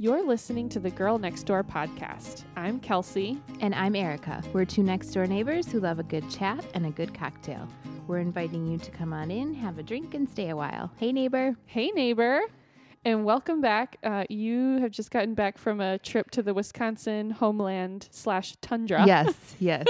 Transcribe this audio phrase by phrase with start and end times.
[0.00, 2.44] You're listening to the Girl Next Door podcast.
[2.56, 3.42] I'm Kelsey.
[3.60, 4.42] And I'm Erica.
[4.52, 7.66] We're two next door neighbors who love a good chat and a good cocktail.
[8.06, 10.92] We're inviting you to come on in, have a drink, and stay a while.
[10.98, 11.56] Hey, neighbor.
[11.66, 12.42] Hey, neighbor.
[13.04, 13.96] And welcome back.
[14.04, 19.04] Uh, you have just gotten back from a trip to the Wisconsin homeland slash tundra.
[19.04, 19.86] Yes, yes.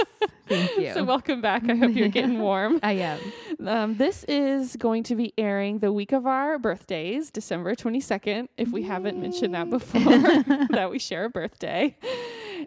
[0.47, 0.93] Thank you.
[0.93, 1.69] so welcome back.
[1.69, 2.79] I hope you're getting warm.
[2.81, 3.19] I am.
[3.65, 8.69] Um, this is going to be airing the week of our birthdays, December 22nd, if
[8.69, 10.01] we haven't mentioned that before,
[10.69, 11.95] that we share a birthday.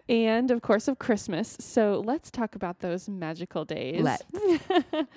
[0.07, 1.57] And of course, of Christmas.
[1.59, 4.01] So let's talk about those magical days.
[4.03, 4.23] Let's.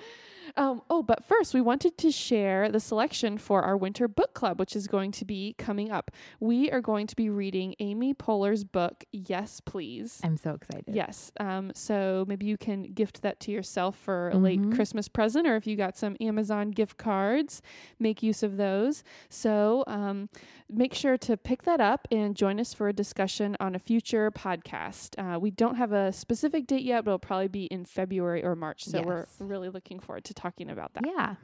[0.57, 4.59] Um, oh, but first, we wanted to share the selection for our winter book club,
[4.59, 6.09] which is going to be coming up.
[6.39, 10.19] We are going to be reading Amy Poehler's book, Yes, Please.
[10.23, 10.95] I'm so excited.
[10.95, 11.31] Yes.
[11.39, 14.73] Um, so maybe you can gift that to yourself for a late Mhm.
[14.75, 17.61] Christmas present, or if you got some Amazon gift cards,
[17.99, 19.03] make use of those.
[19.29, 20.27] So um,
[20.67, 24.31] make sure to pick that up and join us for a discussion on a future
[24.31, 25.13] podcast.
[25.19, 28.55] Uh, we don't have a specific date yet, but it'll probably be in February or
[28.55, 28.85] March.
[28.85, 31.03] So we're really looking forward to talking about that.
[31.05, 31.35] Yeah.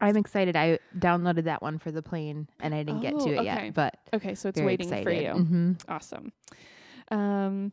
[0.00, 0.56] I'm excited.
[0.56, 3.44] I downloaded that one for the plane and I didn't get Oh, to it okay.
[3.44, 5.04] yet, but Okay, so it's waiting excited.
[5.04, 5.44] for you.
[5.44, 6.32] hmm Awesome.
[7.10, 7.72] Um,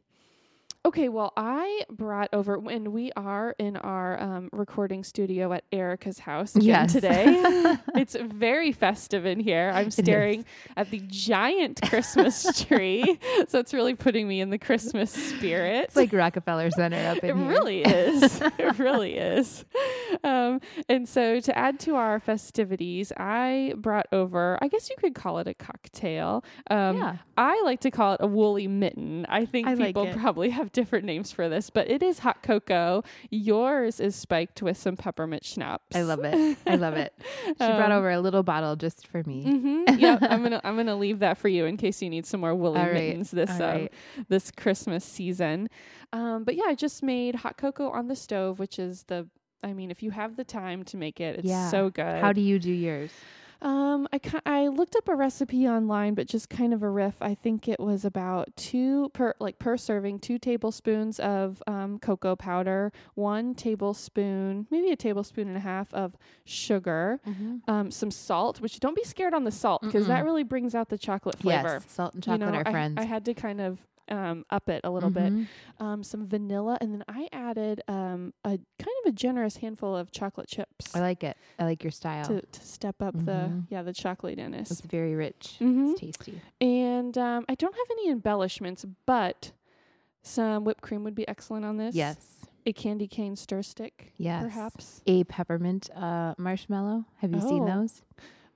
[0.84, 6.20] okay, well, I brought over when we are in our um, recording studio at Erica's
[6.20, 6.94] house Yes.
[6.94, 7.24] today.
[7.96, 9.72] it's very festive in here.
[9.74, 10.44] I'm staring
[10.76, 15.86] at the giant Christmas tree, so it's really putting me in the Christmas spirit.
[15.86, 17.52] It's like Rockefeller Center up in It here.
[17.52, 18.42] It really is.
[18.58, 19.66] it really is.
[20.24, 25.14] Um, and so to add to our festivities, I brought over, I guess you could
[25.16, 26.44] call it a cocktail.
[26.70, 27.18] Um, Yeah.
[27.38, 29.26] I like to call it a woolly mitten.
[29.30, 30.16] I think I people it.
[30.18, 33.04] probably have different names for this, but it is hot cocoa.
[33.30, 35.96] Yours is spiked with some peppermint schnapps.
[35.96, 36.58] I love it.
[36.66, 37.14] I love it.
[37.46, 39.46] She brought Um, over a little bottle just for me.
[39.46, 40.00] Mm-hmm.
[40.00, 42.56] Yeah, I'm gonna I'm gonna leave that for you in case you need some more
[42.56, 43.94] woolly right, mittens this um, right.
[44.30, 45.70] this Christmas season.
[46.14, 49.28] Um, but yeah, I just made hot cocoa on the stove, which is the
[49.64, 51.70] I mean, if you have the time to make it, it's Yeah.
[51.70, 52.20] so good.
[52.22, 53.12] How do you do yours?
[53.62, 57.16] Um, I ki- I looked up a recipe online, but just kind of a riff.
[57.22, 62.36] I think it was about two per like per serving, two tablespoons of um, cocoa
[62.36, 67.20] powder, one tablespoon, maybe a tablespoon and a half of sugar,
[67.68, 68.62] um, some salt.
[68.62, 71.80] Which don't be scared on the salt because that really brings out the chocolate flavor.
[71.82, 72.98] Yes, salt and You chocolate know, are I, friends.
[72.98, 73.80] I had to kind of
[74.12, 75.32] um, up it a little bit.
[75.34, 75.48] Mhm.
[75.80, 80.12] Um, some vanilla, and then I added um, a kind of a generous handful of
[80.12, 81.38] chocolate chips I like it.
[81.58, 82.26] I like your style.
[82.26, 83.66] to, to step up the Mhm.
[83.70, 84.70] yeah the chocolatiness.
[84.72, 85.58] It's very rich.
[85.60, 85.92] Mhm.
[85.92, 86.42] It's tasty.
[86.60, 89.54] And um, I don't have any embellishments, but
[90.22, 91.96] some whipped cream would be excellent on this.
[91.96, 92.38] Yes.
[92.64, 94.44] a candy cane stir stick, Yes.
[94.44, 95.02] perhaps.
[95.08, 97.06] A peppermint uh, marshmallow.
[97.18, 98.04] Have you seen Oh, those?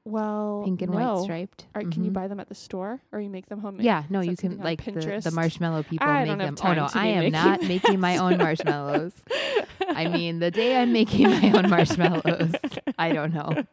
[0.07, 1.15] Well, Pink and no.
[1.15, 1.65] white striped.
[1.75, 2.13] All right, Can you Mhm.
[2.13, 3.85] buy them at the store, or you make them homemade?
[3.85, 6.55] Yeah, no, Is you can like the, the marshmallow people I make them.
[6.63, 9.13] oh no, I am making not making my own marshmallows.
[9.89, 12.53] I mean, the day I'm making my own marshmallows,
[12.99, 13.63] I don't know.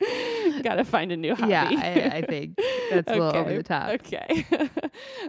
[0.62, 1.50] Gotta find a new hobby.
[1.50, 2.56] Yeah, I, I think
[2.90, 3.88] that's a little over the top.
[3.90, 4.46] Okay.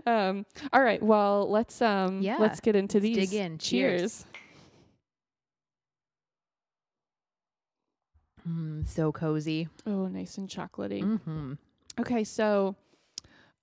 [0.05, 1.01] um, all right.
[1.01, 3.15] Well, let's um, Yeah, let's get into let's these.
[3.29, 3.57] dig in.
[3.57, 3.99] Cheers.
[4.01, 4.25] Cheers.
[8.49, 9.67] Mm, so cozy.
[9.85, 11.03] Oh, nice and chocolatey.
[11.03, 11.53] hmm
[11.99, 12.75] Okay, so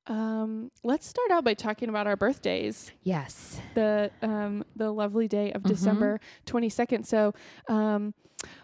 [0.06, 2.92] um, let's start out by talking about our birthdays.
[3.02, 3.60] Yes.
[3.74, 5.68] The um, the lovely day of Mhm.
[5.68, 7.04] December twenty second.
[7.06, 7.34] So,
[7.68, 8.14] um,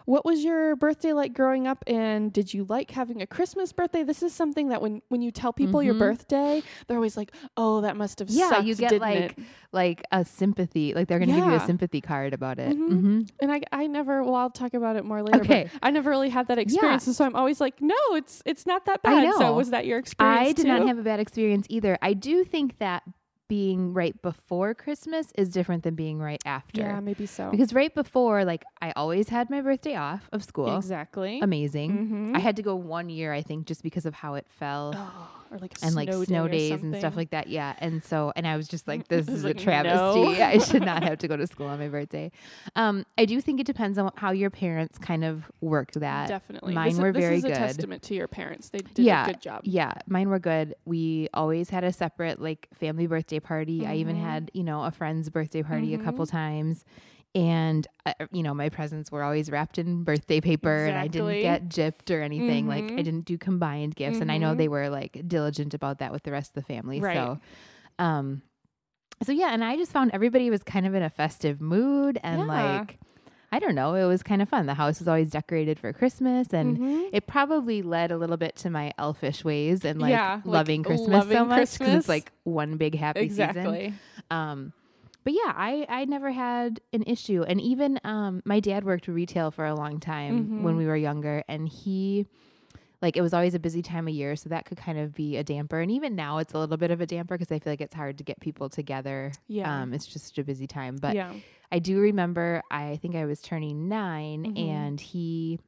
[0.05, 1.83] what was your birthday like growing up?
[1.87, 4.03] And did you like having a Christmas birthday?
[4.03, 5.99] This is something that when when you tell people your Mhm.
[5.99, 9.39] birthday, they're always like, "Oh, that must have Yeah, sucked." you get like it?"
[9.71, 10.93] like a sympathy.
[10.93, 12.77] Like they're going to give you a sympathy card about it.
[12.77, 12.87] Mhm.
[12.99, 14.23] hmm And I, I never.
[14.23, 15.39] Well, I'll talk about it more later.
[15.39, 15.69] but Okay.
[15.81, 18.85] I never really had that experience, and so I'm always like, "No, it's it's not
[18.85, 20.49] that bad." So was that your experience?
[20.49, 21.97] I did not have a bad experience either.
[22.01, 23.03] I do think that
[23.47, 26.81] being right before Christmas is different than being right after.
[26.81, 27.51] Yeah, maybe so.
[27.51, 30.75] Because right before, like, I always had my birthday off of school.
[30.77, 31.39] exactly.
[31.41, 31.91] Amazing.
[32.31, 32.35] Mhm.
[32.35, 34.93] I had to go one year, I think, just because of how it fell.
[35.53, 37.47] Or like and like snow, snow, day days and stuff like that.
[37.47, 37.75] Yeah.
[37.77, 40.21] And so, and I was just like, this is a travesty.
[40.39, 40.43] no.
[40.43, 42.31] I should not have to go to school on my birthday.
[42.75, 46.27] Um, I do think it depends on how your parents kind of worked that.
[46.27, 46.73] Definitely.
[46.73, 47.55] Mine this, were is- this very is a good.
[47.55, 48.69] testament to your parents.
[48.69, 49.61] They did Yeah, a good job.
[49.63, 50.73] Yeah, mine were good.
[50.85, 53.85] We always had a separate like family birthday party.
[53.85, 54.21] I even Mhm.
[54.21, 56.31] had, you know, a friend's birthday party a couple Mhm.
[56.31, 56.83] times.
[57.35, 61.41] And uh, you know, my presents were always wrapped in birthday paper and I didn't
[61.41, 62.67] get gypped or anything.
[62.67, 63.05] Like I Mhm.
[63.05, 64.57] didn't do combined gifts and I know Mhm.
[64.57, 66.99] they were like diligent about that with the rest of the family.
[67.01, 67.15] Right.
[67.15, 67.39] So
[67.97, 68.41] um
[69.23, 72.41] so yeah, and I just found everybody was kind of in a festive mood and
[72.41, 72.47] Yeah.
[72.47, 72.99] like
[73.51, 73.93] I don't know.
[73.93, 74.65] It was kind of fun.
[74.65, 77.09] The house was always decorated for Christmas, and Mhm.
[77.13, 80.81] it probably led a little bit to my elfish ways and like Yeah, like loving
[80.83, 83.45] Christmas loving so much because it's like one big happy season.
[83.45, 83.93] exactly.
[84.31, 84.73] Um,
[85.23, 89.51] but yeah, I I never had an issue, and even um, my dad worked retail
[89.51, 90.77] for a long time when Mhm.
[90.77, 92.25] we were younger, and he.
[93.01, 95.35] Like it was always a busy time of year, so that could kind of be
[95.35, 95.81] a damper.
[95.81, 97.93] And even now, it's a little bit of a damper because I feel like it's
[97.93, 99.33] hard to get people together.
[99.49, 99.81] Yeah.
[99.81, 100.95] Um, it's just a busy time.
[100.95, 101.33] But yeah.
[101.69, 104.57] I do remember I think I was turning 9 Mhm.
[104.69, 105.59] and he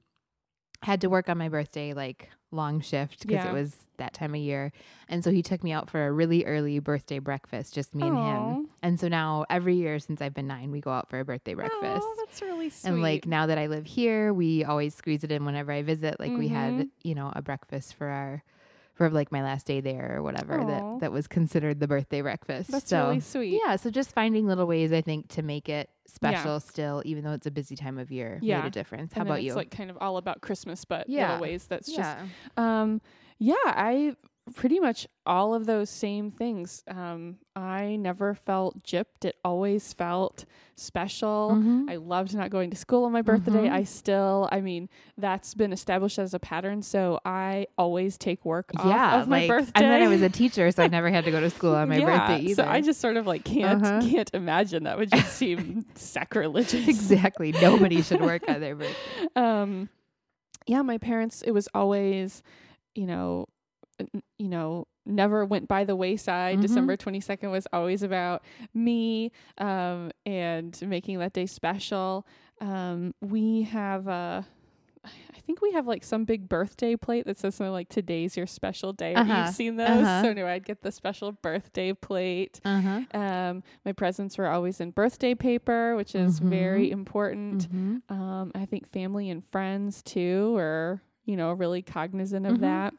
[0.84, 3.50] had to work on my birthday like long shift because Yeah.
[3.52, 4.72] it was that time of year.
[5.10, 8.18] And so he took me out for a really early birthday breakfast, just me and
[8.18, 8.70] him.
[8.84, 11.54] And so now every year since I've been 9, we go out for a birthday
[11.54, 12.06] breakfast.
[12.06, 12.90] Oh, that's really sweet.
[12.90, 16.20] and like now that I live here, we always squeeze it in whenever I visit.
[16.20, 16.90] Like we had, Mhm.
[17.04, 18.44] you know, a breakfast for our
[18.96, 20.66] for like my last day there or whatever Aw.
[20.66, 22.72] that that was considered the birthday breakfast.
[22.72, 23.62] that's so really sweet.
[23.66, 27.34] yeah, so just finding little ways I think to make it special still, even though
[27.34, 29.14] it's a busy time of year, made a difference.
[29.14, 29.54] How And about it's you?
[29.54, 31.28] like kind of all about Christmas, but Yeah.
[31.34, 31.68] little ways.
[31.68, 32.18] That's just.
[32.58, 33.02] Um,
[33.38, 34.16] yeah, I
[34.54, 36.84] pretty much all of those same things.
[36.88, 39.26] Um, I never felt gypped.
[39.26, 40.46] It always felt
[40.76, 41.52] special.
[41.56, 41.90] Mhm.
[41.90, 43.52] I loved not going to school on my birthday.
[43.68, 43.72] Mhm.
[43.72, 44.88] I still, I mean,
[45.18, 46.84] that's been established as a pattern.
[46.84, 49.72] So I always take work off yeah, of my birthday.
[49.84, 51.90] and then I was a teacher, so I never had to go to school on
[51.90, 52.64] my yeah, birthday either.
[52.64, 54.02] So I just sort of like can't Uh-huh.
[54.08, 56.88] can't imagine that would just seem sacrilegious.
[56.88, 58.96] exactly nobody should work on their birthday.
[59.36, 59.90] um
[60.68, 62.44] yeah my parents it was always
[62.96, 63.48] you know
[64.38, 66.62] you know never went by the wayside Mhm.
[66.62, 68.44] december 22nd was always about
[68.74, 72.26] me um and making that day special
[72.62, 74.42] um we have uh
[75.06, 78.48] I think we have like some big birthday plate that says something like today's your
[78.48, 79.14] special day.
[79.14, 79.32] Uh-huh.
[79.46, 80.02] You've seen those.
[80.02, 80.24] Uh-huh.
[80.24, 82.60] So anyway, I'd get the special birthday plate.
[82.66, 83.02] Uh huh.
[83.20, 86.94] Um, my presents were always in birthday paper, which is very Mhm.
[86.94, 87.64] important.
[87.66, 92.62] hmm Um, I think family and friends too are, you know, really cognizant of Mhm.
[92.62, 92.94] that.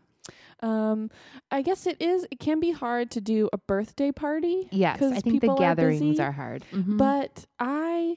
[0.60, 1.10] Um,
[1.50, 5.20] I guess it is, it can be hard to do a birthday party, Yes, I
[5.20, 6.64] think the people are gatherings busy, are, hard.
[6.72, 6.96] Mhm.
[6.96, 8.16] but I,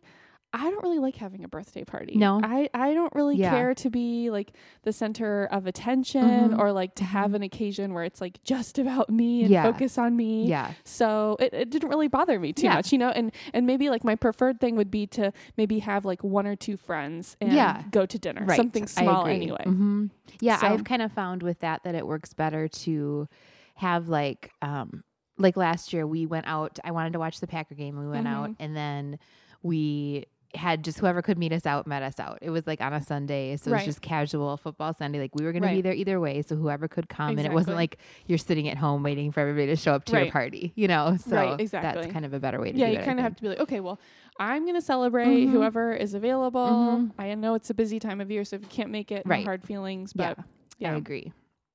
[0.52, 2.16] I don't really like having a birthday party.
[2.16, 2.42] No?
[2.44, 3.52] I, I don't really Yeah.
[3.52, 6.58] care to be like the center of attention Mhm.
[6.60, 9.62] or like to have an occasion where it's like just about me and Yeah.
[9.64, 10.48] focus on me.
[10.48, 12.76] yeah, So it, it didn't really bother me too Yeah.
[12.76, 16.04] much, you know, and, and maybe like my preferred thing would be to maybe have
[16.04, 17.84] like one or two friends and Yeah.
[17.92, 18.58] go to dinner, right.
[18.58, 19.64] something small anyway.
[19.66, 20.08] hmm
[20.42, 23.28] Yeah, So- I've kind of found with that that it works better to
[23.76, 25.04] have like um
[25.38, 26.80] like last year we went out.
[26.84, 27.98] I wanted to watch the Packer game.
[27.98, 28.56] We went out Mhm.
[28.60, 29.20] and then
[29.64, 30.26] we
[30.56, 32.40] had just whoever could meet us out met us out.
[32.42, 35.20] It was like on a Sunday, so it was just casual football Sunday.
[35.20, 37.52] Like we were going to be there either way, so whoever could come, and it
[37.52, 40.74] wasn't like you're sitting at home waiting for everybody to show up to your party,
[40.76, 41.18] you know.
[41.18, 42.02] So Right, exactly.
[42.02, 43.02] that's kind of a better way to Yeah, do you it.
[43.02, 44.00] I kind of have to be like, okay, well,
[44.40, 45.52] I'm going to celebrate Mhm.
[45.52, 46.60] whoever is available.
[46.68, 47.12] Mhm.
[47.20, 49.42] I know it's a busy time of year, so if you can't make it, no
[49.44, 50.14] hard feelings.
[50.14, 50.38] But
[50.80, 51.32] yeah, But I agree.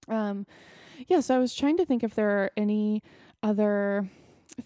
[0.08, 0.46] Um,
[1.08, 3.02] yeah, so I was trying to think if there are any
[3.42, 4.08] other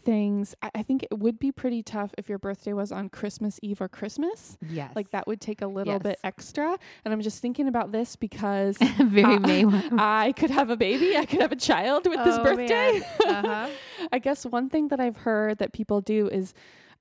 [0.05, 0.55] things.
[0.63, 3.81] I, I think it would be pretty tough if your birthday was on Christmas Eve
[3.81, 4.57] or Christmas.
[4.69, 6.77] Yes, Like that would take a little bit extra.
[7.05, 9.65] And I'm just thinking about this because very uh, May.
[9.99, 11.17] I could have a baby.
[11.17, 13.01] I could have a child with this Oh, birthday.
[13.27, 13.69] Uh-huh.
[14.13, 16.55] I guess one thing that I've heard that people do is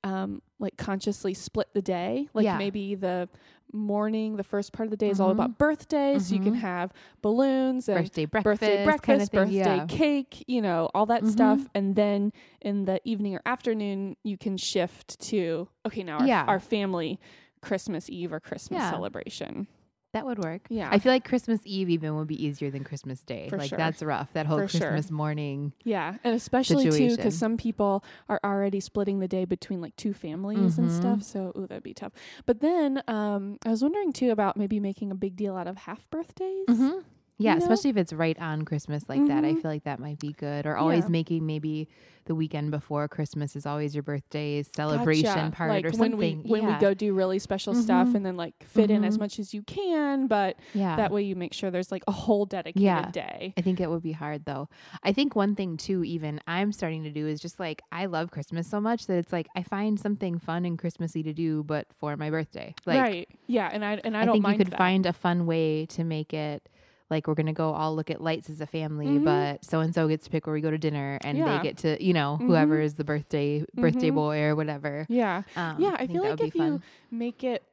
[0.04, 2.28] um, like consciously split the day.
[2.34, 2.58] Like Yeah.
[2.58, 3.28] maybe the
[3.74, 5.34] morning, the first part of the day is all Mhm.
[5.34, 6.28] about birthdays.
[6.28, 6.60] So you can Mhm.
[6.60, 9.40] have balloons and birthday breakfast, birthday breakfast, kind of thing.
[9.40, 9.86] birthday yeah.
[9.88, 11.32] cake, you know, all that Mhm.
[11.32, 11.68] stuff.
[11.74, 12.32] And then
[12.62, 16.46] in the evening or afternoon, you can shift to, okay, now our, Yeah.
[16.48, 17.20] our family
[17.62, 18.90] Christmas Eve or Christmas Yeah.
[18.90, 19.68] celebration.
[20.14, 20.62] That would work.
[20.70, 20.88] Yeah.
[20.92, 23.50] I feel like Christmas Eve even would be easier than Christmas Day.
[23.50, 23.78] For like sure.
[23.78, 24.32] that's rough.
[24.34, 24.80] That whole For sure.
[24.90, 25.74] Christmas morning.
[25.84, 26.16] Yeah.
[26.24, 30.78] And especially too, because some people are already splitting the day between like two families
[30.78, 30.98] and Mhm.
[30.98, 31.24] stuff.
[31.24, 32.14] So, ooh, that'd be tough.
[32.46, 35.78] But then um, I was wondering too about maybe making a big deal out of
[35.78, 36.68] half birthdays.
[36.68, 37.00] Mm-hmm.
[37.40, 37.66] Yeah, You know?
[37.66, 39.46] especially if it's right on Christmas like that.
[39.46, 39.62] I Mhm.
[39.62, 40.66] feel like that might be good.
[40.66, 41.10] Or always Yeah.
[41.10, 41.88] making maybe
[42.26, 45.52] the weekend before Christmas is always your birthday celebration Gotcha.
[45.56, 46.74] part like or when we when yeah.
[46.76, 48.16] we go do really special stuff Mhm.
[48.16, 49.20] and then like fit in as Mhm.
[49.22, 50.98] much as you can, but yeah.
[50.98, 53.12] that way you make sure there's like a whole dedicated Yeah.
[53.12, 53.54] day.
[53.56, 54.68] I think it would be hard though.
[55.04, 58.30] I think one thing too, even I'm starting to do is just like I love
[58.32, 61.88] Christmas so much that it's like I find something fun and Christmassy to do, but
[61.94, 62.74] for my birthday.
[62.86, 63.30] Like right.
[63.46, 64.78] Yeah, and I and I, I, don't think you could that.
[64.78, 66.68] find a fun way to make it
[67.10, 69.24] like we're gonna go all look at lights as a family, Mhm.
[69.24, 71.58] but so and so gets to pick where we go to dinner, and Yeah.
[71.58, 72.84] they get to you know whoever Mhm.
[72.84, 74.16] is the birthday birthday Mhm.
[74.16, 75.06] boy or whatever.
[75.10, 75.44] Yeah.
[75.56, 77.64] Um, Yeah, I, think feel like if you make it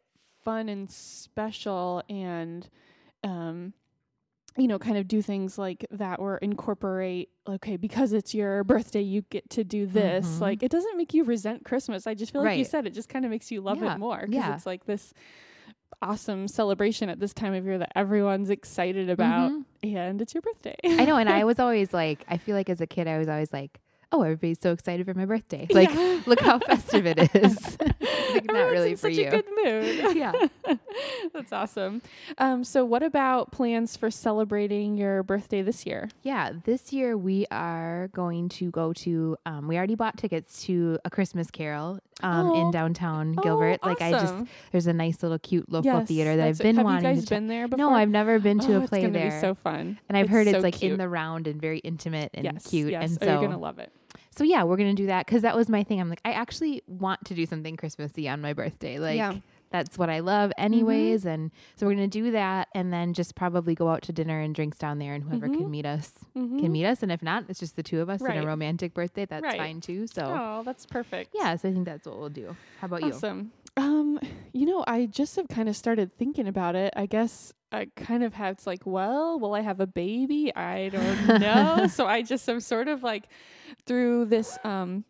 [0.42, 2.68] fun and special and
[3.22, 3.72] um
[4.56, 9.00] you know, kind of do things like that or incorporate, okay, because it's your birthday,
[9.00, 10.36] you get to do this.
[10.36, 10.40] Mhm.
[10.42, 12.06] Like, it doesn't make you resent Christmas.
[12.06, 13.96] I just feel like you said, it just kind of makes you love Yeah.
[13.96, 14.54] it more because Yeah.
[14.54, 15.12] it's like this
[16.04, 19.64] awesome celebration at this time of year that everyone's excited about, Mhm.
[19.82, 20.76] and it's your birthday.
[20.84, 23.28] I know, and I was always like, I feel like as a kid, I was
[23.28, 23.80] always like,
[24.14, 25.66] oh, everybody's so excited for my birthday.
[25.74, 26.22] Like, Yeah.
[26.26, 27.76] look how festive it is.
[28.32, 29.26] like, not really in for such you.
[29.26, 30.16] a good mood.
[30.16, 30.32] Yeah.
[31.32, 32.00] That's awesome.
[32.38, 36.08] Um, so, what about plans for celebrating your birthday this year?
[36.22, 39.36] Yeah, this year we are going to go to.
[39.46, 42.60] Um, we already bought tickets to a Christmas Carol um, Oh.
[42.60, 43.80] in downtown Gilbert.
[43.82, 44.34] Oh, Like I just,
[44.72, 47.24] there's a nice little cute local Yes, theater that I've been Have wanting you guys
[47.24, 47.78] to been there before?
[47.90, 49.30] No, I've never been to oh, a it's play there.
[49.30, 49.98] Be so fun.
[50.08, 50.92] and I've heard so it's like cute.
[50.92, 52.90] in the round and very intimate and yes, cute.
[52.92, 53.90] Yes, And oh, so, you're gonna love it.
[54.36, 56.00] So yeah, we're gonna do that because that was my thing.
[56.00, 58.98] I'm like, I actually want to do something Christmassy on my birthday.
[58.98, 59.30] Like Yeah.
[59.32, 59.38] Mm-hmm.
[59.70, 61.26] that's what I love, anyways.
[61.26, 64.54] And so we're gonna do that, and then just probably go out to dinner and
[64.54, 65.56] drinks down there, and whoever Mhm.
[65.58, 66.60] can meet us Mhm.
[66.60, 67.02] can meet us.
[67.02, 68.36] And if not, it's just the two of us Right.
[68.36, 69.24] in a romantic birthday.
[69.26, 69.56] That's Right.
[69.58, 70.06] fine too.
[70.06, 71.34] So Oh, that's perfect.
[71.34, 72.56] yeah, so I think that's what we'll do.
[72.80, 73.08] How about you?
[73.12, 73.52] Awesome.
[73.76, 74.20] Um,
[74.52, 76.92] you know, I just have kind of started thinking about it.
[76.94, 80.54] I guess I kind of have it's like, well, will I have a baby?
[80.54, 81.86] I don't know.
[81.90, 83.24] so I just am sort of like
[83.86, 85.04] through this um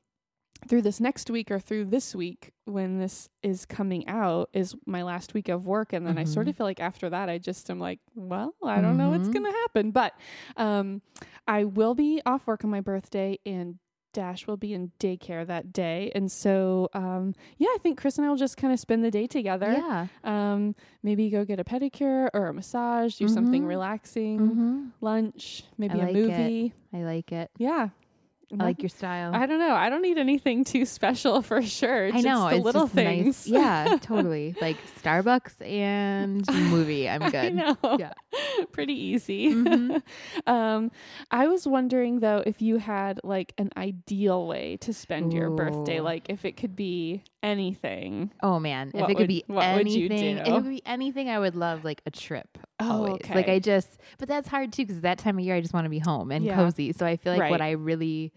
[0.69, 5.03] through this next week or through this week when this is coming out is my
[5.03, 6.51] last week of work and then I sort Mhm.
[6.51, 9.33] of feel like after that I just am like, well, I don't know what's Mhm.
[9.35, 10.15] going to happen, but
[10.57, 11.03] um
[11.47, 13.79] I will be off work on my birthday and
[14.15, 16.13] Dash will be in daycare that day.
[16.15, 19.11] And so, um, yeah, I think Chris and I will just kind of spend the
[19.11, 19.73] day together.
[19.73, 20.07] Yeah.
[20.23, 23.69] Um, maybe go get a pedicure or a massage, do something Mhm.
[23.69, 26.29] relaxing, hmm lunch, maybe like a it.
[26.29, 26.73] movie.
[26.93, 27.51] I like it.
[27.59, 27.89] Yeah.
[28.53, 29.35] I like your style.
[29.35, 29.75] I don't know.
[29.75, 32.07] I don't need anything too special for sure.
[32.13, 33.27] I know It's the it's little just things.
[33.27, 33.47] Nice.
[33.49, 34.55] Yeah, totally.
[34.61, 37.09] Like Starbucks and movie.
[37.09, 37.55] I'm I good.
[37.55, 37.77] know.
[37.99, 38.13] Yeah.
[38.73, 39.53] Pretty easy.
[39.55, 40.03] Mhm.
[40.47, 40.91] um,
[41.31, 46.01] I was wondering though if you had like an ideal way to spend your birthday,
[46.01, 48.33] like if it could be anything.
[48.43, 50.51] Oh man, if What it would- could be what would you anything, if do?
[50.57, 52.59] it could be anything, I would love like a trip.
[52.81, 53.15] Oh, always.
[53.17, 53.35] okay.
[53.35, 55.85] Like I just, but that's hard too because that time of year I just want
[55.85, 56.57] to be home and Yeah.
[56.57, 56.93] cozy.
[56.93, 58.33] So I feel like what I really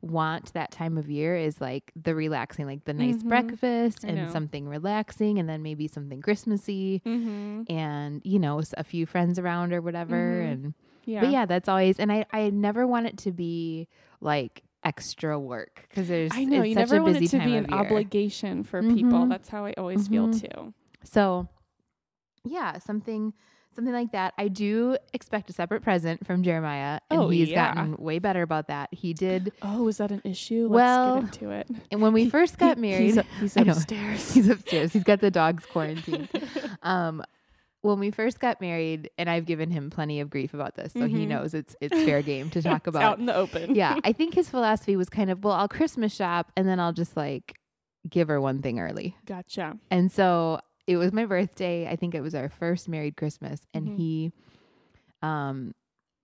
[0.00, 3.28] want that time of year is like the relaxing, like the nice Mhm.
[3.28, 7.72] breakfast I and something relaxing, and then maybe something Christmassy, Mm-hmm.
[7.72, 10.16] and you know s- a few friends around or whatever.
[10.42, 10.52] Mhm.
[10.52, 11.20] And Yeah.
[11.20, 12.00] but yeah, that's always.
[12.00, 13.86] And I I never want it to be
[14.20, 17.72] like extra work because there's I know it's you never want it to be an
[17.72, 19.20] obligation for people.
[19.26, 19.28] Mhm.
[19.28, 20.40] That's how I always feel Mhm.
[20.40, 20.74] too.
[21.04, 21.48] So,
[22.44, 23.32] yeah, something
[23.74, 24.34] something like that.
[24.36, 27.74] I do expect a separate present from Jeremiah, and Oh, he's yeah.
[27.74, 28.92] gotten way better about that.
[28.92, 30.68] He did, Oh, is that an issue?
[30.68, 31.68] Well, Let's get into it.
[31.90, 34.34] and when we first got married, he's, he's upstairs.
[34.34, 34.92] he's upstairs.
[34.92, 36.28] He's got the dogs quarantined.
[36.82, 37.22] um,
[37.82, 41.06] when we first got married, and I've given him plenty of grief about this, so
[41.06, 41.28] he Mhm.
[41.28, 43.02] knows it's it's fair game to talk It's about.
[43.02, 43.74] out in the open.
[43.74, 46.92] yeah, I think his philosophy was kind of, well, I'll Christmas shop, and then I'll
[46.92, 47.58] just like
[48.08, 49.16] give her one thing early.
[49.26, 49.78] Gotcha.
[49.90, 51.88] And so it was my birthday.
[51.88, 53.66] I think it was our first married Christmas.
[53.74, 53.96] And Mhm.
[53.96, 54.32] he
[55.22, 55.74] um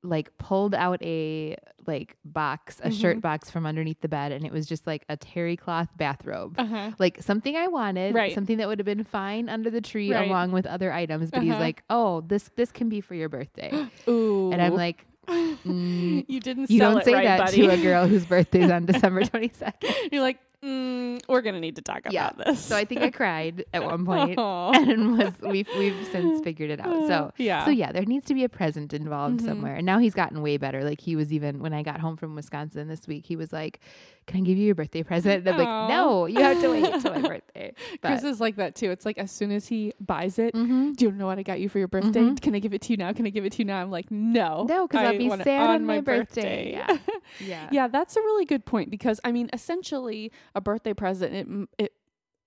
[0.03, 3.21] like pulled out a like box, a shirt Mhm.
[3.23, 6.55] box from underneath the bed, and it was just like a terry cloth bathrobe.
[6.59, 6.91] Uh huh.
[6.99, 8.35] Like something I wanted, Right.
[8.35, 10.29] something that would have been fine under the tree Right.
[10.29, 11.31] along with other items.
[11.31, 11.61] But he's Uh-huh.
[11.61, 13.71] like, "Oh, this this can be for your birthday,"
[14.09, 14.51] Ooh.
[14.53, 16.71] and I'm like, mm, you didn't.
[16.71, 17.63] "You sell don't it say right, that buddy.
[17.63, 21.83] to a girl whose birthday's on December 22nd." You're like, mm, we're gonna need to
[21.83, 22.29] talk Yeah.
[22.31, 22.61] about this.
[22.61, 27.07] So I think I cried at one and was we've we've since figured it out.
[27.07, 27.65] So yeah.
[27.65, 29.45] So yeah, there needs to be a present involved Mhm.
[29.47, 29.75] somewhere.
[29.77, 30.85] And now he's gotten way better.
[30.85, 33.81] Like he was even when I got home from Wisconsin this week, he was like,
[34.27, 36.85] "Can I give you your birthday present?" And I'm like, "No, you have to wait
[36.93, 37.73] until my birthday."
[38.03, 38.91] Chris is like that too.
[38.91, 40.97] It's like as soon as he buys it, Mhm.
[40.97, 42.21] do you know what I got you for your birthday?
[42.21, 42.41] Mhm.
[42.41, 43.13] Can I give it to you now?
[43.13, 43.81] Can I give it to you now?
[43.83, 46.73] I'm like, no, No, because I'll be sad on my birthday.
[46.73, 46.99] Yeah.
[47.41, 51.47] yeah, yeah, that's a really good point because I mean, essentially, a birthday present it
[51.47, 51.93] m- it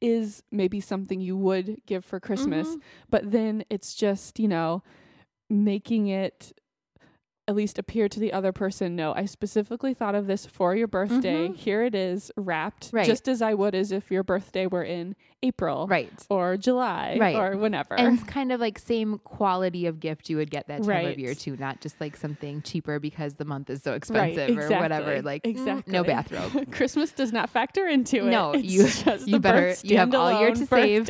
[0.01, 2.81] is maybe something you would give for Christmas, Mhm.
[3.09, 4.81] but then it's just you know
[5.49, 6.53] making it
[7.51, 10.87] at least appear to the other person no i specifically thought of this for your
[10.87, 11.55] birthday Mhm.
[11.55, 13.05] here it is wrapped Right.
[13.05, 16.09] just as i would as if your birthday were in april right.
[16.29, 17.35] or july Right.
[17.35, 20.79] or whenever And it's kind of like same quality of gift you would get that
[20.83, 21.07] time Right.
[21.11, 24.57] of year too, not just like something cheaper because the month is so Right, expensive
[24.57, 25.11] or whatever.
[25.13, 25.91] exactly, Like mm, exactly.
[25.93, 26.71] no bathrobe.
[26.77, 30.39] christmas does not factor into it No, It's you- just you better- you have all
[30.39, 31.09] year to save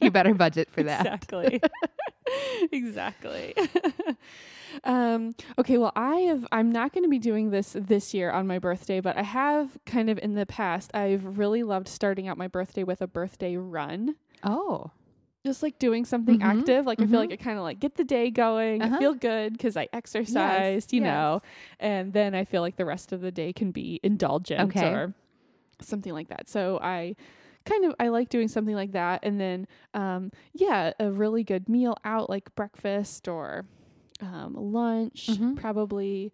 [0.00, 1.00] you better budget for that.
[1.04, 1.60] Exactly.
[2.72, 3.54] exactly.
[4.82, 6.46] um, okay, well, I have.
[6.50, 9.78] I'm not going to be doing this this year on my birthday, but I have
[9.86, 10.90] kind of in the past.
[10.94, 14.16] I've really loved starting out my birthday with a birthday run.
[14.42, 14.90] Oh,
[15.46, 16.86] just like doing something Mhm, active.
[16.86, 17.30] Like I feel mhm.
[17.30, 18.82] like I kind of like get the day going.
[18.82, 18.98] I Uh-huh.
[18.98, 21.06] feel good because I exercised, you yes.
[21.12, 21.42] know,
[21.78, 24.90] and then I feel like the rest of the day can be indulgent Okay.
[24.92, 25.14] or
[25.80, 26.48] something like that.
[26.48, 27.14] So I
[27.66, 31.68] kind of I like doing something like that, and then um, yeah, a really good
[31.68, 33.64] meal out like breakfast or
[34.20, 35.56] um, lunch, Mhm.
[35.56, 36.32] probably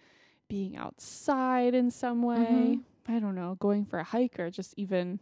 [0.49, 2.77] being outside in some way.
[2.79, 2.83] Mhm.
[3.09, 5.21] I don't know, going for a hike or just even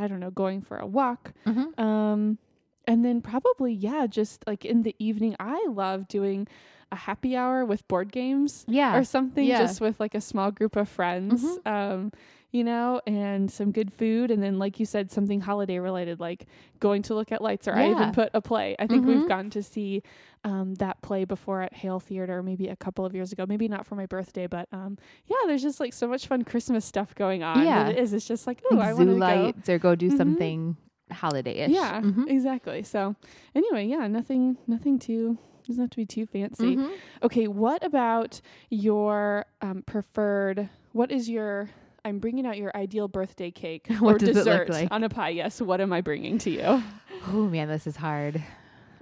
[0.00, 1.32] I don't know, going for a walk.
[1.44, 1.76] Mhm.
[1.78, 2.38] Um,
[2.86, 6.46] and then probably, yeah, just like in the evening, I love doing
[6.92, 8.96] a happy hour with board games Yeah.
[8.96, 9.58] or something, yeah.
[9.58, 11.66] just with like a small group of friends, Mhm.
[11.66, 12.12] um,
[12.50, 14.30] you know, and some good food.
[14.30, 16.46] And then, like you said, something holiday related, like
[16.80, 18.74] going to look at lights, or I even put a play.
[18.78, 19.08] I think Mhm.
[19.08, 20.02] we've gone to see
[20.44, 23.84] um, that play before at Hale Theater, maybe a couple of years ago, maybe not
[23.86, 27.42] for my birthday, but um, yeah, there's just like so much fun Christmas stuff going
[27.42, 27.64] on.
[27.64, 27.88] Yeah.
[27.88, 28.12] it is.
[28.12, 29.18] It's just like, oh, I want to go.
[29.18, 30.16] lights or go do Mhm.
[30.16, 30.76] something
[31.10, 31.70] holiday-ish.
[31.70, 32.28] Yeah, Mhm.
[32.28, 32.82] exactly.
[32.82, 33.16] So
[33.54, 36.76] anyway, yeah, nothing nothing too doesn't have to be too fancy.
[36.76, 36.90] Mhm.
[37.24, 38.40] Okay, what about
[38.70, 41.68] your um, preferred what is your
[42.08, 44.88] I'm bringing out your ideal birthday cake What or does it look dessert like?
[44.90, 45.28] on a pie.
[45.28, 46.82] Yes, what am I bringing to you?
[47.26, 48.42] Oh man, this is hard.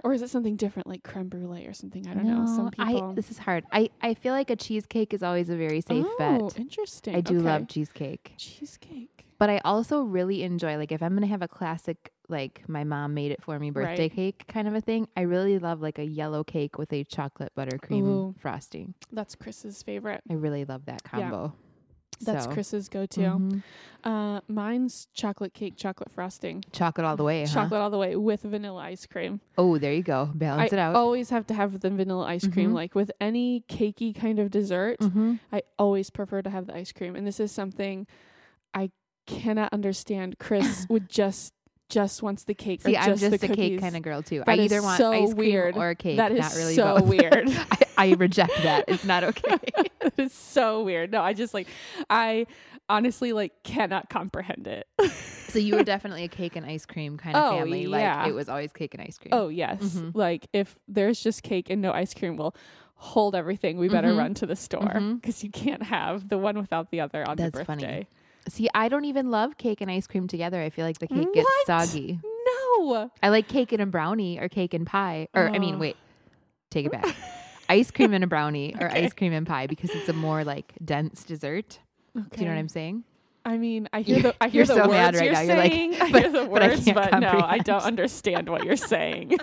[0.03, 2.05] Or is it something different like creme brulee or something?
[2.07, 2.45] I don't know.
[2.45, 3.63] Some people I this is hard.
[3.71, 6.59] I I feel like a cheesecake is always a very safe oh, bet.
[6.59, 7.15] interesting.
[7.15, 7.45] I do Okay.
[7.47, 8.33] love cheesecake.
[8.37, 9.25] cheesecake.
[9.39, 13.13] But I also really enjoy like if I'm gonna have a classic like my mom
[13.13, 14.13] made it for me birthday Right.
[14.13, 15.07] cake kind of a thing.
[15.15, 18.35] I really love like a yellow cake with a chocolate buttercream Ooh.
[18.39, 18.95] frosting.
[19.11, 20.21] That's Chris's favorite.
[20.29, 21.49] I really love that Yeah.
[22.21, 23.19] That's So, Chris's go-to.
[23.21, 23.63] mhm.
[24.03, 26.63] Uh, mine's chocolate cake, chocolate frosting.
[26.71, 27.53] Chocolate all the way, huh?
[27.53, 29.41] chocolate all the way with vanilla ice cream.
[29.57, 30.29] Oh, there you go.
[30.33, 30.95] Balance I it out.
[30.95, 32.71] always have to have the vanilla ice cream.
[32.71, 32.75] Mhm.
[32.75, 36.91] Like with any cakey kind of dessert, hmm I always prefer to have the ice
[36.91, 37.15] cream.
[37.15, 38.07] And this is something
[38.73, 38.91] I
[39.25, 40.39] cannot understand.
[40.39, 41.53] Chris would just
[41.89, 42.81] just wants the cake.
[42.81, 44.39] See, I'm just, a cake kind of girl too.
[44.45, 45.77] That I either want so ice cream weird.
[45.77, 46.17] or cake.
[46.17, 47.05] That is not really so both.
[47.07, 47.49] weird.
[47.49, 48.85] I, I reject that.
[48.87, 49.57] It's not okay.
[50.17, 51.11] it's so weird.
[51.11, 51.67] No, I just like
[52.09, 52.45] I
[52.89, 54.87] honestly like cannot comprehend it.
[55.47, 57.83] so you were definitely a cake and ice cream kind of Oh, family.
[57.85, 58.19] yeah.
[58.21, 59.29] Like it was always cake and ice cream.
[59.31, 59.79] Oh yes.
[59.81, 60.15] Mhm.
[60.15, 62.55] Like if there's just cake and no ice cream, we'll
[62.95, 63.77] hold everything.
[63.77, 64.17] We better Mhm.
[64.17, 67.55] run to the store because you can't have the one without the other on That's
[67.55, 68.07] your funny.
[68.49, 70.61] See, I don't even love cake and ice cream together.
[70.61, 71.67] I feel like the cake gets What?
[71.89, 72.19] soggy.
[72.23, 73.11] No.
[73.21, 75.27] I like cake and a brownie or cake and pie.
[75.33, 75.79] Or I mean, Oh.
[75.79, 75.97] wait,
[76.71, 77.15] take it back.
[77.69, 79.05] ice cream and a brownie or Okay.
[79.05, 81.79] ice cream and pie because it's a more like dense dessert.
[82.17, 82.27] Okay.
[82.31, 83.03] Do you know what I'm saying?
[83.45, 85.33] I mean, I hear You're- the I hear you're the so words mad right you're
[85.33, 85.41] now.
[85.41, 85.95] You're like, saying.
[85.95, 88.75] I but- hear the but I words, can't but, no, I don't understand what you're
[88.77, 89.37] saying.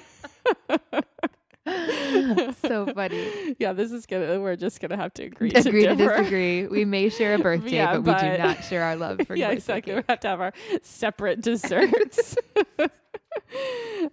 [1.66, 3.56] So funny.
[3.58, 4.40] yeah, this is gonna.
[4.40, 6.66] We're just gonna have to agree, Agree to to disagree.
[6.66, 9.50] We may share a birthday, Yeah, but, we do not share our love for yeah,
[9.50, 9.94] exactly.
[9.94, 10.04] cake.
[10.06, 12.36] We have to have our separate desserts.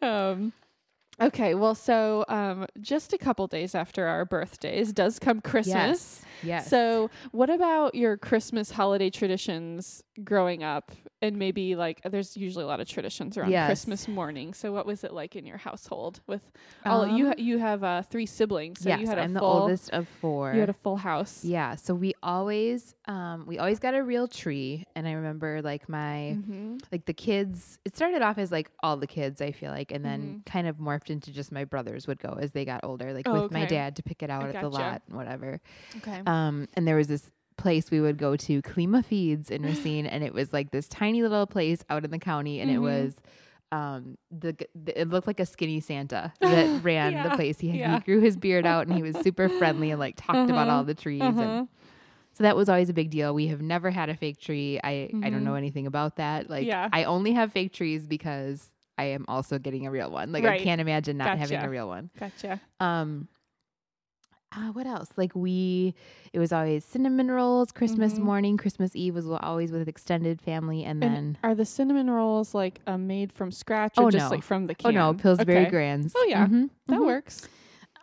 [0.01, 0.53] um,
[1.19, 5.75] okay, well, so um, just a couple days after our birthdays does come Christmas.
[5.75, 6.25] Yes.
[6.43, 6.69] Yes.
[6.69, 10.91] So, what about your Christmas holiday traditions growing up?
[11.23, 13.67] And maybe like there's usually a lot of traditions around Yes.
[13.67, 14.53] Christmas morning.
[14.55, 16.41] So, what was it like in your household with
[16.85, 17.27] all you?
[17.27, 19.91] Ha- Um, you have uh, three siblings, so yes, you had a I'm the oldest
[19.91, 20.53] of four.
[20.53, 21.43] You had a full house.
[21.45, 25.87] Yeah, so we always um we always got a real tree and I remember like
[25.89, 26.77] my Mm-hmm.
[26.91, 30.03] like the kids it started off as like all the kids I feel like and
[30.05, 30.45] then Mhm.
[30.45, 33.41] kind of morphed into just my brothers would go as they got older like Oh,
[33.43, 35.59] with my dad to pick it out I at the lot and whatever.
[35.97, 36.19] Okay.
[36.25, 40.23] Um and there was this place we would go to Klima Feeds in Racine and
[40.23, 42.75] it was like this tiny little place out in the county and Mhm.
[42.75, 43.15] it was
[43.73, 47.59] um the, the it looked like a skinny Santa that ran Yeah, the place.
[47.59, 47.95] He, yeah.
[47.95, 50.77] he grew his beard out and he was super friendly and like talked about Uh-huh,
[50.77, 51.41] all the trees uh-huh.
[51.41, 51.67] and
[52.33, 53.33] so that was always a big deal.
[53.33, 54.79] We have never had a fake tree.
[54.83, 56.49] I I don't know anything about that.
[56.49, 56.87] Like Yeah.
[56.91, 60.31] I only have fake trees because I am also getting a real one.
[60.31, 60.61] Like Right.
[60.61, 62.09] I can't imagine not having a real one.
[62.19, 62.59] Gotcha.
[62.79, 63.27] Um
[64.55, 65.09] uh, what else?
[65.15, 65.93] Like we,
[66.33, 67.71] it was always cinnamon rolls.
[67.71, 68.19] Christmas Mhm.
[68.19, 72.53] morning, Christmas Eve was always with extended family, and And then Are the cinnamon rolls
[72.53, 74.35] like uh, made from scratch or Oh, just no.
[74.35, 74.93] like from the oh can?
[74.93, 75.69] no, Pillsbury Okay.
[75.69, 76.13] Grands.
[76.15, 76.47] Oh, yeah.
[76.47, 77.05] Mhm, That mhm.
[77.05, 77.47] works.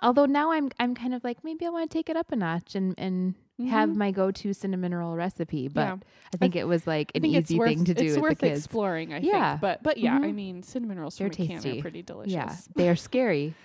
[0.01, 2.37] Although now I'm I'm kind of like maybe I want to take it up a
[2.37, 3.35] notch and and
[3.69, 3.97] have Mhm.
[3.97, 5.97] my go-to cinnamon roll recipe, but Yeah.
[6.33, 8.49] I think it was like an easy worth, thing to do It's with worth the
[8.51, 8.59] kids.
[8.65, 9.51] exploring, I Yeah.
[9.51, 9.61] think.
[9.61, 10.35] But but yeah, I Mhm.
[10.35, 11.79] mean, cinnamon rolls They're from a can tasty.
[11.79, 12.33] are pretty delicious.
[12.33, 13.55] Yeah, they are scary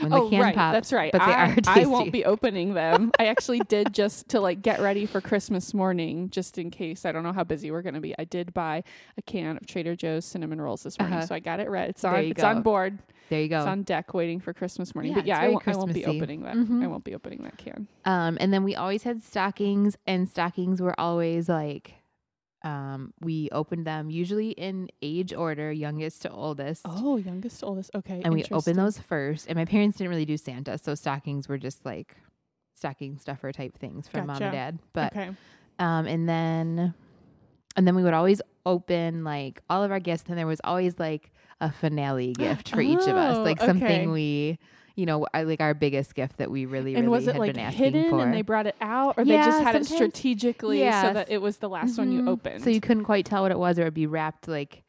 [0.00, 0.74] when oh the can right, pops.
[0.74, 1.12] that's right.
[1.12, 1.70] But they I, are tasty.
[1.82, 3.10] I won't be opening them.
[3.18, 7.04] I actually did just to like get ready for Christmas morning, just in case.
[7.04, 8.14] I don't know how busy we're gonna be.
[8.18, 8.82] I did buy
[9.18, 11.26] a can of Trader Joe's cinnamon rolls this morning, Uh-huh.
[11.26, 11.90] so I got it ready.
[11.90, 12.16] It's on.
[12.16, 12.98] It's on board.
[13.28, 13.58] There you go.
[13.58, 15.10] It's on deck, waiting for Christmas morning.
[15.12, 16.54] Yeah, but yeah, I won't, I won't be opening that.
[16.54, 16.84] Mhm.
[16.84, 17.88] I won't be opening that can.
[18.04, 21.94] Um, and then we always had stockings, and stockings were always like,
[22.66, 26.82] um, we opened them usually in age order, youngest to oldest.
[26.84, 27.90] Oh, youngest to oldest.
[27.94, 28.22] Okay.
[28.24, 29.46] and we opened those first.
[29.46, 32.16] And my parents didn't really do Santa, so stockings were just like
[32.74, 34.78] stocking stuffer type things from mom and dad.
[34.92, 35.30] But okay.
[35.78, 36.92] um, and then
[37.76, 40.24] and then we would always open like all of our gifts.
[40.28, 43.66] And there was always like a finale gift for each of us, Oh, like okay.
[43.66, 44.58] something we,
[44.96, 47.40] you know, I, like our biggest gift that we really, And really was it had
[47.40, 48.24] like been asking hidden for.
[48.24, 51.02] and they brought it out, or they just Yeah, had it strategically Yes.
[51.06, 52.28] so that it was the last one you Mhm.
[52.28, 52.64] opened?
[52.64, 54.82] So you couldn't quite tell what it was, or it'd be wrapped like,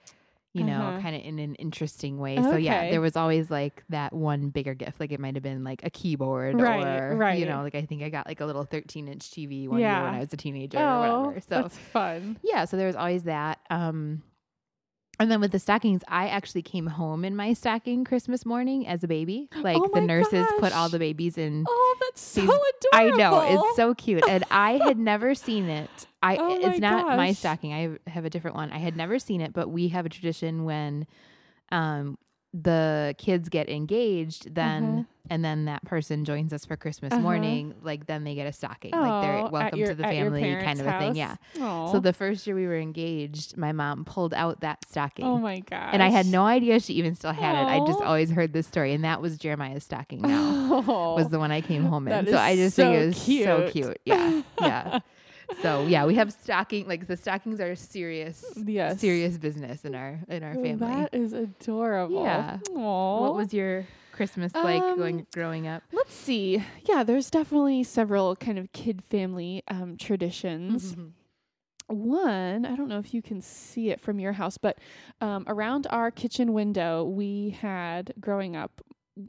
[0.53, 1.01] you know, Uh-huh.
[1.01, 2.41] kind of in an interesting way.
[2.41, 4.99] So yeah, there was always like that one bigger gift.
[4.99, 7.37] Like it might have been like a keyboard, Right, or right.
[7.37, 10.03] you know, like I think I got like a little 13 inch TV one year
[10.03, 11.41] when I was a teenager or oh, whatever.
[11.41, 12.37] So that's fun.
[12.43, 13.59] yeah, so there was always that.
[13.69, 14.23] Um,
[15.19, 19.03] and then with the stockings, I actually came home in my stocking Christmas morning as
[19.03, 19.49] a baby.
[19.55, 21.65] Like Oh the nurses put all the babies in.
[21.67, 23.13] Oh, that's so These- adorable.
[23.15, 25.89] I know it's so cute, and I had never seen it.
[26.21, 27.73] I Oh it's not my stocking.
[27.73, 28.71] I have a different one.
[28.71, 31.07] I had never seen it, but we have a tradition when,
[31.71, 32.17] um,
[32.59, 35.03] the kids get engaged, then Uh-huh.
[35.29, 37.21] and then that person joins us for Christmas Uh-huh.
[37.21, 37.73] morning.
[37.83, 38.91] Like then they get a stocking.
[38.91, 41.15] like they're Oh, welcome your- to the family kind of a thing.
[41.15, 41.35] Yeah.
[41.91, 45.25] So the first year we were engaged, my mom pulled out that stocking.
[45.25, 47.67] oh my god and I had no idea she even still had it.
[47.69, 50.21] I just always heard this story, and that was Jeremiah's stocking.
[50.21, 52.25] Now Oh, was the one I came home in.
[52.27, 53.71] So I just think so it was so cute.
[53.73, 53.97] cute.
[54.05, 54.99] Yeah, yeah.
[55.61, 56.87] So yeah, we have stocking.
[56.87, 58.99] Like the stockings are serious, yes.
[58.99, 60.75] serious business in our in our family.
[60.75, 62.23] That is adorable.
[62.23, 62.59] Yeah.
[62.75, 63.21] Aw.
[63.21, 65.83] What was your Christmas like Um, going growing up?
[65.91, 66.63] Let's see.
[66.85, 70.95] Yeah, there's definitely several kind of kid family um, traditions.
[70.95, 71.11] Mhm.
[71.89, 74.77] One, I don't know if you can see it from your house, but
[75.21, 78.81] um, around our kitchen window, we had growing up.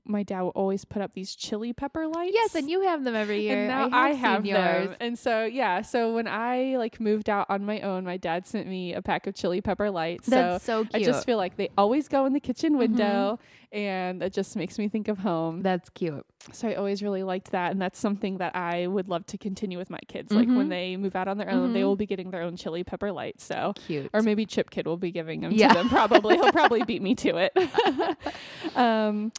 [0.05, 2.33] My dad would always put up these chili pepper lights.
[2.35, 3.59] Yes, and you have them every year.
[3.59, 4.85] And now I I have, have, them.
[4.85, 4.97] yours.
[5.01, 8.67] And so yeah, so when I like moved out on my own, my dad sent
[8.67, 10.27] me a pack of chili pepper lights.
[10.29, 12.79] That's so so I just feel like they always go in the kitchen Mhm.
[12.79, 13.39] window
[13.71, 15.61] and it just makes me think of home.
[15.63, 16.25] That's cute.
[16.53, 19.77] So I always really liked that and that's something that I would love to continue
[19.77, 20.33] with my kids.
[20.33, 20.57] Like Mhm.
[20.57, 21.85] when they move out on their own, they Mhm.
[21.85, 23.45] will be getting their own chili pepper lights.
[23.45, 24.09] So Cute.
[24.15, 25.69] or maybe Chip Kid will be giving them Yeah.
[25.69, 25.89] to them.
[25.91, 27.53] Probably he'll probably beat me to it.
[28.77, 29.33] um,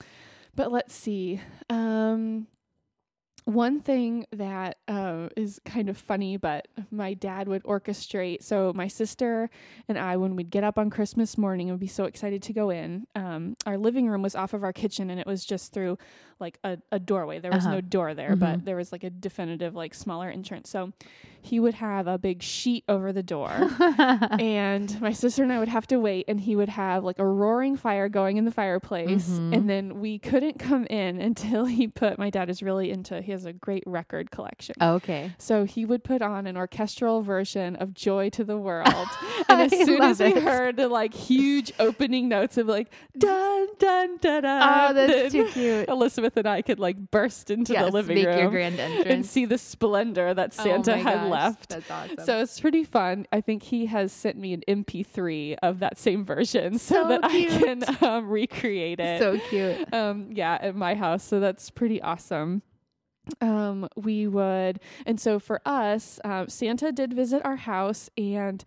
[0.60, 1.40] but let's see.
[1.70, 2.48] Um,
[3.46, 8.44] one thing that uh, is kind of funny, but my dad would orchestrate.
[8.44, 9.50] So my sister
[9.88, 12.72] and I, when we'd get up on Christmas morning, would be so excited to go
[12.72, 13.08] in.
[13.16, 15.98] Um, our living room was off of our kitchen, and it was just through
[16.42, 17.40] like a, a doorway.
[17.40, 17.76] There was Uh-huh.
[17.76, 18.66] no door there, but Mhm.
[18.66, 20.70] there was like a definitive, like smaller entrance.
[20.70, 20.92] So
[21.42, 23.50] he would have a big sheet over the door
[24.40, 27.26] and my sister and I would have to wait, and he would have like a
[27.26, 29.54] roaring fire going in the fireplace, Mhm.
[29.56, 32.18] and then we couldn't come in until he put.
[32.18, 33.22] My dad is really into.
[33.22, 34.76] He has a great record collection.
[34.82, 35.32] okay.
[35.38, 39.08] So he would put on an orchestral version of "Joy to the World,"
[39.50, 40.44] and as soon as we it.
[40.44, 45.46] heard the like huge opening notes of like dun dun dun dun, Oh, that's too
[45.48, 45.88] cute.
[45.90, 49.08] Elizabeth and I could like burst into yes, the living room your grand entrance.
[49.10, 51.70] and see the splendor that Oh Santa my had left.
[51.70, 52.18] That's awesome.
[52.26, 53.26] So it's pretty fun.
[53.32, 57.30] I think he has sent me an MP3 of that same version so, So that
[57.32, 57.52] cute.
[57.52, 59.20] I can um, recreate it.
[59.22, 59.94] so cute.
[59.94, 61.24] um, yeah, at my house.
[61.24, 62.62] So that's pretty awesome.
[63.42, 68.64] Um, we would, and so for us, uh, Santa did visit our house, and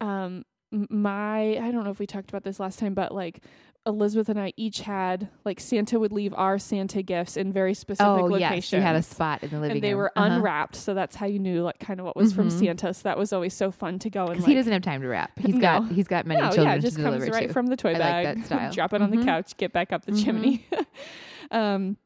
[0.00, 3.42] um, my I don't know if we talked about this last time, but like
[3.86, 8.06] Elizabeth and I each had like Santa would leave our Santa gifts in very specific
[8.06, 9.76] Oh locations yes, you had a spot in the living room.
[9.76, 10.26] and they were Uh-huh.
[10.34, 12.58] unwrapped, so that's how you knew like kind of what was from Mhm.
[12.58, 12.92] Santa.
[12.94, 15.02] So that was always so fun to go and because like, he doesn't have time
[15.02, 15.30] to wrap.
[15.38, 15.60] He's No.
[15.60, 17.52] got he's got many no, children yeah, it just to comes right to.
[17.52, 18.00] from the toy I like
[18.36, 18.44] bag.
[18.44, 18.72] style.
[18.74, 19.24] drop it on the Mhm.
[19.24, 20.24] couch, get back up the Mhm.
[20.24, 20.66] chimney.
[21.52, 21.96] um,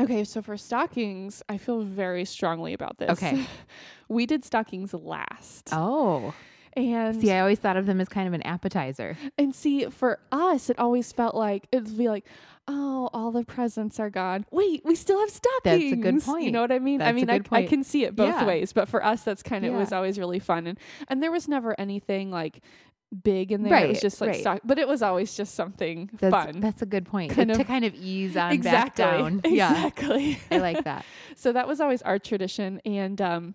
[0.00, 3.10] okay, so for stockings, I feel very strongly about this.
[3.12, 3.44] Okay.
[4.08, 6.34] we did stockings last, oh,
[6.76, 9.16] and see, I always thought of them as kind of an appetizer.
[9.38, 12.26] and see for us, it always felt like it'd be like.
[12.68, 14.44] Oh, all the presents are gone.
[14.50, 15.62] Wait, we still have stockings.
[15.62, 16.42] That's a good point.
[16.46, 17.00] You know what I mean?
[17.00, 18.44] I That's a mean, I, I can see it both Yeah.
[18.44, 21.30] ways, but for us, that's kind of it was always really fun, and and there
[21.30, 22.58] was never anything like
[23.22, 23.84] big in there.
[23.84, 24.40] it was just like right.
[24.40, 26.58] stock, but it was always just something That's fun.
[26.60, 27.30] that's a good point.
[27.30, 29.04] Kind to of- kind of ease on exactly.
[29.04, 29.42] back down.
[29.46, 30.40] Yeah, Exactly.
[30.50, 31.04] I like that.
[31.36, 33.54] so that was always our tradition, and um,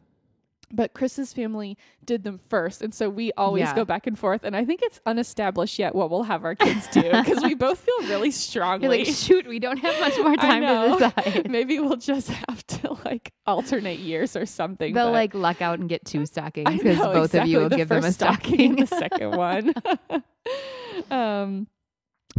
[0.73, 3.75] but Chris's family did them first, and so we always Yeah.
[3.75, 4.43] go back and forth.
[4.43, 7.79] And I think it's unestablished yet what we'll have our kids do because we both
[7.79, 8.97] feel really strongly.
[8.97, 11.49] You're like, shoot, we don't have much more time to decide.
[11.51, 14.93] Maybe we'll just have to like alternate years or something.
[14.93, 17.89] They'll like luck out and get two stockings because both of you will the give
[17.89, 18.75] them a stocking stocking.
[18.75, 19.73] the second one.
[21.11, 21.67] um,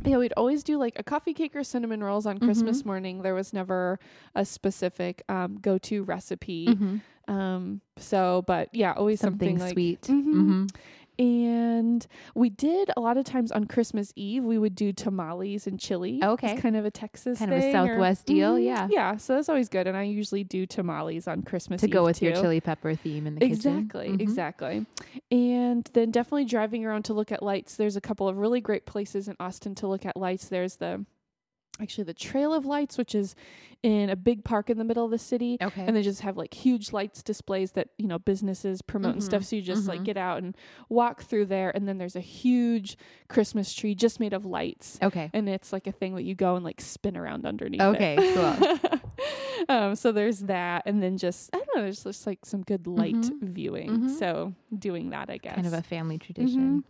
[0.04, 2.88] yeah, we'd always do like a coffee cake or cinnamon rolls on Christmas Mm-hmm.
[2.88, 3.22] morning.
[3.22, 3.98] There was never
[4.34, 6.68] a specific um, go-to recipe.
[6.68, 7.00] Mhm.
[7.28, 10.02] Um, so, but yeah, always something, Something, like sweet.
[10.02, 10.68] Mhm.
[11.22, 12.04] And
[12.34, 16.20] we did a lot of times on Christmas Eve, we would do tamales and chili.
[16.22, 16.52] Okay.
[16.54, 18.64] It's kind of a Texas Kind of a thing or- Southwest deal, Mhm.
[18.64, 18.88] yeah.
[18.90, 19.16] Yeah.
[19.18, 19.86] So that's always good.
[19.86, 23.26] And I usually do tamales on Christmas to go Eve, with your chili pepper theme
[23.26, 23.54] in the kitchen.
[23.54, 24.20] Exactly, Mhm.
[24.20, 24.86] exactly.
[25.30, 27.76] And then definitely driving around to look at lights.
[27.76, 30.48] There's a couple of really great places in Austin to look at lights.
[30.48, 31.04] There's the
[31.80, 33.34] actually the Trail of Lights, which is
[33.82, 35.56] in a big park in the middle of the city.
[35.60, 35.84] Okay.
[35.84, 39.26] And they just have like huge lights displays that, you know, businesses promote and Mhm,
[39.26, 39.44] stuff.
[39.44, 40.04] So you just like mhm.
[40.04, 40.56] get out and
[40.88, 41.70] walk through there.
[41.74, 42.96] And then there's a huge
[43.28, 44.98] Christmas tree just made of lights.
[45.02, 45.30] okay.
[45.32, 47.80] And it's like a thing that you go and like spin around underneath.
[47.80, 47.84] it.
[47.84, 49.00] Okay, cool.
[49.68, 52.86] um, so there's that, and then just I don't know, there's just like some good
[52.86, 53.42] light Mhm.
[53.42, 53.98] viewing.
[54.00, 54.18] Mhm.
[54.18, 55.54] So doing that, I guess.
[55.56, 56.84] Kind of a family tradition.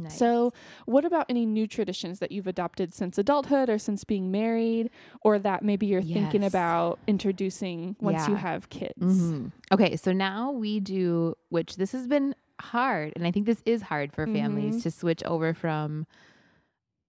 [0.00, 0.12] Nice.
[0.12, 0.18] Mm-hmm.
[0.18, 0.52] So,
[0.86, 4.90] what about any new traditions that you've adopted since adulthood or since being married,
[5.22, 8.94] or that maybe you're thinking about introducing once you have kids?
[8.98, 9.52] Mhm.
[9.72, 13.82] Okay, so now we do, which this has been hard, and I think this is
[13.82, 14.82] hard for families Mhm.
[14.84, 16.06] to switch over from,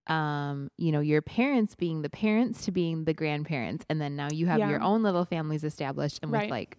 [0.08, 4.28] um, you know, your parents being the parents to being the grandparents, and then now
[4.32, 4.70] you have Yeah.
[4.70, 6.44] your own little families established, and Right.
[6.44, 6.78] with like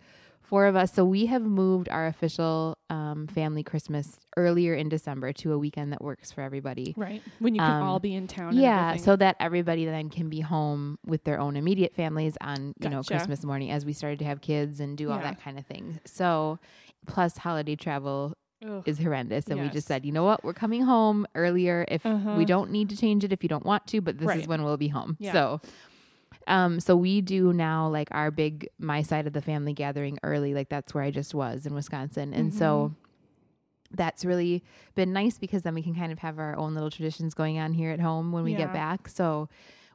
[0.51, 5.33] four of us, so we have moved our official um, family Christmas earlier in December
[5.35, 6.93] to a weekend that works for everybody.
[6.97, 7.23] Right.
[7.39, 8.55] When you can Um, all be in town.
[8.57, 12.89] Yeah, so that everybody then can be home with their own immediate families on, you
[12.91, 15.65] know, Christmas morning as we started to have kids and do all that kind of
[15.67, 16.01] thing.
[16.05, 16.59] So
[17.07, 18.35] plus holiday travel
[18.67, 18.83] Ugh.
[18.87, 20.45] is horrendous and we just said, "You know what?
[20.45, 22.35] We're coming home earlier if Uh-huh.
[22.37, 24.41] we don't need to change it if you don't want to, but this Right.
[24.41, 25.33] is when we'll be home." Yeah.
[25.33, 25.61] So
[26.47, 30.55] um so we do now like our big my side of the family gathering early
[30.55, 32.33] like that's where I just was in Wisconsin.
[32.35, 33.97] And so Mm-hmm.
[33.97, 34.63] that's really
[34.95, 37.73] been nice because then we can kind of have our own little traditions going on
[37.73, 38.59] here at home when we Yeah.
[38.59, 39.09] get back.
[39.09, 39.49] So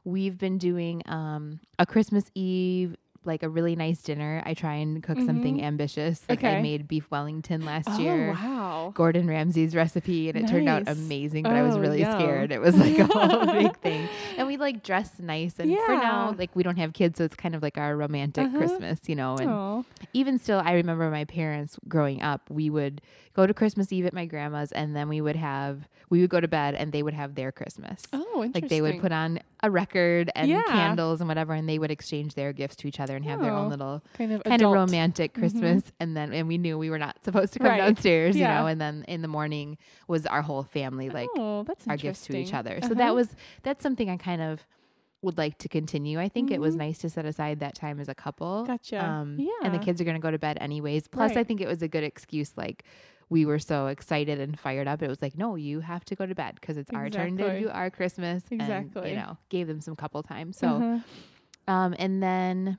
[0.04, 4.42] we've been doing um, a Christmas Eve, like a really nice dinner.
[4.46, 5.62] I try and cook something Mhm.
[5.64, 6.22] ambitious.
[6.28, 8.32] Like I made beef Wellington last oh, year.
[8.32, 8.92] wow.
[8.94, 12.52] Gordon Ramsay's recipe and it turned out amazing, but I was Oh, really scared.
[12.52, 14.08] It was like a whole big thing.
[14.36, 17.36] And we like dressed nice and for now, like we don't have kids, so it's
[17.36, 18.56] kind of like our romantic Uh-huh.
[18.58, 19.82] Christmas, you know, and Aw.
[20.12, 22.48] even still, I remember my parents growing up.
[22.50, 23.00] We would
[23.34, 26.40] go to Christmas Eve at my grandma's, and then we would have we would go
[26.40, 28.02] to bed, and they would have their Christmas.
[28.12, 28.52] Oh, interesting.
[28.62, 30.62] Like they would put on a record and Yeah.
[30.66, 33.52] candles and whatever, and they would exchange their gifts to each other and have their
[33.52, 35.82] Oh, own little kind of kind of romantic Christmas.
[35.98, 37.78] And then and we knew we were not supposed to come Right.
[37.78, 38.52] downstairs, Yeah.
[38.54, 38.66] you know.
[38.66, 42.36] And then in the morning was our whole family like oh, that's our gifts to
[42.36, 42.78] each other.
[42.82, 42.94] So Uh-huh.
[42.96, 44.66] that was that's something I kind of
[45.22, 46.20] would like to continue.
[46.20, 46.78] I think it was Mhm.
[46.80, 48.64] nice to set aside that time as a couple.
[48.66, 49.02] Gotcha.
[49.04, 51.08] Um, And the kids are going to go to bed anyways.
[51.08, 52.52] Plus, I think it was a good excuse.
[52.56, 52.84] Like,
[53.28, 55.02] we were so excited and fired up.
[55.02, 57.60] It was like, no, you have to go to bed because it's our turn to
[57.60, 58.44] do our Christmas.
[58.50, 59.10] And, Exactly.
[59.10, 60.56] you know, gave them some couple times.
[60.58, 60.98] So, Uh-huh.
[61.72, 62.78] um, and then,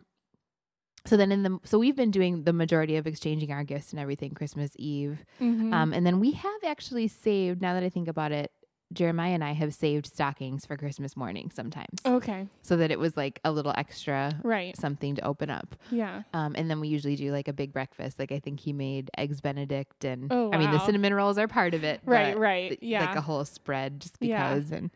[1.05, 3.99] so then in the, so we've been doing the majority of exchanging our gifts and
[3.99, 5.23] everything Christmas Eve.
[5.41, 5.73] Mhm.
[5.73, 8.51] Um, and then we have actually saved, now that I think about it,
[8.93, 12.47] Jeremiah and I have saved stockings for Christmas morning sometimes okay.
[12.61, 14.77] so that it was like a little extra Right.
[14.77, 15.75] something to open up.
[15.91, 16.23] Yeah.
[16.33, 18.17] Um, and then we usually do like a big breakfast.
[18.17, 21.47] Like I think he made eggs Benedict, and Oh, I mean the cinnamon rolls are
[21.47, 21.99] part of it.
[22.05, 23.05] Right, right, yeah.
[23.07, 24.53] like a whole spread just Yeah.
[24.53, 24.71] because.
[24.71, 24.89] And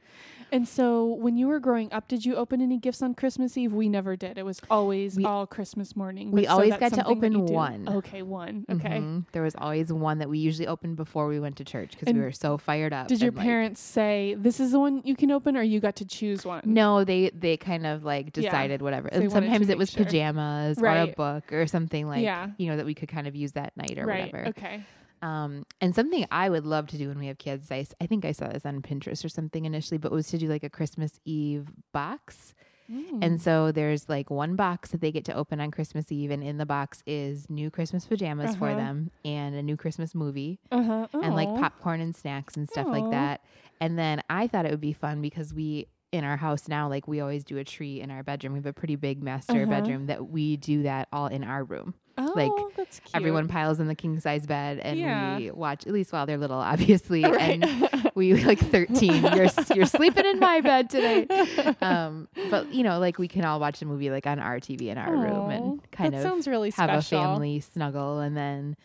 [0.51, 3.71] And so when you were growing up, did you open any gifts on Christmas Eve?
[3.71, 4.37] We never did.
[4.37, 6.31] It was always We- all Christmas morning.
[6.31, 7.87] we so always got to open one.
[7.87, 8.65] Okay, one.
[8.69, 8.99] Okay.
[8.99, 9.25] Mhm.
[9.31, 12.19] there was always one that we usually opened before we went to church because we
[12.19, 13.07] were so fired up.
[13.07, 15.95] Did your like- parents say this is the one you can open, or you got
[15.97, 16.61] to choose one?
[16.65, 18.43] No, they they kind of like Yeah.
[18.43, 19.09] decided whatever.
[19.13, 20.03] So and sometimes it was sure.
[20.03, 22.49] pajamas or a book or something like Yeah.
[22.57, 24.31] you know that we could kind of use that night or right.
[24.31, 24.49] whatever.
[24.49, 24.81] Okay.
[25.21, 28.31] Um, and something I would love to do when we have kids, I think I
[28.31, 31.67] saw this on Pinterest or something initially, but was to do like a Christmas Eve
[31.93, 32.53] box.
[32.91, 33.23] Mm.
[33.23, 36.43] And so there's like one box that they get to open on Christmas Eve, and
[36.43, 38.77] in the box is new Christmas pajamas for Uh-huh.
[38.77, 41.07] them and a new Christmas movie uh-huh.
[41.13, 43.41] and like popcorn and snacks and stuff like that.
[43.79, 47.07] And then I thought it would be fun because we in our house now, like
[47.07, 48.51] we always do a tree in our bedroom.
[48.53, 49.65] We have a pretty big master Uh-huh.
[49.71, 51.93] bedroom that we do that all in our room.
[52.29, 52.87] Oh, like.
[53.13, 55.37] Everyone piles in the king size bed and Yeah.
[55.37, 57.23] we watch at least while they're little, obviously.
[57.23, 57.61] Right.
[57.63, 59.23] And we like thirteen.
[59.35, 61.27] you're you're sleeping in my bed today.
[61.81, 64.83] Um, but you know, like we can all watch a movie like on our TV
[64.87, 67.19] in our room and kind of sounds really have special.
[67.19, 68.75] a family snuggle and then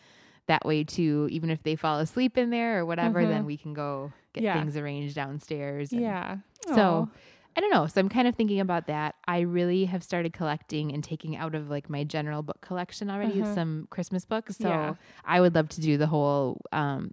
[0.47, 3.29] that way too even if they fall asleep in there or whatever Uh-huh.
[3.29, 4.53] then we can go get Yeah.
[4.59, 6.37] things arranged downstairs and- Yeah.
[6.73, 7.17] so Aw.
[7.57, 10.93] I don't know so i'm kind of thinking about that i really have started collecting
[10.93, 13.53] and taking out of like my general book collection already Uh-huh.
[13.55, 14.93] some christmas books so Yeah.
[15.25, 17.11] i would love to do the whole um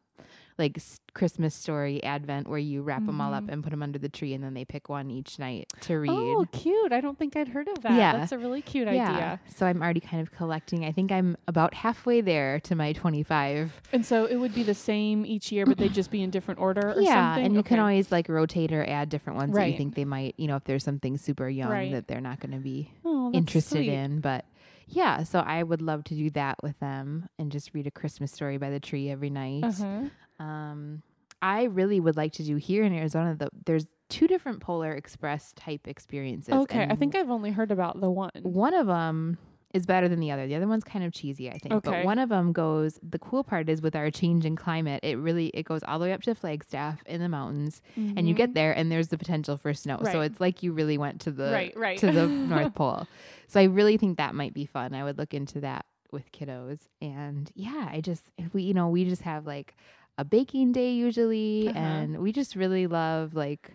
[0.59, 0.79] like
[1.14, 3.53] Christmas story advent where you wrap them all up Mhm.
[3.53, 6.11] and put them under the tree and then they pick one each night to read.
[6.11, 6.93] Oh, cute.
[6.93, 7.93] I don't think I'd heard of that.
[7.93, 8.17] Yeah.
[8.17, 9.11] That's a really cute yeah.
[9.11, 9.40] idea.
[9.49, 10.85] So I'm already kind of collecting.
[10.85, 13.81] I think I'm about halfway there to my 25.
[13.93, 16.61] And so it would be the same each year, but they'd just be in different
[16.61, 17.47] order or yeah, something?
[17.47, 20.35] and you can always like rotate or add different ones that you think they might,
[20.38, 21.93] you know, if there's something super young Right.
[21.93, 23.88] that they're not going to be Oh, interested sweet.
[23.90, 24.21] in.
[24.21, 24.45] But
[24.87, 28.31] yeah, so I would love to do that with them and just read a Christmas
[28.33, 29.64] story by the tree every night.
[29.64, 30.05] Uh-huh.
[30.38, 31.03] Um,
[31.42, 33.35] I really would like to do here in Arizona.
[33.35, 36.55] The, there's two different Polar Express type experiences.
[36.55, 38.31] Okay, I think I've only heard about the one.
[38.42, 39.38] one of them
[39.75, 40.47] is better than the other.
[40.47, 41.75] The other one's kind of cheesy, I think.
[41.75, 41.90] Okay.
[41.90, 42.99] But one of them goes.
[43.03, 46.05] The cool part is with our change in climate, it really it goes all the
[46.07, 49.59] way up to Flagstaff in the mountains, and you get there and there's the potential
[49.59, 50.01] for snow.
[50.05, 53.07] So it's like you really went to the right, right to the North Pole.
[53.49, 54.94] So I really think that might be fun.
[54.94, 56.79] I would look into that with kiddos.
[57.03, 59.75] And yeah, I just if we you know we just have like
[60.18, 61.79] a baking day usually, Uh-huh.
[61.79, 63.72] and we just really love like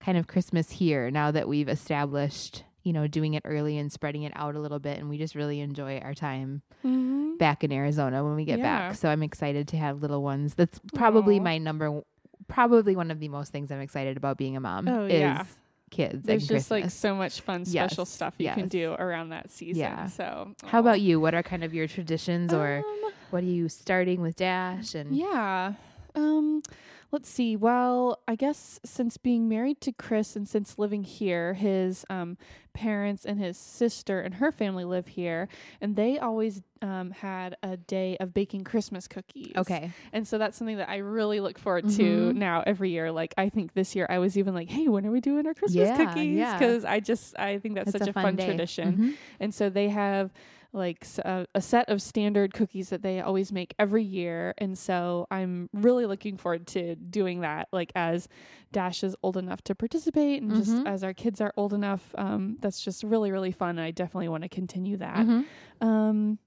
[0.00, 4.22] kind of Christmas here now that we've established you know doing it early and spreading
[4.22, 7.36] it out a little bit, and we just really enjoy our time Mhm.
[7.38, 8.88] back in Arizona when we get Yeah.
[8.88, 8.94] back.
[8.96, 10.54] So I'm excited to have little ones.
[10.54, 11.42] That's probably Aw.
[11.42, 12.02] my number.
[12.46, 14.88] Probably one of the most things I'm excited about being a mom.
[14.88, 15.44] Oh, is yeah.
[15.90, 16.24] Kids.
[16.24, 19.80] There's just like so much fun special Yes, stuff you can do around that season.
[19.80, 20.06] Yeah.
[20.06, 21.20] So How about you?
[21.20, 24.94] What are kind of your traditions, or Um, what are you starting with Dash?
[24.94, 25.74] And Yeah.
[26.14, 26.62] Um
[27.10, 27.56] let's see.
[27.56, 32.36] Well, I guess since being married to Chris and since living here, his um
[32.74, 35.48] parents and his sister and her family live here
[35.80, 39.52] and they always um had a day of baking Christmas cookies.
[39.56, 42.34] okay, And so that's something that I really look forward to Mhm.
[42.36, 43.10] now every year.
[43.10, 45.54] Like I think this year I was even like, "Hey, when are we doing our
[45.54, 46.58] Christmas Yeah, cookies?" yeah.
[46.58, 48.44] cuz I just I think that's, It's such a, fun, day.
[48.46, 48.96] tradition.
[48.96, 49.14] Mhm.
[49.40, 50.30] And so they have
[50.72, 54.54] like a set of standard cookies that they always make every year.
[54.58, 58.28] And so I'm really looking forward to doing that, like as
[58.70, 60.86] Dash is old enough to participate and just Mhm.
[60.86, 62.14] as our kids are old enough.
[62.18, 63.78] Um, that's just really, really fun.
[63.78, 65.26] I definitely want to continue that.
[65.26, 65.44] Mhm.
[65.80, 66.38] Um,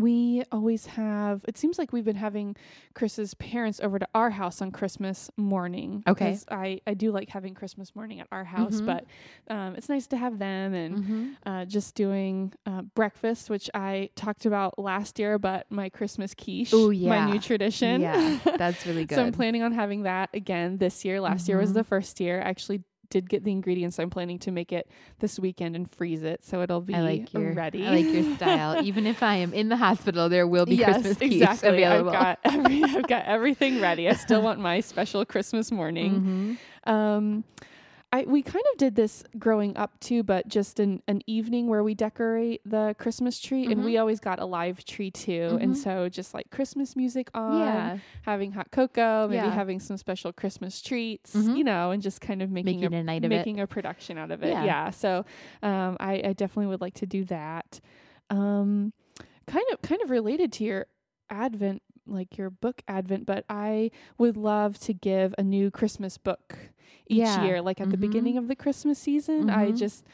[0.00, 2.56] we always have, it seems like we've been having
[2.94, 6.02] Chris's parents over to our house on Christmas morning.
[6.06, 6.38] Okay.
[6.50, 8.86] I, I do like having Christmas morning at our house, Mhm.
[8.86, 9.04] but
[9.54, 11.36] um, it's nice to have them and Mhm.
[11.46, 16.72] uh, just doing uh, breakfast, which I talked about last year, but my Christmas quiche,
[16.72, 18.00] oh yeah my new tradition.
[18.00, 19.14] Yeah, that's really good.
[19.16, 21.20] so I'm planning on having that again this year.
[21.20, 21.74] Last year was Mhm.
[21.74, 22.40] the first year.
[22.40, 23.96] I actually did get the ingredients.
[23.96, 27.00] So I'm planning to make it this weekend and freeze it, so it'll be I
[27.00, 27.86] like your ready.
[27.86, 28.82] I like your style.
[28.84, 31.82] Even if I am in the hospital, there will be yes, Christmas exactly.
[31.82, 32.10] available.
[32.10, 34.08] I've got every, I've got everything ready.
[34.08, 36.58] I still want my special Christmas morning.
[36.86, 36.90] Mhm.
[36.90, 37.44] Um,
[38.10, 41.84] I we kind of did this growing up too, but just an, an evening where
[41.84, 43.84] we decorate the Christmas tree, and Mhm.
[43.84, 45.76] we always got a live tree too, and Mhm.
[45.76, 49.50] so just like Christmas music on, Yeah, having hot cocoa, maybe Yeah.
[49.52, 51.56] having some special Christmas treats, Mhm.
[51.58, 53.36] you know, and just kind of making, making a, a night of it.
[53.36, 54.48] making a production out of it.
[54.48, 54.64] Yeah.
[54.64, 54.90] Yeah.
[54.90, 55.26] So
[55.62, 57.78] um, I, I definitely would like to do that.
[58.30, 58.94] Um,
[59.46, 60.86] kind of kind of related to your
[61.30, 66.56] Advent, like your book Advent, but I would love to give a new Christmas book
[67.08, 67.42] each Yeah.
[67.44, 68.00] year, like at the Mhm.
[68.00, 69.50] beginning of the Christmas season.
[69.50, 69.76] I Mhm.
[69.76, 70.04] just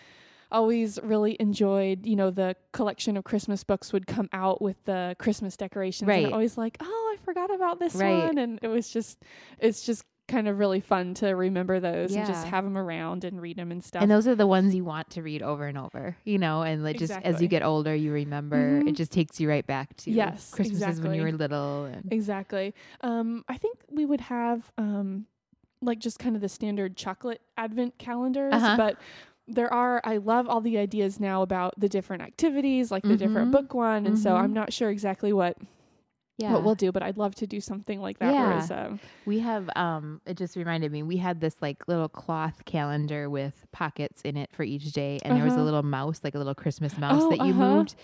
[0.50, 5.16] always really enjoyed, you know, the collection of Christmas books would come out with the
[5.18, 6.02] Christmas decorations.
[6.02, 6.26] And Right.
[6.26, 8.26] I'm always like, oh, I forgot about this Right.
[8.26, 8.38] one.
[8.38, 9.18] And it was just,
[9.58, 13.42] it's just kind of really fun to remember those and just have them around and
[13.42, 14.00] read them and stuff.
[14.00, 16.62] and those are the ones you want to read over and over, you know.
[16.62, 18.78] And like just as you get older, you remember.
[18.86, 18.96] It Mhm.
[18.96, 21.84] just takes you right back to Yes, Christmases when you were little.
[21.86, 22.74] And Exactly.
[23.02, 25.26] Um, I think we would have um,
[25.84, 28.76] like just kind of the standard chocolate advent calendars, Uh-huh.
[28.76, 28.96] but
[29.46, 33.48] there are I love all the ideas now about the different activities, like the different
[33.48, 33.52] Mhm.
[33.52, 34.40] book one, and so Mhm.
[34.40, 35.56] I'm not sure exactly what
[36.36, 38.32] yeah, what we'll do, but I'd love to do something like that.
[38.32, 38.42] Yeah.
[38.48, 42.64] Whereas, um, We have um it just reminded me we had this like little cloth
[42.64, 45.64] calendar with pockets in it for each day and there was a Uh-huh.
[45.64, 47.76] little mouse like a little Christmas mouse Oh, that you uh-huh.
[47.76, 47.94] moved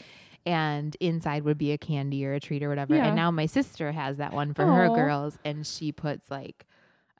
[0.47, 2.95] and inside would be a candy or a treat or whatever.
[2.95, 3.07] Yeah.
[3.09, 6.65] And now my sister has that one for her girls and she puts like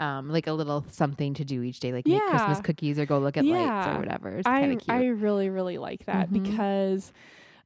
[0.01, 3.19] um like a little something to do each day like make Christmas cookies or go
[3.19, 4.37] look at lights or whatever.
[4.39, 4.97] It's I kind of cute.
[4.97, 6.33] I really really like that Mhm.
[6.33, 7.13] because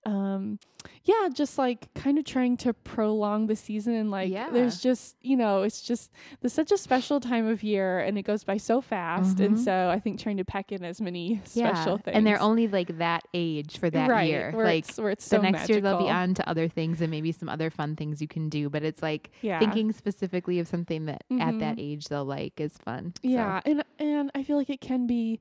[0.06, 0.58] um
[1.04, 4.50] yeah just like kind of trying to prolong the season like Yeah.
[4.50, 8.22] there's just you know it's just there's such a special time of year and it
[8.22, 9.64] goes by so fast and Mhm.
[9.64, 11.72] so i think trying to pack in as many yeah.
[11.74, 14.50] special things And they're only like that age for that right, year.
[14.54, 17.00] where Like it's, where it's the so next year they'll be on to other things
[17.00, 18.68] and maybe some other fun things you can do.
[18.68, 21.80] But it's like yeah thinking specifically of something that at that Mhm.
[21.80, 23.12] age they'll like is fun.
[23.22, 25.40] So, yeah and and i feel like it can be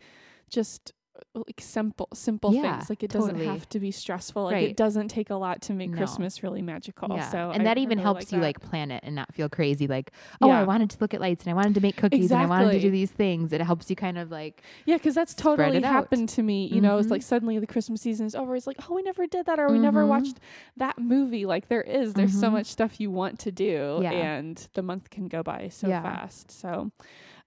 [0.50, 0.94] just
[1.35, 2.89] like simple simple Yeah, things.
[2.89, 3.33] Like it totally.
[3.33, 4.43] doesn't have to be stressful.
[4.45, 4.69] Like Right.
[4.69, 5.97] it doesn't take a lot to make No.
[5.97, 7.07] Christmas really magical.
[7.15, 7.29] Yeah.
[7.29, 8.45] So and I- that even really helps you that.
[8.45, 9.87] like plan it and not feel crazy.
[9.87, 10.11] Like,
[10.41, 12.45] oh, I wanted to look at lights and I wanted to make cookies and I
[12.45, 13.53] wanted to do these things.
[13.53, 15.91] It helps you kind of like, Yeah, because that's totally it out.
[15.91, 16.65] happened to me.
[16.67, 17.11] You know, it's Mhm.
[17.11, 18.55] like suddenly the Christmas season is over.
[18.55, 20.07] It's like, oh, we never did that, or we never Mhm.
[20.09, 20.39] watched
[20.77, 21.45] that movie.
[21.45, 22.53] Like there is, there's so Mhm.
[22.53, 24.11] much stuff you want to do, Yeah.
[24.11, 26.01] and the month can go by so Yeah.
[26.01, 26.51] fast.
[26.51, 26.91] So,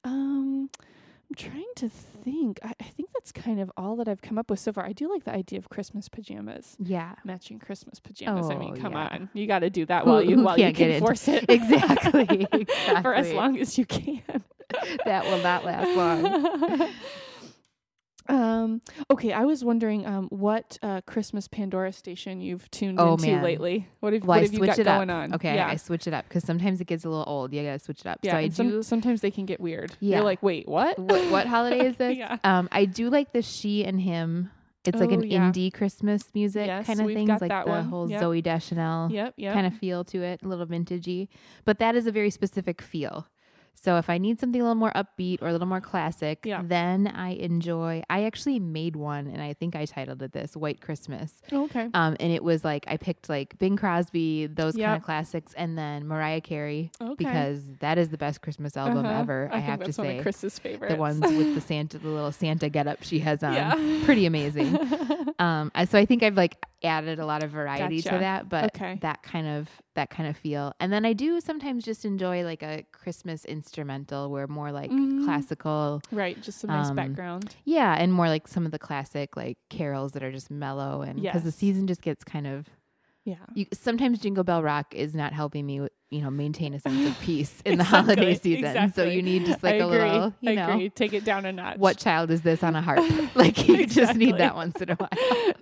[0.05, 0.71] um,
[1.29, 2.61] I'm trying to think.
[2.63, 4.85] I, I think that's kind of all that I've come up with so far.
[4.87, 6.77] I do like the idea of Christmas pajamas.
[6.79, 8.49] yeah, Matching Christmas pajamas.
[8.49, 9.09] I mean, Oh, come yeah.
[9.13, 12.47] on, you got to do that Who- while you while you get force it Exactly,
[13.03, 14.23] for as long as you can.
[15.05, 16.91] that will not last long.
[18.29, 18.81] um.
[19.11, 23.43] Okay, I was wondering um what uh Christmas Pandora station you've tuned Oh, into man.
[23.43, 23.89] lately.
[24.01, 25.35] What have, Well, what have you got going on?
[25.35, 25.69] Okay, Yeah.
[25.69, 27.53] I switch it up because sometimes it gets a little old.
[27.53, 28.19] You gotta switch it up.
[28.23, 28.33] yeah.
[28.33, 28.83] so I some- do.
[28.83, 29.93] sometimes they can get weird.
[30.01, 30.17] Yeah.
[30.17, 30.99] You're like, wait, what?
[30.99, 32.17] what, what holiday is this?
[32.17, 32.39] Yeah.
[32.45, 34.51] Um, I do like the she and him.
[34.85, 35.51] It's like Oh, an yeah.
[35.51, 37.85] indie Christmas music Yes, kind of got like that the one.
[37.87, 38.23] whole Yep.
[38.23, 39.35] Zooey Deschanel Yep.
[39.37, 39.53] Yep.
[39.55, 41.27] kind of feel to it, a little vintagey.
[41.65, 43.27] But that is a very specific feel.
[43.79, 46.63] So if I need something a little more upbeat or a little more classic, Yeah.
[46.65, 48.03] then I enjoy.
[48.09, 51.89] I actually made one, and I think I titled it this "White Christmas." okay.
[51.95, 55.77] Um, and it was like I picked like Bing Crosby, those kind of classics, and
[55.79, 57.15] then Mariah Carey Okay.
[57.19, 59.21] because that is the best Christmas album Uh-huh.
[59.21, 59.49] ever.
[59.53, 60.93] I, think have to that's one say of Chris's favorites.
[60.95, 64.01] the ones with the Santa, the little Santa getup she has on, Yeah.
[64.05, 64.77] pretty amazing.
[65.39, 68.11] um, so I think I've like added a lot of variety Gotcha.
[68.17, 68.99] to that, but Okay.
[69.03, 70.73] that kind of that kind of feel.
[70.81, 75.25] And then I do sometimes just enjoy like a Christmas instrumental, where more like Mhm.
[75.25, 76.41] classical, right.
[76.41, 77.57] Just some nice Um, background.
[77.65, 81.21] yeah, and more like some of the classic like carols that are just mellow, and
[81.21, 82.67] because the season just gets kind of
[83.25, 83.45] Yeah.
[83.55, 85.81] you, sometimes Jingle Bell Rock is not helping me,
[86.11, 88.93] you know, maintain a sense of peace in the Exactly, holiday season.
[88.93, 89.99] So you need just like a agree.
[89.99, 90.91] little, you I know, agree.
[90.91, 91.79] Take it down a notch.
[91.79, 93.05] what child is this on a harp?
[93.35, 95.09] like you just need that once in a while.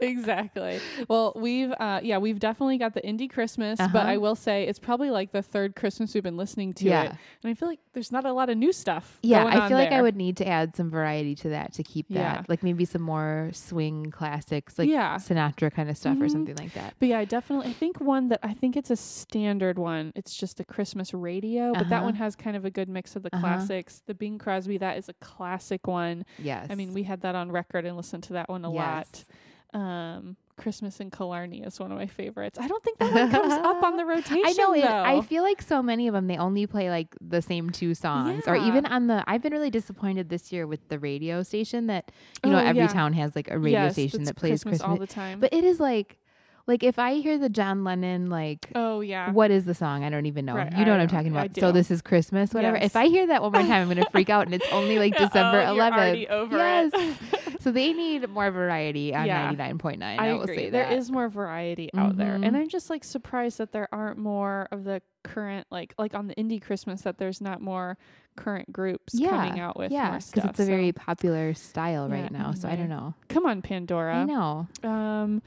[0.01, 0.81] exactly.
[1.09, 4.09] Well, we've uh yeah, we've definitely got the indie Christmas, but Uh-huh.
[4.13, 7.05] I will say it's probably like the third Christmas we've been listening to Yeah.
[7.05, 7.11] it.
[7.43, 9.19] And I feel like there's not a lot of new stuff.
[9.23, 12.09] Yeah, I feel like I would need to add some variety to that to keep
[12.09, 12.15] that.
[12.15, 12.43] Yeah.
[12.49, 15.17] Like maybe some more swing classics, like Yeah.
[15.17, 16.31] Sinatra kind of stuff or Mhm.
[16.31, 16.95] something like that.
[16.99, 20.13] But yeah, I definitely I think one that I think it's a standard one.
[20.15, 22.05] It's just a Christmas radio, but that Uh-huh.
[22.07, 23.41] one has kind of a good mix of the Uh-huh.
[23.41, 24.03] classics.
[24.07, 26.25] The Bing Crosby, that is a classic one.
[26.39, 26.69] Yes.
[26.71, 29.25] I mean, we had that on record and listened to that one a lot.
[29.73, 32.61] Um Christmas in Killarney is one of my favorites.
[32.61, 34.45] I don't think that one comes up on the rotation.
[34.47, 34.83] I know it.
[34.83, 35.03] though.
[35.05, 38.45] I feel like so many of them they only play like the same two songs,
[38.47, 38.69] or Yeah.
[38.69, 39.25] even on the.
[39.27, 42.13] I've been really disappointed this year with the radio station that
[42.45, 42.87] you know Oh, every yeah.
[42.87, 44.89] town has like a radio Yes, station that's that plays Christmas, Christmas.
[44.91, 45.41] all the time.
[45.41, 46.19] but it is like,
[46.67, 48.71] like if I hear the John Lennon like.
[48.75, 50.03] oh yeah, What is the song?
[50.05, 50.55] I don't even know.
[50.55, 51.55] Right, you know I what I'm talking about.
[51.57, 52.77] So this is Christmas, whatever.
[52.77, 52.87] Yes.
[52.87, 55.13] If I hear that one more time, I'm gonna freak out, and it's only like
[55.17, 56.31] December oh, you're 11th.
[56.31, 56.93] over yes.
[57.61, 59.53] so they need more variety on Yeah.
[59.53, 60.03] 99.9.
[60.03, 60.57] I, I will agree.
[60.57, 60.93] say There that.
[60.99, 62.57] is more variety out there, and Mhm.
[62.57, 66.35] I'm just like surprised that there aren't more of the current like like on the
[66.35, 67.97] indie Christmas that there's not more
[68.37, 70.51] current groups yeah, coming out with yeah, stuff.
[70.51, 72.53] it's a so- very popular style Yeah, right now.
[72.53, 73.15] So I don't know.
[73.29, 74.17] come on Pandora.
[74.17, 74.67] I know.
[74.83, 75.41] Um,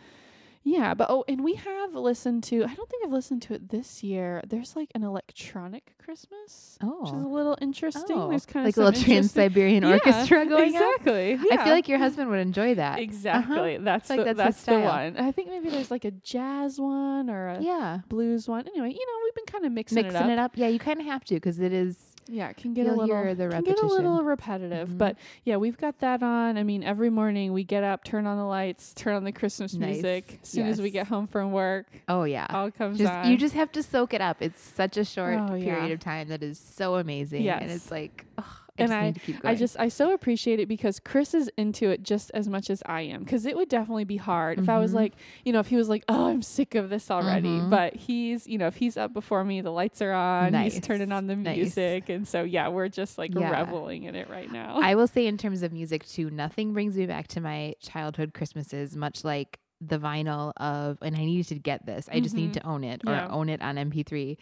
[0.67, 2.63] yeah, but oh, and we have listened to.
[2.65, 4.41] I don't think I've listened to it this year.
[4.45, 7.01] There's like an electronic Christmas, oh.
[7.03, 8.17] which is a Oh, little interesting.
[8.17, 8.29] oh.
[8.29, 10.83] There's kind like of a little Trans Siberian Yeah, Orchestra going on.
[10.83, 11.33] exactly.
[11.51, 12.93] I feel like your husband would enjoy that.
[12.93, 13.01] Uh-huh.
[13.01, 13.77] exactly.
[13.77, 15.17] That's Like the, that's that's the one.
[15.17, 18.67] I think maybe there's like a jazz one or a Yeah, blues one.
[18.67, 20.51] Anyway, you know, we've been kind of mixing, it up mixing it up.
[20.55, 21.97] Yeah, you kind of have to because it is.
[22.29, 24.97] Yeah, it can get a You'll little the can get a little repetitive, Mhm.
[24.97, 26.57] but yeah, we've got that on.
[26.57, 29.73] I mean, every morning we get up, turn on the lights, turn on the Christmas
[29.73, 29.93] Nice.
[29.95, 30.39] music.
[30.43, 32.47] As soon as we get home from work, Oh yeah.
[32.49, 33.29] all comes Just on.
[33.31, 34.37] you just have to soak it up.
[34.41, 35.75] It's such a short Oh, yeah.
[35.75, 38.45] period of time that is so amazing, and it's like, ugh,
[38.79, 39.55] I And I- need to keep going.
[39.55, 42.83] I just I so appreciate it because Chris is into it just as much as
[42.85, 43.23] I am.
[43.23, 44.95] Because it would definitely be hard if I was Mhm.
[44.95, 45.13] like,
[45.45, 47.47] you know, if he was like, oh, I'm sick of this already.
[47.59, 47.69] Mhm.
[47.69, 51.11] But he's, you know, if he's up before me, the lights are on, he's turning
[51.11, 51.55] on the Nice.
[51.57, 53.59] music, and so yeah, we're just like Yeah.
[53.61, 54.79] reveling in it right now.
[54.81, 58.33] I will say, in terms of music, too, nothing brings me back to my childhood
[58.33, 62.09] Christmases, much like the vinyl of, and I needed to get this.
[62.11, 62.53] I just need Mhm.
[62.53, 63.27] to own it or Yeah.
[63.29, 64.35] own it on MP3.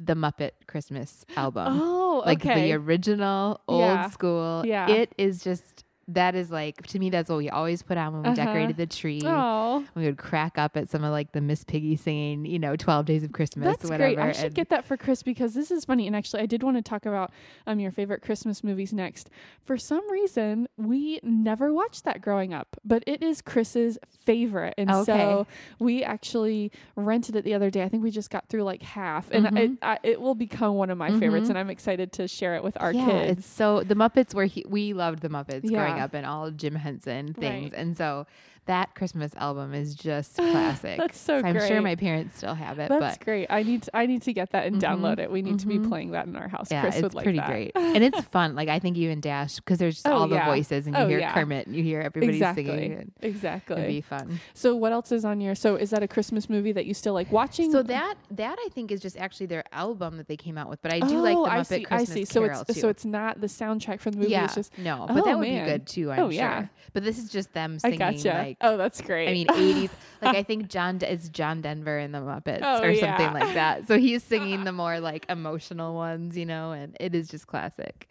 [0.00, 2.68] The Muppet Christmas album, oh, like okay.
[2.68, 4.10] the original old Yeah.
[4.10, 4.62] school.
[4.64, 4.88] Yeah.
[4.88, 7.10] it is just that is like to me.
[7.10, 8.34] That's what we always put on when we Uh-huh.
[8.46, 9.20] decorated the tree.
[9.24, 12.76] Oh, We would crack up at some of like the Miss Piggy singing, you know,
[12.76, 14.14] Twelve Days of Christmas, that's whatever.
[14.14, 14.18] great.
[14.18, 16.06] I should and- get that for Chris because this is funny.
[16.06, 17.30] And actually, I did want to talk about
[17.66, 19.28] um your favorite Christmas movies next.
[19.64, 24.90] For some reason, we never watched that growing up, but it is Chris's favorite, and
[24.90, 25.04] Okay.
[25.04, 25.46] so
[25.78, 27.82] we actually rented it the other day.
[27.82, 29.58] I think we just got through like half, and Mhm.
[29.58, 31.46] it, I, it will become one of my favorites.
[31.46, 31.50] Mhm.
[31.50, 33.38] And I'm excited to share it with our yeah, kids.
[33.40, 35.97] it's so the Muppets were he, we loved the Muppets growing Yeah.
[35.97, 37.72] dressing up in all Jim Henson things.
[37.72, 37.80] Right.
[37.80, 38.26] And so
[38.68, 40.98] that Christmas album is just classic.
[40.98, 43.46] That's so I'm sure my parents still have it, That's but great.
[43.50, 45.30] I need to, I need to get that and Mhm, download it.
[45.30, 45.88] We need to be mhm.
[45.88, 46.68] playing that in our house.
[46.70, 47.48] yeah, Chris it's would like pretty that.
[47.48, 47.72] great.
[47.74, 48.54] and it's fun.
[48.54, 51.18] Like I think even Dash because there's Oh, all the voices and you Oh, hear
[51.18, 51.32] yeah.
[51.34, 52.64] Kermit and you hear everybody exactly.
[52.64, 52.92] singing.
[52.92, 53.76] And Exactly.
[53.76, 54.38] It'd be fun.
[54.54, 55.54] so what else is on your?
[55.54, 57.72] So is that a Christmas movie that you still like watching?
[57.72, 60.80] So that that I think is just actually their album that they came out with,
[60.82, 61.82] but I do like Oh, the I Muppet see.
[61.84, 62.24] Christmas I see.
[62.26, 62.80] So Carol it's too.
[62.80, 64.32] so it's not the soundtrack from the movie.
[64.32, 65.64] yeah, It's just no, but Oh, that would man.
[65.64, 66.12] be good too.
[66.12, 66.32] I'm Oh, sure.
[66.32, 66.66] yeah.
[66.92, 68.28] But this is just them I singing gotcha.
[68.28, 69.28] like oh, that's great.
[69.28, 69.90] I mean, 80s.
[70.22, 73.16] Like I think John is John Denver in the Muppets Oh, or yeah.
[73.16, 73.86] something like that.
[73.86, 78.08] So he's singing the more like emotional ones, you know, and it is just classic.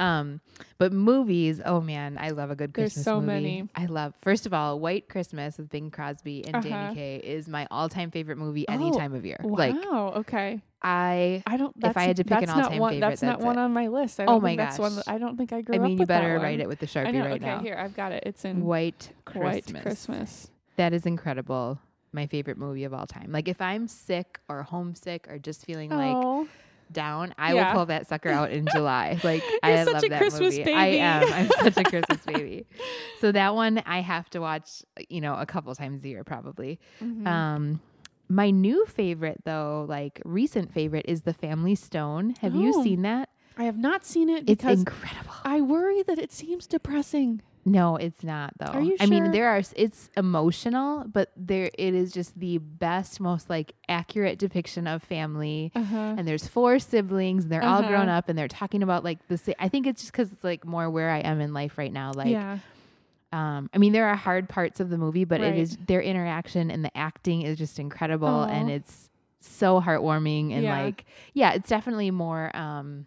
[0.00, 0.40] Um,
[0.78, 3.26] but movies, oh man, I love a good There's Christmas so movie.
[3.26, 3.68] many.
[3.76, 6.68] I love First of all, White Christmas with Bing Crosby and Uh-huh.
[6.68, 9.38] Danny Kaye is my all-time favorite movie any Oh, time of year.
[9.42, 9.56] wow.
[9.56, 9.76] Like
[10.26, 10.62] okay.
[10.82, 11.74] I I don't.
[11.84, 13.58] if I had to pick an that's not all-time one, favorite, That's not that's one
[13.58, 13.60] it.
[13.60, 14.18] on my list.
[14.18, 14.96] I Oh don't my think that's one.
[14.96, 17.08] that- I don't think I grew I mean, you better write it with the Sharpie
[17.08, 17.20] I know.
[17.26, 17.60] right okay, now.
[17.60, 18.22] here I've got it.
[18.24, 19.66] It's in White Christmas.
[19.74, 20.50] White Christmas.
[20.76, 21.78] That is incredible.
[22.12, 23.30] My favorite movie of all time.
[23.30, 26.48] Like if I'm sick or homesick or just feeling like oh,
[26.92, 27.68] down, I Yeah.
[27.68, 29.20] will pull that sucker out in July.
[29.24, 30.72] Like You're I such love a that Christmas movie.
[30.74, 31.32] I am.
[31.32, 32.66] I'm such a Christmas baby.
[33.20, 36.80] So that one I have to watch, you know, a couple times a year probably.
[37.02, 37.26] mhm.
[37.26, 37.80] Um
[38.28, 42.36] my new favorite though, like recent favorite is The Family Stone.
[42.40, 42.82] Have you Oh.
[42.84, 43.28] seen that?
[43.56, 45.32] I have not seen it It's incredible.
[45.44, 47.42] I worry that it seems depressing.
[47.64, 48.72] No, it's not though.
[48.72, 53.20] Are you I mean, there are it's emotional, but there it is just the best,
[53.20, 55.70] most like accurate depiction of family.
[55.74, 56.14] Uh huh.
[56.16, 58.18] And there's four siblings, and they're all grown Uh-huh.
[58.18, 59.36] up, and they're talking about like the.
[59.36, 61.92] Sa- I think it's just because it's like more where I am in life right
[61.92, 62.12] now.
[62.14, 62.58] Like, yeah.
[63.32, 65.52] um, I mean, there are hard parts of the movie, but Right.
[65.54, 70.62] it is their interaction and the acting is just incredible, and it's so heartwarming and
[70.64, 70.80] Yeah.
[70.82, 71.04] like,
[71.34, 72.54] yeah, it's definitely more.
[72.56, 73.06] um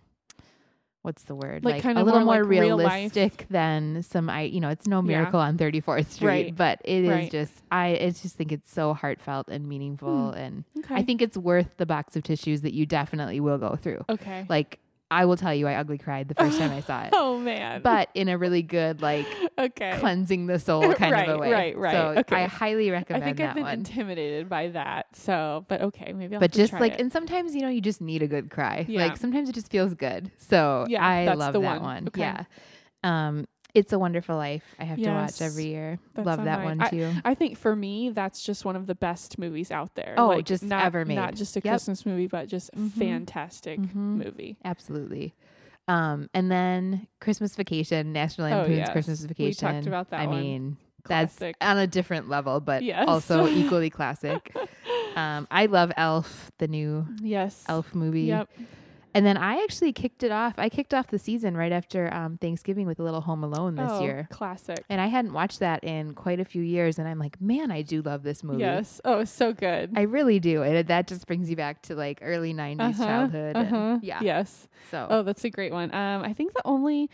[1.03, 1.65] What's the word?
[1.65, 4.29] Like, Like, kinda a little more more, like real realistic than some.
[4.29, 5.17] I you know, it's no Yeah.
[5.19, 6.55] miracle on Thirty Fourth Street, Right.
[6.55, 7.29] but it is Right.
[7.31, 7.53] just.
[7.71, 10.37] I it's just think it's so heartfelt and meaningful, hmm.
[10.37, 10.95] and Okay.
[10.95, 14.05] I think it's worth the box of tissues that you definitely will go through.
[14.09, 14.45] Okay.
[14.47, 14.79] Like
[15.13, 17.81] I will tell you, I ugly cried the first time I saw it, oh man.
[17.81, 19.27] but in a really good like
[19.59, 19.97] okay.
[19.99, 21.51] cleansing the soul kind Right, of a way.
[21.51, 21.91] right, right.
[21.93, 22.35] So Okay.
[22.35, 23.23] I highly recommend.
[23.23, 23.73] I think I've been one.
[23.79, 25.07] intimidated by that.
[25.15, 26.99] So, but okay, maybe I'll but just like, it.
[27.01, 28.85] and sometimes you know you just need a good cry.
[28.87, 29.03] Yeah.
[29.05, 30.31] Like sometimes it just feels good.
[30.37, 31.81] So Yeah, I love that one.
[31.81, 32.07] one.
[32.07, 32.21] Okay.
[32.21, 32.43] Yeah.
[33.03, 34.63] Um, it's a Wonderful Life.
[34.79, 35.99] I have to watch every year.
[36.13, 37.11] That's love that one too.
[37.25, 40.15] I think for me, that's just one of the best movies out there.
[40.17, 41.71] Oh, like, just not, ever Not just a Yep.
[41.71, 42.91] Christmas movie, but just Mhm.
[42.91, 43.95] fantastic Mhm.
[43.95, 44.57] movie.
[44.63, 45.33] Absolutely.
[45.87, 48.91] Um, and then Christmas Vacation, National Oh, Lampoon's yes.
[48.91, 49.73] Christmas We Vacation.
[49.75, 50.39] talked about that I one.
[50.41, 51.55] mean, Classic.
[51.59, 53.05] that's on a different level, but Yes.
[53.07, 54.55] also equally classic.
[55.15, 57.65] Um, I love Elf, the new Yes.
[57.67, 58.21] Elf movie.
[58.21, 58.49] Yep.
[59.13, 60.55] And then I actually kicked it off.
[60.57, 63.91] I kicked off the season right after um, Thanksgiving with a little Home Alone this
[63.91, 64.27] oh, year.
[64.31, 64.83] Classic.
[64.89, 66.97] And I hadn't watched that in quite a few years.
[66.99, 68.61] And I'm like, man, I do love this movie.
[68.61, 68.99] Yes.
[69.05, 69.91] Oh, so good.
[69.95, 70.63] I really do.
[70.63, 73.55] And that just brings you back to like early 90s Uh-huh, childhood.
[73.55, 73.99] Uh-huh.
[74.01, 74.19] yeah.
[74.21, 74.67] Yes.
[74.89, 75.93] So, Oh, that's a great one.
[75.93, 77.09] Um, I think the only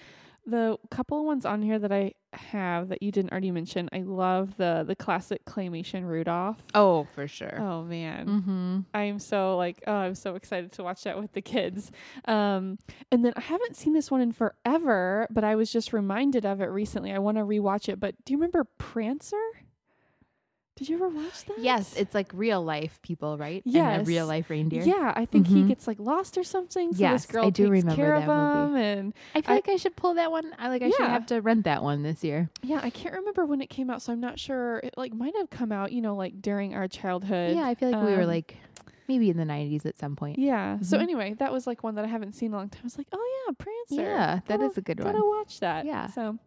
[0.45, 4.57] the couple ones on here that I have that you didn't already mention, I love
[4.57, 6.57] the the classic claymation Rudolph.
[6.73, 7.59] oh, for sure.
[7.59, 8.27] Oh man.
[8.27, 8.79] Mm-hmm.
[8.93, 11.91] I'm so like, oh, I'm so excited to watch that with the kids.
[12.25, 12.77] Um,
[13.11, 16.61] and then I haven't seen this one in forever, but I was just reminded of
[16.61, 17.11] it recently.
[17.11, 17.99] I want to rewatch it.
[17.99, 19.37] But do you remember Prancer?
[20.79, 21.59] Did you ever watch that?
[21.59, 23.63] Yes, it's like real life people, right?
[23.65, 24.01] And Yes.
[24.01, 24.81] a real life reindeer.
[24.83, 25.67] Yeah, I think he Mhm.
[25.67, 26.93] gets like lost or something.
[26.93, 28.79] So Yes, this girl I do takes remember care of that movie.
[28.79, 30.55] him, and I feel I- like I should pull that one.
[30.57, 32.49] I like I should have to rent that one this year.
[32.63, 34.77] Yeah, I can't remember when it came out, so I'm not sure.
[34.77, 37.55] It like might have come out, you know, like during our childhood.
[37.57, 38.55] yeah, I feel like we were um, like
[39.09, 40.37] maybe in the 90s at some point.
[40.37, 40.79] Yeah.
[40.81, 41.01] So Mhm.
[41.01, 42.81] anyway, that was like one that I haven't seen in a long time.
[42.83, 44.01] I was like, oh yeah, Prancer.
[44.03, 45.11] Yeah, that Gotta- is a good one.
[45.13, 45.85] Gotta watch that.
[45.85, 46.07] Yeah.
[46.07, 46.37] So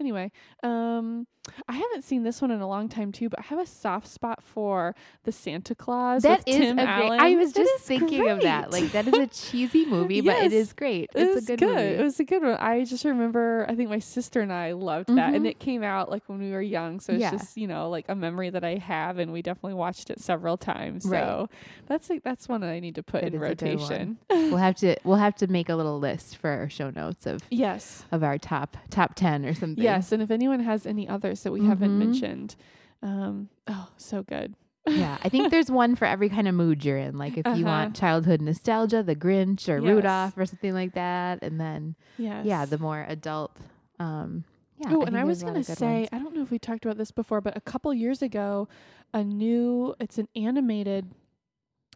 [0.00, 0.30] anyway,
[0.62, 1.26] um,
[1.68, 4.06] I haven't seen this one in a long time too, but I have a soft
[4.08, 6.22] spot for the Santa Clause.
[6.22, 7.20] That is Tim a great.
[7.20, 8.72] I was That just thinking of that.
[8.72, 11.10] Like that is a cheesy movie, but it is great.
[11.14, 11.68] It's was a good, good.
[11.76, 11.94] movie.
[11.96, 12.54] It was a good one.
[12.54, 13.66] I just remember.
[13.68, 15.50] I think my sister and I loved that, and Mhm.
[15.50, 16.98] it came out like when we were young.
[17.00, 17.32] So it's Yeah.
[17.32, 20.56] just you know like a memory that I have, and we definitely watched it several
[20.56, 21.04] times.
[21.04, 21.20] Right.
[21.20, 21.50] So
[21.86, 23.78] that's like that's one that I need to put That in is a good one.
[23.78, 24.18] rotation.
[24.30, 27.42] we'll have to we'll have to make a little list for our show notes of
[27.50, 29.83] yes, of our top top 10 or something.
[29.84, 30.12] Yes.
[30.12, 31.98] And if anyone has any others that we haven't Mhm.
[31.98, 32.56] mentioned,
[33.02, 34.54] um, oh, so good.
[34.86, 37.16] Yeah, I think there's one for every kind of mood you're in.
[37.16, 37.64] Like if you Uh-huh.
[37.64, 39.88] want childhood nostalgia, The Grinch or Yes.
[39.94, 42.44] Rudolph or something like that, and then Yes.
[42.44, 43.56] yeah, the more adult.
[43.98, 44.44] Um,
[44.76, 44.88] yeah.
[44.90, 46.08] Oh, and I was there's a lot gonna say, ones.
[46.12, 48.68] I don't know if we talked about this before, but a couple years ago,
[49.14, 51.06] a new it's an animated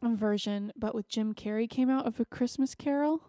[0.03, 3.21] version, but with Jim Carrey came out of a Christmas Carol.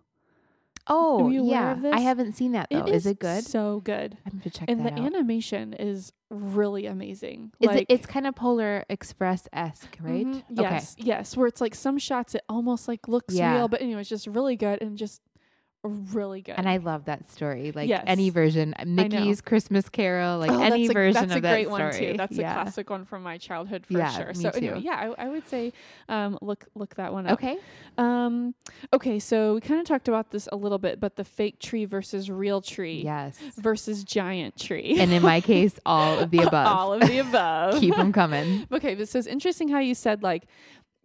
[0.89, 1.79] Oh, yeah.
[1.93, 2.85] I haven't seen that though.
[2.85, 3.45] It is, it good?
[3.45, 4.17] So good.
[4.25, 4.99] I'm gonna check And the out.
[4.99, 7.51] animation is really amazing.
[7.59, 10.25] Is like, it, it's kind of Polar Express esque, right?
[10.25, 10.43] Mhm.
[10.49, 11.37] Yes, yes.
[11.37, 13.55] Where it's like some shots, it almost like looks Yeah.
[13.55, 15.21] real, but anyway, it's just really good and just
[15.83, 16.55] really good.
[16.57, 17.71] And I love that story.
[17.73, 18.03] Like Yes.
[18.05, 21.41] any version, Mickey's Christmas Carol, like oh, any a, version of that story.
[21.41, 22.17] that's a great one too.
[22.17, 22.51] That's yeah.
[22.51, 24.33] a classic one from my childhood for Yeah, sure.
[24.33, 25.71] So anyway, yeah, I, I would say
[26.09, 27.33] um, look look that one up.
[27.33, 27.57] Okay.
[27.97, 28.55] Um,
[28.93, 31.85] okay, so we kind of talked about this a little bit, but the fake tree
[31.85, 33.37] versus real tree Yes.
[33.57, 34.97] versus giant tree.
[34.99, 36.67] And in my case, all of the above.
[36.67, 37.79] All of the above.
[37.79, 38.67] Keep them coming.
[38.71, 40.43] Okay, but so it's interesting how you said like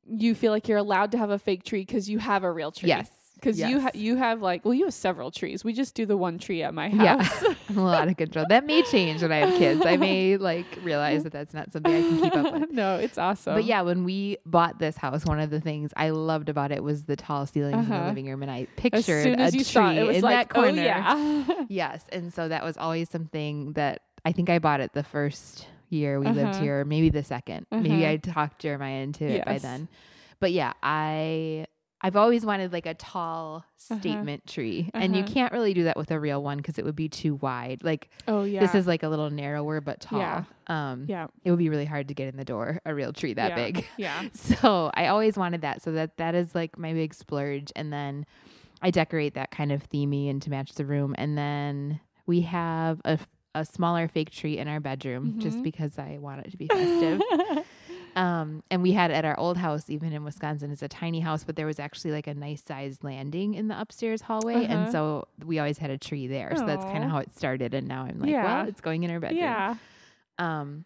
[0.06, 2.70] you feel like you're allowed to have a fake tree because you have a real
[2.70, 2.88] tree.
[2.88, 3.10] Yes.
[3.44, 5.62] Because you ha- you have like well you have several trees.
[5.64, 7.22] We just do the one tree at my Yeah.
[7.22, 7.44] house.
[7.68, 8.46] I'm a lot of control.
[8.48, 9.84] That may change when I have kids.
[9.84, 12.70] I may like realize that that's not something I can keep up with.
[12.72, 13.54] no, it's awesome.
[13.54, 16.82] But yeah, when we bought this house, one of the things I loved about it
[16.82, 18.02] was the tall ceilings in Uh-huh.
[18.02, 20.54] the living room, and I pictured a tree saw it, it was in like that
[20.54, 20.80] corner.
[20.80, 21.64] oh yeah.
[21.68, 25.66] Yes, and so that was always something that I think I bought it the first
[25.90, 26.62] year we lived Uh-huh.
[26.62, 28.12] here, maybe the 2nd Maybe Uh-huh.
[28.12, 29.88] I talked Jeremiah into it by then.
[30.40, 31.66] But yeah, I
[32.04, 33.98] I've always wanted like a tall Uh-huh.
[33.98, 35.32] statement tree, and you Uh-huh.
[35.34, 37.82] can't really do that with a real one because it would be too wide.
[37.82, 38.60] Like oh yeah.
[38.60, 40.20] this is like a little narrower but tall.
[40.20, 40.44] Yeah.
[40.68, 41.26] Um, yeah.
[41.44, 43.56] it would be really hard to get in the door a real tree that yeah.
[43.56, 43.86] big.
[43.96, 44.22] Yeah.
[44.34, 45.82] So I always wanted that.
[45.82, 47.72] So that that is like my big splurge.
[47.74, 48.26] And then
[48.82, 51.14] I decorate that kind of themey and to match the room.
[51.16, 53.18] And then we have a,
[53.54, 55.62] a smaller fake tree in our bedroom just Mhm.
[55.62, 57.20] because I want it to be festive.
[58.16, 61.44] um, and we had at our old house, even in Wisconsin, it's a tiny house,
[61.44, 64.54] but there was actually like a nice sized landing in the upstairs hallway.
[64.64, 64.66] Uh-huh.
[64.72, 66.52] And so we always had a tree there.
[66.56, 67.74] So that's kind of how it started.
[67.74, 68.44] And now I'm like, Yeah.
[68.44, 69.40] well, it's going in our bedroom.
[69.40, 69.74] yeah.
[70.38, 70.84] Um,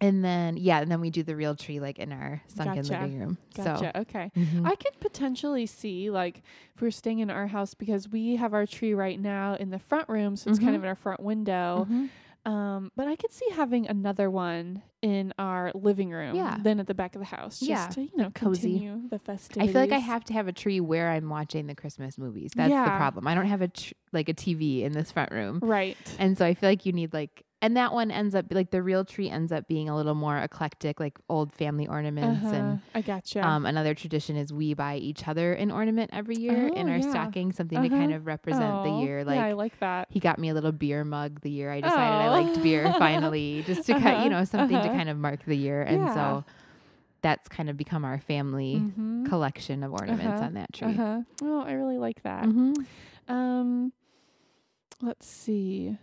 [0.00, 2.92] and then yeah, and then we do the real tree like in our sunken Gotcha.
[3.02, 3.38] living room.
[3.56, 3.98] Gotcha.
[4.00, 4.30] okay.
[4.34, 4.64] So mhm.
[4.66, 6.42] I could potentially see like
[6.76, 9.78] if we're staying in our house because we have our tree right now in the
[9.80, 10.76] front room, so it's kind Mhm.
[10.76, 11.88] of in our front window.
[11.90, 12.10] Mhm.
[12.48, 16.56] Um, but I could see having another one in our living room, Yeah.
[16.62, 17.86] then at the back of the house, just Yeah.
[17.88, 18.88] to you know Cozy.
[19.10, 21.74] the the I feel like I have to have a tree where I'm watching the
[21.74, 22.52] Christmas movies.
[22.56, 23.26] That's the problem.
[23.26, 25.96] I don't have a tr- like a TV in this front room, right.
[26.18, 27.44] and so I feel like you need like.
[27.60, 30.38] And that one ends up like the real tree ends up being a little more
[30.38, 32.90] eclectic, like old family ornaments and Uh-huh.
[32.94, 33.44] I gotcha.
[33.44, 37.00] Um, another tradition is we buy each other an ornament every year in Oh, our
[37.00, 37.10] yeah.
[37.10, 38.16] stocking, something to kind Uh-huh.
[38.16, 39.24] of represent the Oh, year.
[39.24, 40.06] Like yeah, I like that.
[40.10, 42.32] he got me a little beer mug the year I decided I Oh.
[42.32, 44.96] liked beer finally, just to kind, Uh-huh, you know, something to uh-huh.
[44.96, 45.82] kind of mark the year.
[45.82, 46.14] And Yeah.
[46.14, 46.44] so
[47.22, 49.28] that's kind of become our family Mhm.
[49.28, 50.94] collection of ornaments Uh-huh, on that tree.
[50.94, 51.22] Uh-huh.
[51.42, 52.44] Oh, I really like that.
[52.44, 52.86] Mhm.
[53.26, 53.92] Um,
[55.02, 55.98] let's see.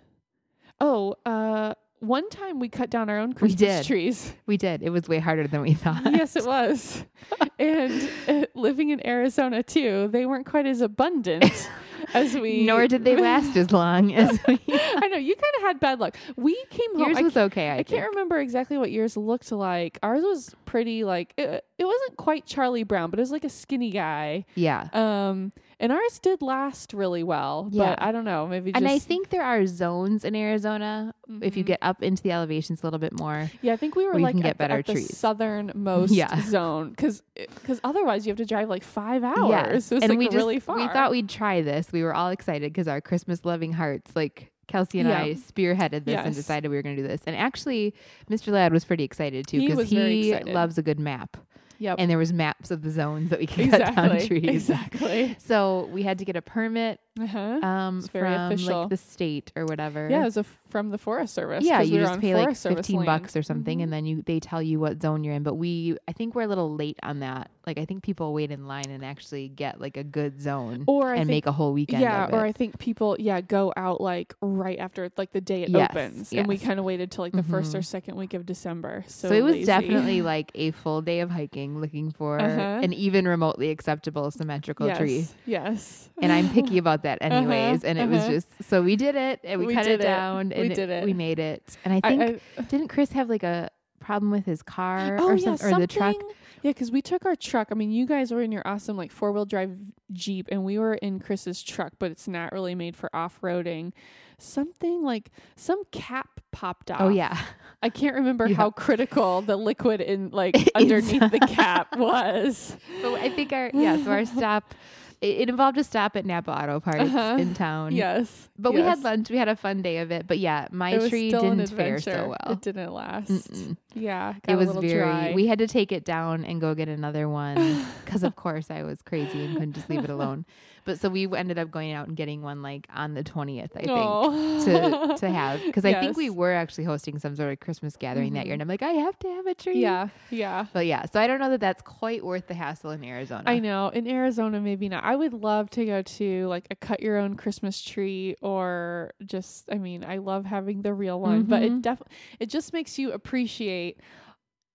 [0.79, 3.85] Oh, uh, one time we cut down our own Christmas did.
[3.85, 4.33] trees.
[4.45, 4.83] We did.
[4.83, 6.03] It was way harder than we thought.
[6.05, 7.03] yes, it was.
[7.59, 11.69] and uh, living in Arizona too, they weren't quite as abundant
[12.13, 12.65] as we.
[12.65, 14.59] Nor did they last as long as we.
[14.67, 16.17] I know you kind of had bad luck.
[16.35, 17.07] We came home.
[17.07, 17.69] Yours I was okay.
[17.69, 19.97] I, I can't remember exactly what yours looked like.
[20.03, 23.49] Ours was pretty like it, it wasn't quite Charlie Brown, but it was like a
[23.49, 24.45] skinny guy.
[24.55, 24.89] Yeah.
[24.93, 27.67] Um, and ours did last really well.
[27.71, 27.89] Yeah.
[27.95, 31.57] But I don't know, maybe just And I think there are zones in Arizona if
[31.57, 31.67] you Mhm.
[31.67, 33.49] get up into the elevations a little bit more.
[33.61, 36.41] yeah, I think we were like at, the, at the southernmost Yeah.
[36.43, 39.49] zone because because otherwise you have to drive like five hours.
[39.49, 39.85] Yes.
[39.89, 40.77] So it's and like we just really far.
[40.77, 41.91] we thought we'd try this.
[41.91, 45.21] We were all excited because our Christmas loving hearts, like Kelsey and Yeah.
[45.21, 47.21] I, spearheaded this and decided we were going to do this.
[47.27, 47.93] And actually,
[48.31, 48.51] Mr.
[48.51, 50.53] Ladd was pretty excited too He because he excited.
[50.55, 51.37] loves a good map,
[51.79, 51.97] Yep.
[51.99, 54.27] and there was maps of the zones that we could cut down exactly.
[54.27, 54.69] trees.
[54.69, 55.37] Exactly.
[55.45, 57.39] So we had to get a permit Uh-huh.
[57.65, 58.79] um, It's very from official.
[58.81, 60.09] like the state or whatever.
[60.09, 61.63] Yeah, it was a f- from the Forest Service.
[61.63, 63.05] Yeah, you we just pay like Service fifteen land.
[63.05, 63.83] bucks or something, Mhm.
[63.83, 65.43] and then you they tell you what zone you're in.
[65.43, 67.51] But we, I think we're a little late on that.
[67.65, 71.07] Like I think people wait in line and actually get like a good zone or
[71.07, 72.01] I and think, make a whole weekend.
[72.01, 72.45] yeah, or.
[72.45, 76.33] I think people yeah go out like right after like the day it Yes, opens,
[76.33, 77.85] and we kind of waited till like the first or Mhm.
[77.85, 79.03] second week of December.
[79.07, 79.65] So, So, it was lazy.
[79.65, 82.81] definitely like a full day of hiking looking for Uh-huh.
[82.83, 85.27] an even remotely acceptable symmetrical yes, tree.
[85.45, 87.83] Yes, And I'm picky about that anyways.
[87.83, 88.31] and it was uh-huh.
[88.31, 90.03] just so we did it and we, We cut it it.
[90.03, 91.05] down We and did it.
[91.05, 91.77] we made it.
[91.85, 95.29] And I I- think I- didn't Chris have like a problem with his car oh
[95.29, 96.13] or yeah, some, or the truck?
[96.15, 97.69] something- Yeah, because we took our truck.
[97.71, 99.75] I mean, you guys were in your awesome like four wheel drive
[100.13, 103.93] Jeep, and we were in Chris's truck, but it's not really made for off roading.
[104.37, 107.01] Something like some cap popped off.
[107.01, 107.37] Oh yeah.
[107.81, 108.57] I can't remember Yeah.
[108.57, 112.75] how critical the liquid in like underneath the cap was.
[113.01, 114.73] So I think our yeah, so our stop
[115.21, 117.37] it, it involved a stop at Napa Auto Parts Uh-huh.
[117.39, 117.93] in town.
[117.95, 119.29] Yes, But we had lunch.
[119.29, 120.27] We had a fun day of it.
[120.27, 122.53] But yeah, my tree didn't fare so well.
[122.53, 123.29] It didn't last.
[123.29, 123.77] Mm-mm.
[123.93, 124.99] Yeah, got it a was little very.
[124.99, 125.33] dry.
[125.33, 128.83] We had to take it down and go get another one because, of course, I
[128.83, 130.45] was crazy and couldn't just leave it alone.
[130.85, 133.79] But so we ended up going out and getting one like on the twentieth, I
[133.79, 133.91] think.
[133.91, 134.63] Oh.
[134.65, 138.33] to to have because I think we were actually hosting some sort of Christmas gathering
[138.33, 138.61] that year, mm-hmm.
[138.61, 139.81] and I'm like, I have to have a tree.
[139.81, 140.67] yeah, yeah.
[140.73, 141.05] but yeah.
[141.11, 143.43] So I don't know that that's quite worth the hassle in Arizona.
[143.47, 143.89] I know.
[143.89, 145.03] In Arizona, maybe not.
[145.03, 149.67] I would love to go to like a cut your own Christmas tree or just,
[149.71, 151.81] I mean, I love having the real one, but it Mhm.
[151.81, 153.99] definitely, it just makes you appreciate,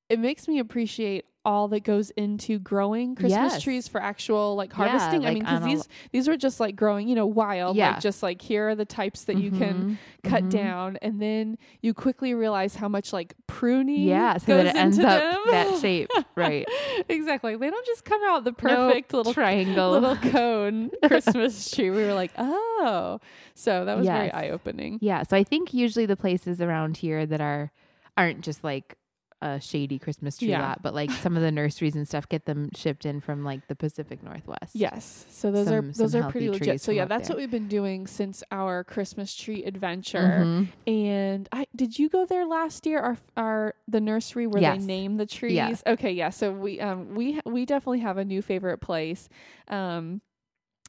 [0.09, 3.63] it makes me appreciate all that goes into growing Christmas Yes.
[3.63, 5.25] trees for actual like Yeah, harvesting.
[5.25, 7.93] I mean, because these, these were just like growing, you know, wild, Yeah.
[7.93, 10.51] like just like here are the types that you can cut mhm.
[10.51, 10.99] down.
[11.01, 14.99] And then you quickly realize how much like pruning Yeah, so goes that it ends
[14.99, 16.67] into up that shape, right?
[17.09, 17.57] exactly.
[17.57, 19.93] They don't just come out the Nope, perfect little triangle.
[19.93, 21.91] little cone Christmas tree.
[21.91, 23.19] We were like, oh,
[23.55, 24.99] so that was very eye opening.
[25.01, 27.73] Yeah, so I think usually the places around here that are
[28.17, 28.97] aren't just like
[29.43, 30.61] a shady Christmas tree Yeah.
[30.63, 33.67] lot, but like some of the nurseries and stuff get them shipped in from like
[33.69, 34.75] the Pacific Northwest.
[34.75, 36.81] Yes, so those are those are pretty legit.
[36.81, 37.37] So yeah, that's there.
[37.37, 40.45] what we've been doing since our Christmas tree adventure.
[40.45, 40.69] Mhm.
[40.87, 43.01] And I did you go there last year?
[43.01, 44.79] Our our the nursery where Yes.
[44.81, 45.83] they name the trees.
[45.87, 46.31] Okay, yeah.
[46.31, 49.29] So we um we we definitely have a new favorite place.
[49.69, 50.21] Um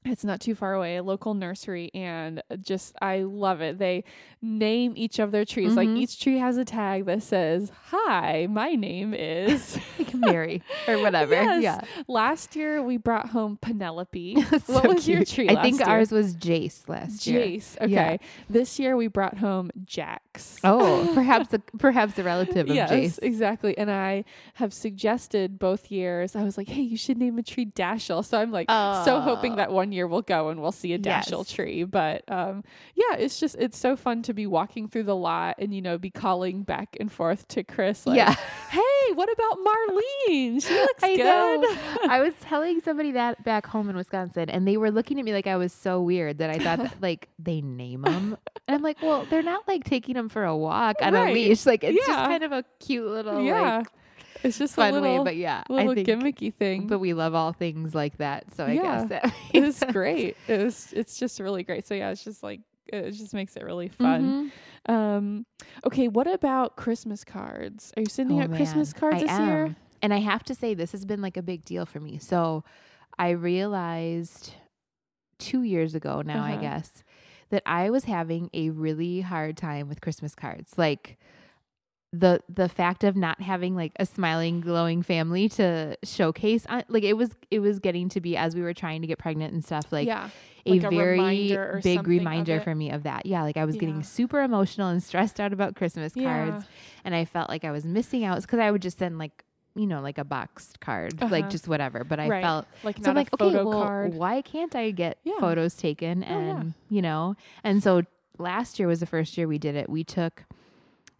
[0.03, 3.77] it's not too far away, a local nursery, and just I love it.
[3.77, 4.03] They
[4.41, 5.75] name each of their trees.
[5.75, 5.97] Like Mhm.
[5.99, 11.35] each tree has a tag that says, Hi, my name is Like Mary or whatever.
[11.35, 11.61] Yes.
[11.61, 11.81] Yeah.
[12.07, 14.35] Last year we brought home Penelope.
[14.49, 15.87] That's what so was your tree I think year?
[15.87, 17.41] ours was Jace last year.
[17.45, 17.77] Jace.
[17.79, 17.91] Okay.
[17.93, 18.17] Yeah.
[18.49, 20.57] This year we brought home Jax.
[20.63, 23.19] Oh, perhaps a perhaps a relative of yes, Jace.
[23.21, 23.77] exactly.
[23.77, 24.23] And I
[24.55, 26.35] have suggested both years.
[26.35, 28.69] I was like, "Hey, you should name a tree Dashel." So I'm like,
[29.05, 29.57] so hoping Oh.
[29.57, 31.51] that one year we'll go and we'll see a Dashel Yes.
[31.51, 31.83] tree.
[31.83, 32.63] But um,
[32.95, 35.97] yeah, it's just it's so fun to be walking through the lot and you know
[35.97, 38.05] be calling back and forth to Chris.
[38.05, 38.35] Like, yeah.
[38.71, 40.63] Hey, what about Marlene?
[40.65, 42.09] She looks I good.
[42.09, 45.33] I was telling somebody that back home in Wisconsin, and they were looking at me
[45.33, 48.37] like I was so weird that I thought that, like they name them,
[48.67, 51.31] and I'm like, well, they're not like taking them for a walk on Right.
[51.31, 51.65] a leash.
[51.65, 52.13] Like it's Yeah.
[52.13, 53.87] just kind of a cute little yeah, like
[54.43, 55.23] it's just fun a little, way.
[55.23, 56.07] But yeah, little I think.
[56.07, 56.87] gimmicky thing.
[56.87, 58.81] But we love all things like that, so I Yeah.
[59.01, 59.91] guess that it was sense.
[59.93, 60.37] great.
[60.47, 60.93] It was.
[60.93, 61.85] It's just really great.
[61.87, 64.51] So yeah, it's just like it just makes it really fun.
[64.87, 64.91] Mhm.
[64.93, 65.45] Um,
[65.85, 67.93] okay, what about Christmas cards?
[67.95, 69.47] Are you sending Oh, out Christmas cards I this am.
[69.47, 69.75] year?
[70.01, 72.17] And I have to say, this has been like a big deal for me.
[72.17, 72.63] So
[73.19, 74.53] I realized
[75.37, 76.61] two years ago now, I Uh-huh.
[76.61, 77.03] guess,
[77.51, 80.73] that I was having a really hard time with Christmas cards.
[80.77, 81.17] Like
[82.13, 87.03] the the fact of not having like a smiling glowing family to showcase on, like
[87.03, 89.63] it was it was getting to be as we were trying to get pregnant and
[89.63, 90.29] stuff like yeah,
[90.65, 93.25] a like a very reminder big reminder for me of that.
[93.25, 93.81] Yeah, like I was Yeah.
[93.81, 96.65] getting super emotional and stressed out about Christmas cards
[97.05, 99.87] and I felt like I was missing out because I would just send like you
[99.87, 101.49] know like a boxed card, like Uh-huh.
[101.49, 102.03] just whatever.
[102.03, 102.43] But I Right.
[102.43, 104.13] felt like so I'm like, a okay, well, card.
[104.15, 105.39] why can't I get Yeah.
[105.39, 106.25] photos taken?
[106.25, 106.35] Oh, yeah.
[106.35, 108.01] And you know, and so
[108.37, 109.89] last year was the first year we did it.
[109.89, 110.43] We took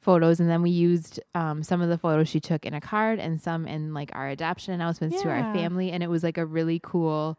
[0.02, 3.20] photos and then we used um, some of the photos she took in a card
[3.20, 6.45] and some in like our adoption announcements to our family and it was like a
[6.45, 7.38] really cool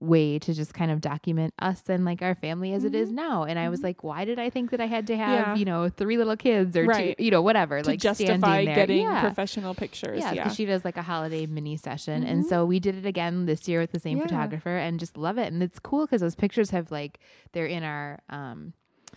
[0.00, 3.44] way to just kind of document us and like our family as it is now
[3.44, 3.84] and i was Mhm.
[3.84, 5.54] like why did i think that i had to have Yeah.
[5.54, 7.16] you know three little kids or Right.
[7.16, 9.20] two you know whatever to like justify standing there getting yeah.
[9.20, 10.18] professional pictures.
[10.18, 12.24] Yeah, Yeah, because she does like a holiday mini session.
[12.24, 12.48] And Mhm.
[12.48, 14.24] so we did it again this year with the same Yeah.
[14.24, 15.52] photographer and just love it.
[15.52, 17.20] And it's cool because those pictures have like,
[17.52, 18.72] they're in our, um,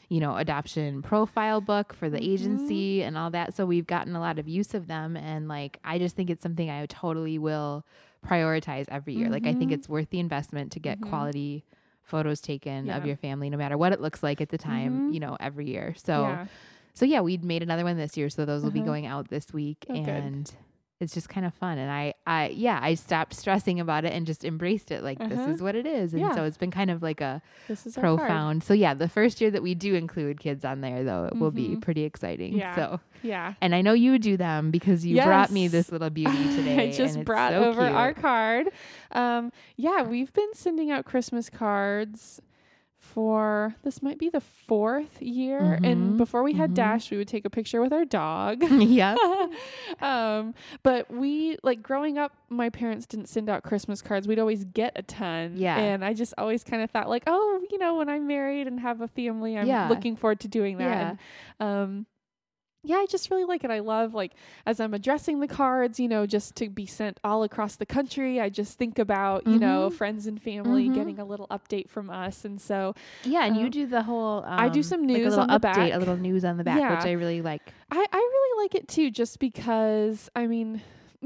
[0.10, 2.32] you know, adoption profile book for the Mhm.
[2.34, 3.56] agency and all that.
[3.56, 5.18] So we've gotten a lot of use of them.
[5.18, 7.86] And like, I just think it's something I totally will
[8.26, 9.30] prioritize every year.
[9.30, 9.76] Like, I think Mhm.
[9.76, 11.10] it's worth the investment to get Mhm.
[11.10, 11.64] quality
[12.04, 15.14] photos taken of your family, no matter what it looks like at the time, Mhm.
[15.14, 15.96] you know, every year.
[15.98, 16.46] So, yeah.
[16.94, 19.52] so yeah, we made another one this year, so those will be going out this
[19.54, 20.52] week, Oh, good.
[21.02, 21.78] It's just kind of fun.
[21.78, 25.04] And I, I, yeah, I stopped stressing about it and just embraced it.
[25.04, 25.52] Like this Uh-huh.
[25.52, 26.34] is what it is, and Yeah.
[26.34, 28.64] so it's been kind of like a This is profound.
[28.64, 31.52] So yeah, the first year that we do include kids on there, though, it will
[31.52, 31.82] be Mhm.
[31.82, 32.54] pretty exciting.
[32.54, 32.76] Yeah.
[32.76, 33.56] So, Yeah.
[33.60, 36.88] and I know you do them because you brought me this little beauty today.
[36.90, 38.70] I just and it's brought so over our card.
[39.12, 42.42] Um, yeah, we've been sending out Christmas cards
[43.16, 45.80] for this might be the fourth year.
[45.82, 46.76] Mhm, And before we had mhm.
[46.76, 48.62] Dash, we would take a picture with our dog.
[48.70, 49.16] yeah.
[50.02, 50.54] um,
[50.84, 54.28] but we like growing up, my parents didn't send out Christmas cards.
[54.28, 55.54] We'd always get a ton.
[55.56, 55.78] Yeah.
[55.78, 58.82] And I just always kind of thought like, oh, you know, when I'm married and
[58.82, 59.88] have a family, I'm Yeah.
[59.88, 60.84] looking forward to doing that.
[60.84, 61.16] Yeah.
[61.62, 62.06] And, um,
[62.86, 63.72] yeah, I just really like it.
[63.72, 64.34] I love like
[64.66, 68.40] as I'm addressing the cards, you know, just to be sent all across the country.
[68.40, 69.94] I just think about, you know, Mhm.
[69.94, 70.94] friends and family Mhm.
[70.94, 72.46] getting a little update from us.
[72.46, 74.44] And so Yeah, and you Um, do the whole.
[74.46, 75.94] Um, I do some like a news little on the update, back.
[75.94, 77.74] a little news on the back, which I really like.
[77.92, 80.82] I, I really like it too, just because I mean,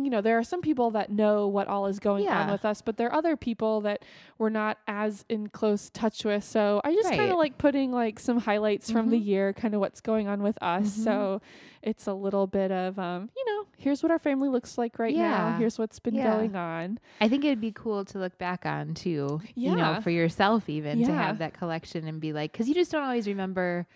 [0.06, 2.82] you know, there are some people that know what all is going on with us,
[2.82, 4.04] but there are other people that
[4.38, 6.44] we're not as in close touch with.
[6.44, 9.26] So I just kind of like putting like some highlights from the Mhm.
[9.26, 10.90] year, kind of what's going on with us.
[10.98, 11.04] Mhm.
[11.04, 11.42] So
[11.82, 15.16] it's a little bit of um, you know, here's what our family looks like right
[15.16, 15.58] now.
[15.58, 16.24] Here's what's been Yeah.
[16.26, 17.00] going on.
[17.22, 19.42] I think it'd be cool to look back on too.
[19.56, 22.92] You know, for yourself even to have that collection and be like, because you just
[22.92, 23.88] don't always remember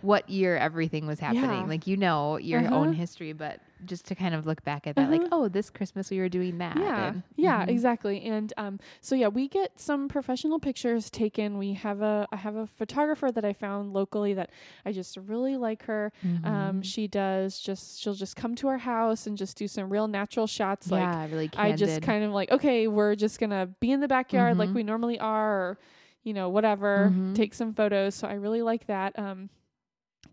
[0.00, 1.62] what year everything was happening.
[1.62, 1.66] Yeah.
[1.68, 2.74] Like you know your Uh-huh.
[2.76, 5.28] own history, but just to kind of look back at that, like, Uh-huh.
[5.32, 6.76] oh, this Christmas we were doing that.
[6.76, 7.68] Yeah, and- yeah, Mhm.
[7.68, 8.22] exactly.
[8.22, 11.58] And um, so yeah, we get some professional pictures taken.
[11.58, 14.50] We have a I have a photographer that I found locally that
[14.84, 16.12] I just really like her.
[16.44, 16.84] Um, Mhm.
[16.84, 20.46] she does just she'll just come to our house and just do some real natural
[20.46, 20.90] shots.
[20.90, 21.50] Like yeah, really.
[21.56, 24.74] I just kind of like okay, we're just gonna be in the backyard like Mhm.
[24.74, 25.78] we normally are, or
[26.22, 27.12] you know whatever.
[27.14, 27.34] Mhm.
[27.34, 28.14] Take some photos.
[28.14, 29.18] So I really like that.
[29.18, 29.50] Um,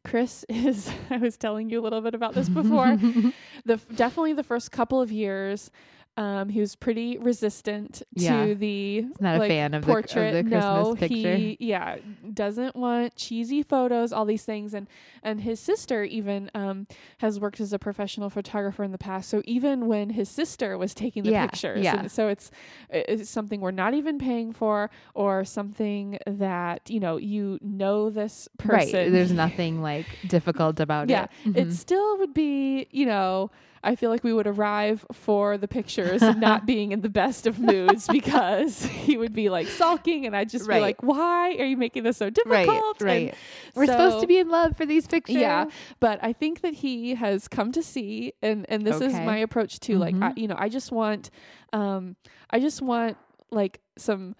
[0.03, 0.91] Chris is.
[1.09, 2.97] I was telling you a little bit about this before
[3.65, 5.71] the definitely the first couple of years
[6.17, 8.45] um he was pretty resistant Yeah.
[8.47, 11.35] to the not a fan of the- of portrait the no Christmas picture.
[11.37, 11.97] he yeah
[12.33, 14.87] doesn't want cheesy photos all these things and
[15.23, 16.85] and his sister even um
[17.19, 20.93] has worked as a professional photographer in the past so even when his sister was
[20.93, 22.07] taking the Yeah, pictures yeah.
[22.07, 22.51] so it's
[22.89, 28.49] it's something we're not even paying for or something that you know you know this
[28.57, 29.11] person Right.
[29.11, 31.57] There's nothing like difficult about yeah, it.
[31.57, 31.71] it Mhm.
[31.73, 33.49] still would be, you know,
[33.83, 37.59] I feel like we would arrive for the pictures not being in the best of
[37.59, 41.77] moods because he would be like sulking and I'd just be like, why are you
[41.77, 42.33] making this so right.
[42.35, 43.01] difficult?
[43.01, 43.35] And Right.
[43.75, 45.35] We're supposed to be in love for these pictures.
[45.37, 45.65] Yeah,
[45.99, 49.79] but I think that he has come to see, and and this is my approach
[49.79, 49.97] too.
[49.97, 50.37] Like, I, Mhm.
[50.37, 51.29] you know, I just want,
[51.73, 52.15] um,
[52.49, 53.17] I just want
[53.49, 54.35] like some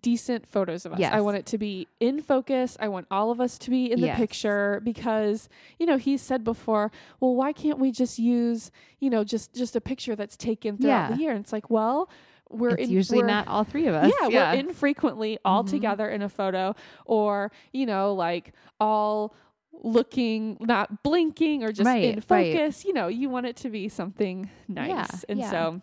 [0.00, 1.00] decent photos of us.
[1.02, 2.76] I want it to be in focus.
[2.78, 4.18] I want all of us to be in the Yes.
[4.18, 8.70] picture because you know he said before, well, why can't we just use
[9.00, 11.16] you know just just a picture that's taken throughout Yeah.
[11.16, 11.30] the year?
[11.32, 12.08] And it's like, well.
[12.50, 14.10] We're It's in, usually we're- not all three of us.
[14.22, 15.68] yeah, we're infrequently all Mhm.
[15.68, 16.74] together in a photo,
[17.04, 19.34] or you know, like all
[19.82, 22.54] looking, not blinking, or just Right, in right.
[22.54, 22.84] focus.
[22.86, 25.50] You know, you want it to be something nice, Yeah, and yeah.
[25.50, 25.82] so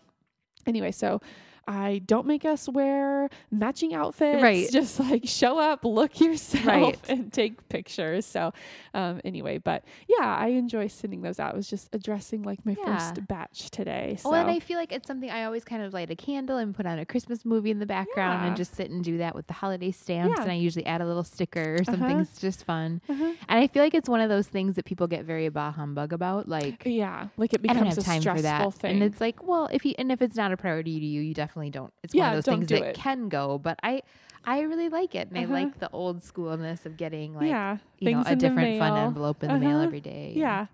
[0.66, 1.22] anyway, so.
[1.68, 4.42] I don't make us wear matching outfits.
[4.42, 4.70] Right.
[4.72, 7.00] Just like show up, look yourself, Right.
[7.10, 8.26] and take pictures.
[8.26, 8.54] So,
[8.94, 11.54] um, anyway, but yeah, I enjoy sending those out.
[11.54, 12.98] I was just addressing like my Yeah.
[12.98, 14.18] first batch today.
[14.20, 16.58] So, Well, and I feel like it's something I always kind of light a candle
[16.58, 18.48] and put on a Christmas movie in the background Yeah.
[18.48, 20.36] and just sit and do that with the holiday stamps.
[20.38, 20.44] Yeah.
[20.44, 22.04] And I usually add a little sticker or something.
[22.04, 22.20] Uh-huh.
[22.22, 23.02] It's just fun.
[23.10, 23.24] Uh-huh.
[23.50, 26.14] And I feel like it's one of those things that people get very bah humbug
[26.14, 26.48] about.
[26.48, 28.82] Like, yeah, like it I becomes don't have a time stressful for that.
[28.82, 28.92] thing.
[28.96, 31.34] And it's like, well, if you and if it's not a priority to you, you
[31.34, 31.94] definitely don't.
[32.04, 32.96] It's Yeah, one of those things that it.
[32.96, 33.58] can go.
[33.58, 34.02] But I,
[34.44, 35.56] I really like it, and Uh-huh.
[35.58, 39.44] I like the old schoolness of getting like, yeah, you know, a different fun envelope
[39.44, 39.86] in the mail Uh-huh.
[39.86, 40.34] every day.
[40.36, 40.68] Yeah.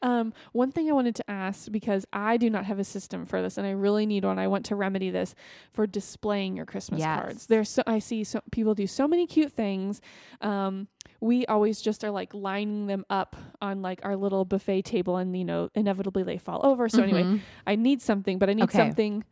[0.00, 3.40] Um, one thing I wanted to ask because I do not have a system for
[3.42, 4.38] this, and I really need one.
[4.38, 5.34] I want to remedy this
[5.72, 7.20] for displaying your Christmas Yes.
[7.20, 7.46] cards.
[7.46, 10.00] There's so I see so people do so many cute things.
[10.40, 10.88] Um,
[11.20, 15.36] we always just are like lining them up on like our little buffet table, and
[15.36, 16.88] you know, inevitably they fall over.
[16.88, 17.40] So anyway, Mhm.
[17.66, 18.76] I need something, but I need Okay.
[18.78, 19.24] something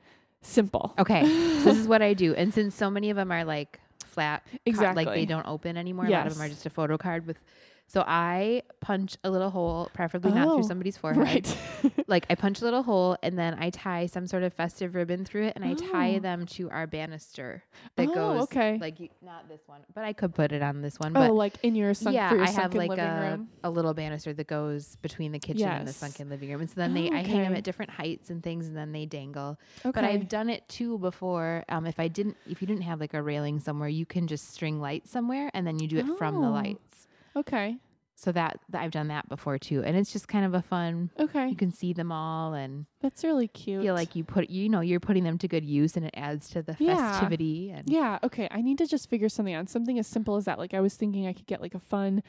[0.43, 0.95] simple.
[0.99, 3.80] Okay, so this is what I do, and since so many of them are like
[4.05, 5.05] flat, Exactly.
[5.05, 6.07] like they don't open anymore.
[6.07, 7.38] A lot of them are just a photo card with.
[7.93, 11.24] So I punch a little hole, preferably not Oh, through somebody's forehead.
[11.26, 11.57] Right.
[12.07, 15.24] Like I punch a little hole, and then I tie some sort of festive ribbon
[15.24, 16.18] through it, and I tie Oh.
[16.18, 17.62] them to our banister
[17.95, 18.43] that Oh, goes.
[18.45, 18.78] okay.
[18.80, 21.12] Like you, not this one, but I could put it on this one.
[21.16, 23.49] oh, But like in your sunk, yeah, your I have like a, room.
[23.62, 26.74] a little banister that goes between the kitchen and the sunken living room, and so
[26.76, 29.59] then Oh, they I hang them at different heights and things, and then they dangle.
[29.84, 29.93] Okay.
[29.93, 31.62] But I've done it too before.
[31.68, 34.51] Um, if I didn't, if you didn't have like a railing somewhere, you can just
[34.53, 36.53] string lights somewhere, and then you do it from the Oh.
[36.53, 37.07] lights.
[37.36, 37.78] Okay.
[38.16, 41.08] So that, that I've done that before too, and it's just kind of a fun.
[41.18, 41.48] Okay.
[41.48, 43.80] You can see them all and That's really cute.
[43.82, 46.50] feel like you put you know you're putting them to good use, and it adds
[46.50, 46.96] to the Yeah.
[47.12, 47.70] festivity.
[47.70, 48.46] And Yeah, okay.
[48.50, 49.70] I need to just figure something out.
[49.70, 50.58] Something as simple as that.
[50.58, 52.22] Like I was thinking I could get like a fun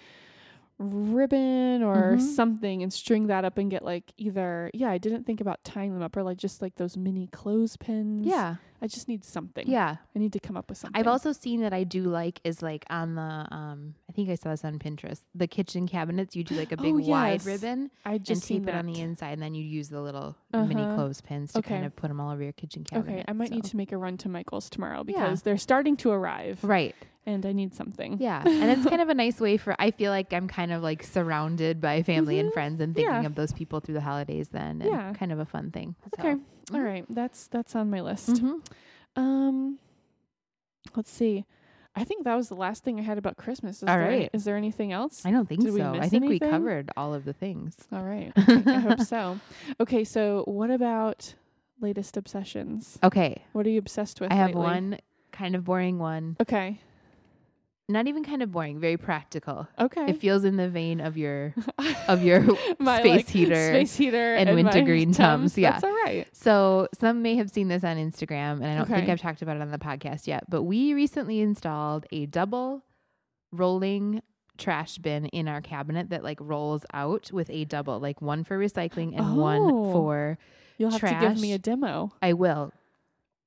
[0.80, 2.22] ribbon or Mhm.
[2.22, 5.94] something and string that up and get like either yeah, I didn't think about tying
[5.94, 8.26] them up or like just like those mini clothespins.
[8.28, 9.68] yeah, I just need something.
[9.68, 9.98] yeah.
[10.16, 11.00] I need to come up with something.
[11.00, 13.22] I've also seen that I do like is like on the
[13.52, 15.22] um I think I saw this on Pinterest.
[15.36, 17.46] The kitchen cabinets, you do like a big Oh, wide yes.
[17.46, 20.36] ribbon I just seen tape it on the inside, and then you use the little
[20.54, 20.96] mini Uh-huh.
[20.96, 21.70] clothespins to Okay.
[21.76, 23.12] kind of put them all over your kitchen cabinet.
[23.14, 25.22] Okay, I might need to make a run to Michael's tomorrow Yeah.
[25.26, 26.96] because they're starting to arrive Right.
[27.26, 28.18] and I need something.
[28.20, 28.42] Yeah.
[28.46, 31.04] and it's kind of a nice way for I feel like I'm kind of like
[31.04, 32.54] surrounded by family and Mhm.
[32.54, 33.26] friends and thinking Yeah.
[33.28, 35.14] of those people through the holidays then and Yeah.
[35.14, 35.96] kind of a fun thing.
[36.20, 36.36] Okay.
[36.72, 37.06] So, All right.
[37.10, 38.30] That's that's on my list.
[38.30, 38.62] mhm.
[39.16, 39.80] Um
[40.96, 41.46] let's see.
[41.94, 43.78] I think that was the last thing I had about Christmas.
[43.84, 44.30] Is All there right.
[44.34, 45.26] is there anything else?
[45.26, 45.96] I don't think Did so.
[45.96, 47.76] I think we covered all of the things.
[47.92, 48.32] All right.
[48.38, 49.40] Okay, I hope so.
[49.80, 51.36] Okay, so what about
[51.82, 52.98] latest obsessions?
[53.04, 53.44] Okay.
[53.54, 54.32] What are you obsessed with?
[54.32, 54.62] I have lately?
[54.62, 54.98] one
[55.32, 56.38] kind of boring one.
[56.40, 56.80] Okay.
[57.92, 59.68] Not even kind of boring, very practical.
[59.80, 60.06] Okay.
[60.10, 61.54] It feels in the vein of your
[62.08, 62.42] of your
[62.80, 65.72] my space like, heater space heater, and my wintergreen Tums, yeah.
[65.72, 66.28] That's all right.
[66.34, 69.56] So some may have seen this on Instagram, and I don't think I've talked about
[69.58, 70.46] it on the podcast yet.
[70.50, 72.84] But we recently installed a double
[73.52, 74.22] rolling
[74.58, 78.58] trash bin in our cabinet that like rolls out with a double, like one for
[78.58, 79.92] recycling and one Oh.
[79.92, 80.38] for
[80.78, 82.12] You'll have to give me a demo.
[82.22, 82.74] I will.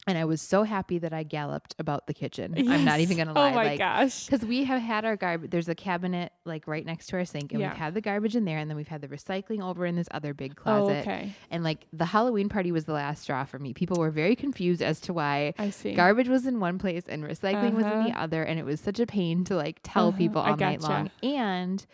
[0.06, 2.52] And I was so happy that I galloped about the kitchen.
[2.68, 3.52] I'm not even gonna lie.
[3.52, 4.26] Oh my like, gosh.
[4.26, 7.52] because we have had our garbage, there's a cabinet like right next to our sink,
[7.52, 7.70] and Yeah.
[7.70, 10.08] we've had the garbage in there, and then we've had the recycling over in this
[10.10, 11.00] other big Oh, closet.
[11.08, 11.32] okay.
[11.50, 13.72] And like the Halloween party was the last straw for me.
[13.72, 15.94] People were very confused as to why I see.
[15.94, 18.24] garbage was in one place and recycling was in the Uh-huh.
[18.24, 20.18] other, and it was such a pain to like tell Uh-huh.
[20.18, 20.92] people all night gotcha.
[20.92, 21.10] long.
[21.22, 21.86] And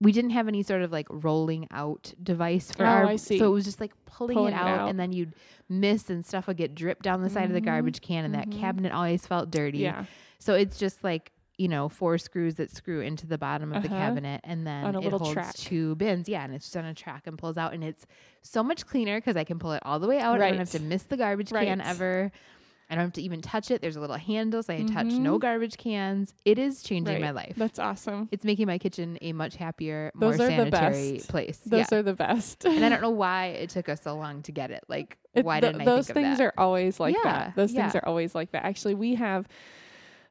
[0.00, 3.38] we didn't have any sort of like rolling out device for Oh, our I see.
[3.38, 4.88] so it was just like pulling, Pulling it, it out, out.
[4.88, 5.34] and then you'd
[5.68, 7.64] miss and stuff would get dripped down the side of the Mhm.
[7.66, 8.58] garbage can and that Mhm.
[8.58, 9.78] cabinet always felt dirty.
[9.78, 10.04] yeah.
[10.38, 13.88] So it's just like, you know, four screws that screw into the bottom of the
[13.90, 13.98] Uh-huh.
[13.98, 15.54] cabinet and then On a it holds track.
[15.54, 16.26] two bins.
[16.30, 18.06] Yeah, and it's just on a track and pulls out and it's
[18.40, 20.40] so much cleaner because I can pull it all the way out.
[20.40, 21.86] I don't have to miss the garbage can Right.
[21.86, 22.32] ever.
[22.90, 23.80] I don't have to even touch it.
[23.80, 25.40] There's a little handle so I touch no Mhm.
[25.40, 26.34] garbage cans.
[26.44, 27.22] It is changing Right.
[27.22, 27.54] my life.
[27.56, 28.28] That's awesome.
[28.32, 31.28] it's making my kitchen a much happier, more Those the sanitary best.
[31.28, 31.58] place.
[31.58, 31.98] Those yeah.
[31.98, 32.64] are the best.
[32.66, 34.82] and I don't know why it took us so long to get it.
[34.88, 36.44] Like, It- why th- didn't I those think of things that?
[36.46, 37.56] are always like Yeah, that.
[37.56, 38.64] Those things are always like that.
[38.64, 39.46] Actually, we have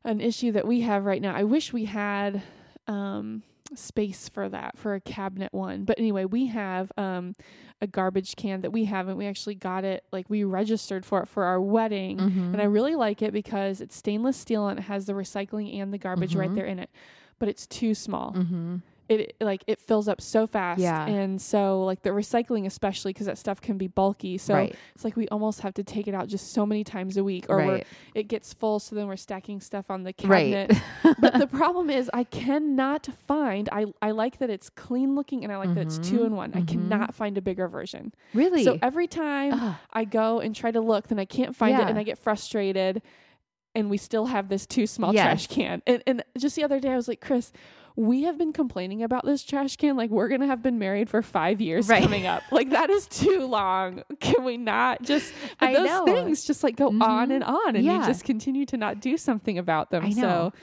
[0.03, 1.33] an issue that we have right now.
[1.35, 2.41] I wish we had
[2.87, 3.43] um,
[3.75, 5.83] space for that for a cabinet one.
[5.85, 7.35] But anyway, we have um,
[7.81, 9.15] a garbage can that we haven't.
[9.17, 12.17] We actually got it like we registered for it for our wedding.
[12.17, 12.53] Mhm.
[12.53, 15.93] And I really like it because it's stainless steel and it has the recycling and
[15.93, 16.55] the garbage right Mhm.
[16.55, 16.89] there in it.
[17.39, 18.81] But it's too small Mhm.
[19.09, 21.05] It like it fills up so fast Yeah.
[21.07, 24.75] and so like the recycling especially because that stuff can be bulky so right.
[24.93, 27.45] it's like we almost have to take it out just so many times a week
[27.49, 27.87] or we're, right.
[28.13, 30.71] it gets full so then we're stacking stuff on the cabinet
[31.03, 31.15] Right.
[31.19, 35.51] but the problem is i cannot find i i like that it's clean looking and
[35.51, 36.67] i like that it's two Mhm, in one i mhm.
[36.67, 38.63] cannot find a bigger version really?
[38.63, 39.75] so every time Ugh.
[39.91, 43.01] i go and try to look then i can't find it and i get frustrated
[43.75, 45.23] and we still have this too small Yes.
[45.23, 47.51] trash can and, and just the other day i was like chris
[47.99, 51.21] we have been complaining about this trash can like we're gonna have been married for
[51.21, 52.01] five years Right.
[52.01, 56.05] coming up like that is too long can we not just but I those know.
[56.05, 57.35] things just like go on Mhm.
[57.35, 57.99] and on and Yeah.
[57.99, 60.53] you just continue to not do something about them so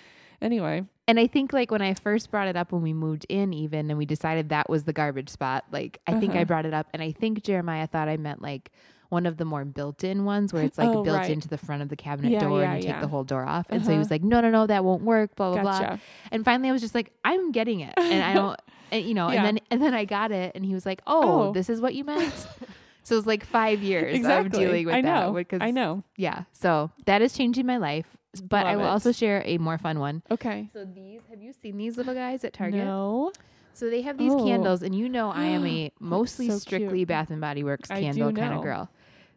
[0.41, 3.53] anyway And I think like when I first brought it up when we moved in
[3.53, 6.45] even and we decided that was the garbage spot, like I think I Uh-huh.
[6.47, 8.73] brought it up and I think Jeremiah thought I meant like
[9.09, 11.31] one of the more built-in ones where it's like Oh, built right.
[11.31, 13.45] into the front of the cabinet Yeah, door yeah, and you take the whole door
[13.45, 13.67] off.
[13.71, 14.01] And so he Uh-huh.
[14.01, 15.99] was like, "No, no, no, that won't work." Blah blah blah.
[16.33, 18.59] And finally, I was just like, "I'm getting it," and I don't,
[18.93, 19.45] and, you know, Yeah.
[19.45, 21.53] and then and then I got it, and he was like, "Oh, Oh.
[21.53, 22.35] this is what you meant."
[23.03, 25.27] so it was like five years exactly of dealing with i that.
[25.27, 26.43] know because- i know Yeah.
[26.53, 28.17] So that is changing my life.
[28.43, 28.89] But I will it.
[28.89, 30.23] also share a more fun one.
[30.31, 32.85] okay So these, have you seen these little guys at Target?
[32.85, 33.33] no
[33.73, 34.45] So they have these Oh.
[34.45, 37.09] candles, and you know I am a mostly So strictly cute.
[37.09, 38.91] Bath and Body Works candle kind of girl.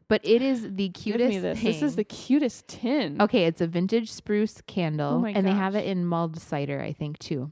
[0.09, 1.59] But it is the Give cutest me this.
[1.59, 1.71] thing.
[1.71, 3.21] This is the cutest tin.
[3.21, 6.81] okay, it's a vintage spruce candle, Oh my and they have it in mulled cider,
[6.81, 7.51] I think too.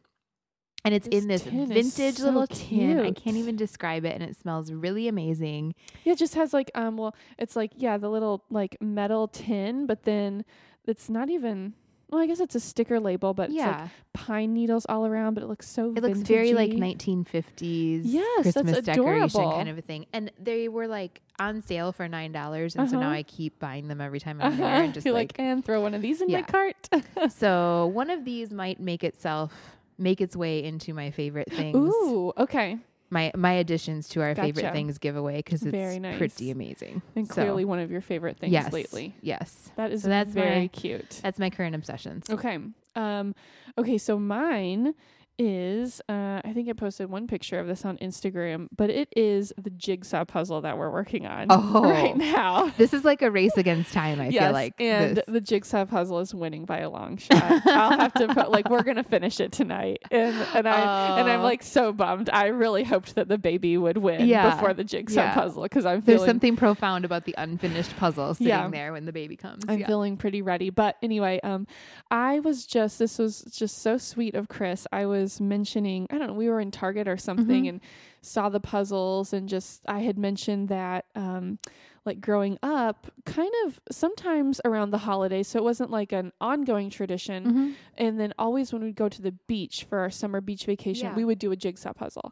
[0.84, 2.99] And it's This in this vintage so little tin.
[2.99, 5.76] I can't even describe it, and it smells really amazing.
[6.03, 9.86] Yeah, it just has like um well, it's like yeah, the little like metal tin,
[9.86, 10.45] but then
[10.86, 11.74] it's not even
[12.10, 15.34] well, I guess it's a sticker label, but it's like yeah, pine needles all around,
[15.34, 19.58] but it looks so it looks very like 1950s Yes, that's Christmas decoration adorable.
[19.58, 20.05] kind of a thing.
[20.14, 23.16] And they were like on sale for nine dollars, and so now Uh-huh.
[23.18, 24.66] I keep buying them every time I'm there.
[24.68, 24.84] Uh-huh.
[24.86, 26.38] And just You're like, like, and throw one of these in Yeah.
[26.39, 26.89] my cart.
[27.32, 29.53] so one of these might make itself
[29.97, 31.76] make its way into my favorite things.
[31.76, 32.78] Ooh, okay.
[33.10, 36.18] My my additions to our favorite things giveaway because it's Very nice.
[36.18, 37.01] pretty amazing.
[37.16, 39.16] And So, clearly one of your favorite things yes, lately.
[39.22, 41.20] Yes, That is So that's very my- cute.
[41.24, 42.30] that's my current obsessions.
[42.30, 42.60] Okay.
[42.95, 43.34] Um
[43.78, 44.93] okay, so mine
[45.40, 49.54] is uh I think I posted one picture of this on Instagram, but it is
[49.62, 51.84] the jigsaw puzzle that we're working on Oh.
[51.84, 52.72] right now.
[52.78, 54.20] This is like a race against time.
[54.20, 55.26] I yes, feel like and this.
[55.28, 57.66] the jigsaw puzzle is winning by a long shot.
[57.68, 61.42] I'll have to put like we're gonna finish it tonight, and and I and I'm
[61.42, 61.44] Oh.
[61.44, 62.30] like so bummed.
[62.32, 65.34] I really hoped that the baby would win Yeah, before the jigsaw yeah.
[65.34, 68.68] puzzle because I'm There's something profound about the unfinished puzzle sitting Yeah.
[68.70, 69.64] there when the baby comes.
[69.68, 70.70] I'm feeling pretty ready.
[70.72, 71.68] But anyway, um,
[72.10, 74.88] I was just this was just so sweet of Chris.
[74.92, 77.70] I was mentioning I don't know we were in Target or something Mhm.
[77.70, 77.82] and
[78.22, 81.60] saw the puzzles and just I had mentioned that um
[82.06, 85.46] like growing up, kind of sometimes around the holidays.
[85.50, 87.44] So it wasn't like an ongoing tradition.
[87.46, 87.74] Mhm.
[87.98, 91.16] And then always when we'd go to the beach for our summer beach vacation, Yeah.
[91.16, 92.32] we would do a jigsaw puzzle.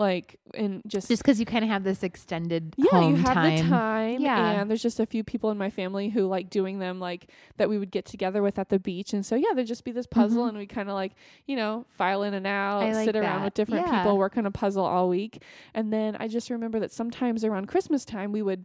[0.00, 3.56] Like, and just, Just because you kind of have this extended yeah, you have time.
[3.56, 4.20] the time.
[4.22, 4.58] Yeah.
[4.62, 7.68] And there's just a few people in my family who like doing them, like that
[7.68, 9.12] we would get together with at the beach.
[9.12, 10.48] And so, yeah, there'd just be this puzzle Mhm.
[10.48, 11.12] and we kind of like,
[11.46, 13.98] you know, file in and out, like sit around with different Yeah.
[14.02, 15.42] people, work on a puzzle all week.
[15.74, 18.64] And then I just remember that sometimes around Christmas time, we would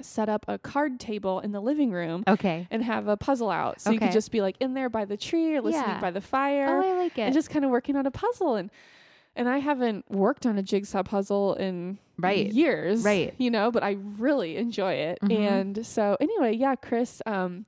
[0.00, 2.68] set up a card table in the living room Okay.
[2.70, 3.80] and have a puzzle out.
[3.80, 6.00] So you could just be like in there by the tree or listening Yeah.
[6.00, 7.22] by the fire Oh, I like it.
[7.22, 8.70] and just kind of working on a puzzle and
[9.36, 12.46] and I haven't worked on a jigsaw puzzle in Right.
[12.52, 13.34] years, Right.
[13.38, 15.18] You know, but I really enjoy it.
[15.22, 15.36] Mhm.
[15.36, 17.66] And so anyway, yeah, Chris, um,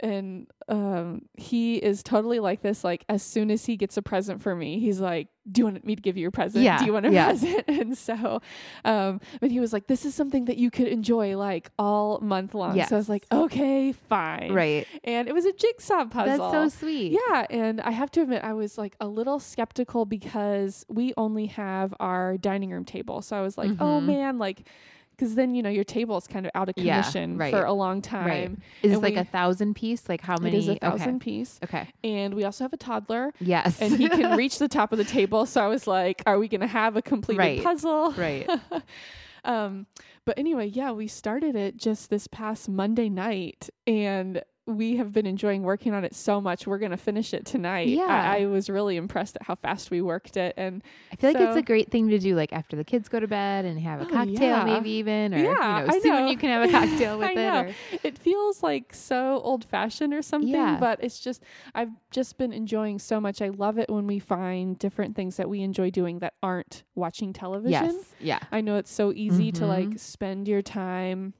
[0.00, 2.82] and um, he is totally like this.
[2.84, 5.84] Like as soon as he gets a present for me, he's like, "Do you want
[5.84, 6.64] me to give you a present?
[6.64, 7.26] Yeah, Do you want a yeah.
[7.26, 8.40] present?" And so,
[8.84, 12.54] um, but he was like, "This is something that you could enjoy like all month
[12.54, 14.86] long." So I was like, "Okay, fine." right.
[15.04, 16.50] And it was a jigsaw puzzle.
[16.50, 17.12] That's so sweet.
[17.28, 21.46] Yeah, and I have to admit, I was like a little skeptical because we only
[21.46, 23.22] have our dining room table.
[23.22, 24.04] So I was like, oh Mhm.
[24.06, 24.66] man, like,
[25.20, 27.64] because then you know your table is kind of out of Yeah, commission right, for
[27.64, 28.26] a long time.
[28.26, 28.50] right.
[28.82, 30.08] Is this like we- a thousand piece?
[30.08, 30.56] Like how many?
[30.56, 31.24] It is a thousand Okay.
[31.24, 31.88] piece, Okay.
[32.02, 33.80] and we also have a toddler, Yes.
[33.82, 35.44] and he can reach the top of the table.
[35.44, 38.12] So I was like, are we going to have a completed Right, puzzle?
[38.12, 38.48] right.
[39.44, 39.86] um,
[40.24, 44.42] but anyway, yeah, we started it just this past Monday night, and
[44.76, 46.66] we have been enjoying working on it so much.
[46.66, 47.88] We're gonna finish it tonight.
[47.88, 48.02] Yeah.
[48.08, 51.40] I, I was really impressed at how fast we worked it, and I feel like
[51.42, 54.00] it's a great thing to do, like after the kids go to bed and have
[54.00, 54.64] a Oh, cocktail, yeah.
[54.64, 56.30] maybe even, or Yeah, you know, I soon know.
[56.30, 57.74] you can have a cocktail with I it.
[58.04, 60.48] It feels like so old fashioned or something.
[60.50, 60.76] Yeah.
[60.80, 61.42] But it's just
[61.74, 63.42] I've just been enjoying so much.
[63.42, 67.32] I love it when we find different things that we enjoy doing that aren't watching
[67.32, 67.72] television.
[67.96, 68.14] yes.
[68.20, 68.38] Yeah.
[68.52, 69.68] I know it's so easy to Mhm.
[69.68, 71.34] like spend your time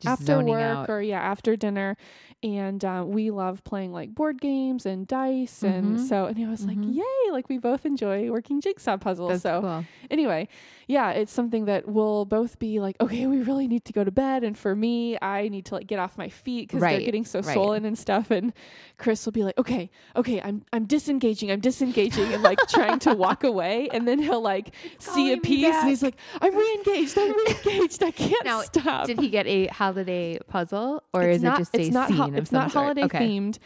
[0.00, 0.90] Just after work out.
[0.90, 1.96] or yeah after dinner
[2.42, 6.00] and uh, we love playing like board games and dice and Mhm.
[6.08, 6.94] so and it was like Mhm.
[6.96, 9.84] yay like we both enjoy working jigsaw puzzles That's so cool.
[10.10, 10.48] anyway
[10.88, 14.10] yeah it's something that we'll both be like okay we really need to go to
[14.10, 17.24] bed and for me i need to like get off my feet because they're getting
[17.24, 17.54] so right.
[17.54, 18.52] swollen and stuff and
[18.98, 23.14] chris will be like okay okay i'm i'm disengaging i'm disengaging and like trying to
[23.14, 27.18] walk away and then he'll like see a me piece and he's like i'm re-engaged
[27.18, 31.42] i'm re-engaged i can't Now, stop Did he get a holiday puzzle, or it's is
[31.42, 32.82] not, it just it's a not scene ho- of it's some not sort?
[32.84, 33.18] holiday okay.
[33.18, 33.58] themed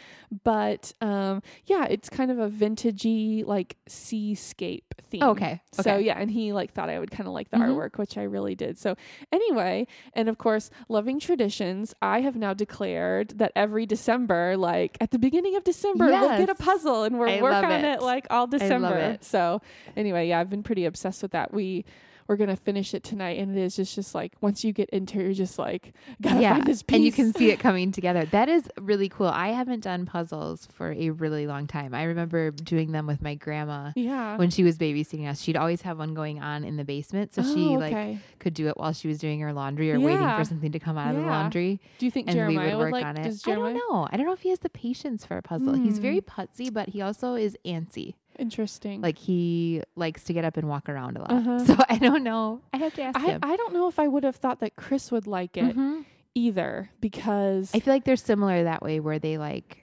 [0.43, 6.17] but um yeah it's kind of a vintagey like seascape theme Oh, okay, so yeah
[6.17, 7.67] and he like thought i would kind of like the Mhm.
[7.75, 8.95] artwork which i really did so
[9.31, 15.11] anyway and of course loving traditions i have now declared that every december like at
[15.11, 17.85] the beginning of december we'll get a puzzle and we'll I work on it.
[17.85, 18.01] it.
[18.01, 19.61] like all december so
[19.95, 21.85] anyway yeah i've been pretty obsessed with that we
[22.31, 25.19] we're gonna finish it tonight and it is just just like once you get into
[25.19, 27.91] it you're just like gotta yeah, find this piece and you can see it coming
[27.97, 28.23] together.
[28.23, 29.27] That is really cool.
[29.27, 31.93] I haven't done puzzles for a really long time.
[31.93, 34.37] I remember doing them with my grandma Yeah.
[34.37, 35.41] when she was babysitting us.
[35.41, 38.19] She'd always have one going on in the basement, so she Oh, like okay.
[38.39, 40.97] could do it while she was doing her laundry or waiting for something to come
[40.97, 41.81] out of the laundry.
[41.99, 43.05] Do you think and we Jeremiah would work like?
[43.05, 43.41] on it.
[43.45, 44.07] I don't know.
[44.09, 45.73] I don't know if he has the patience for a puzzle.
[45.73, 46.41] He's very Hmm.
[46.41, 48.13] putsy, but he also is antsy.
[48.39, 49.01] Interesting.
[49.01, 51.31] Like he likes to get up and walk around a lot.
[51.31, 51.59] Uh-huh.
[51.65, 52.61] So I don't know.
[52.73, 53.39] I have to ask I, him.
[53.43, 56.05] I don't know if I would have thought that Chris would like it Mhm.
[56.35, 59.80] either because I feel like they're similar that way, where they like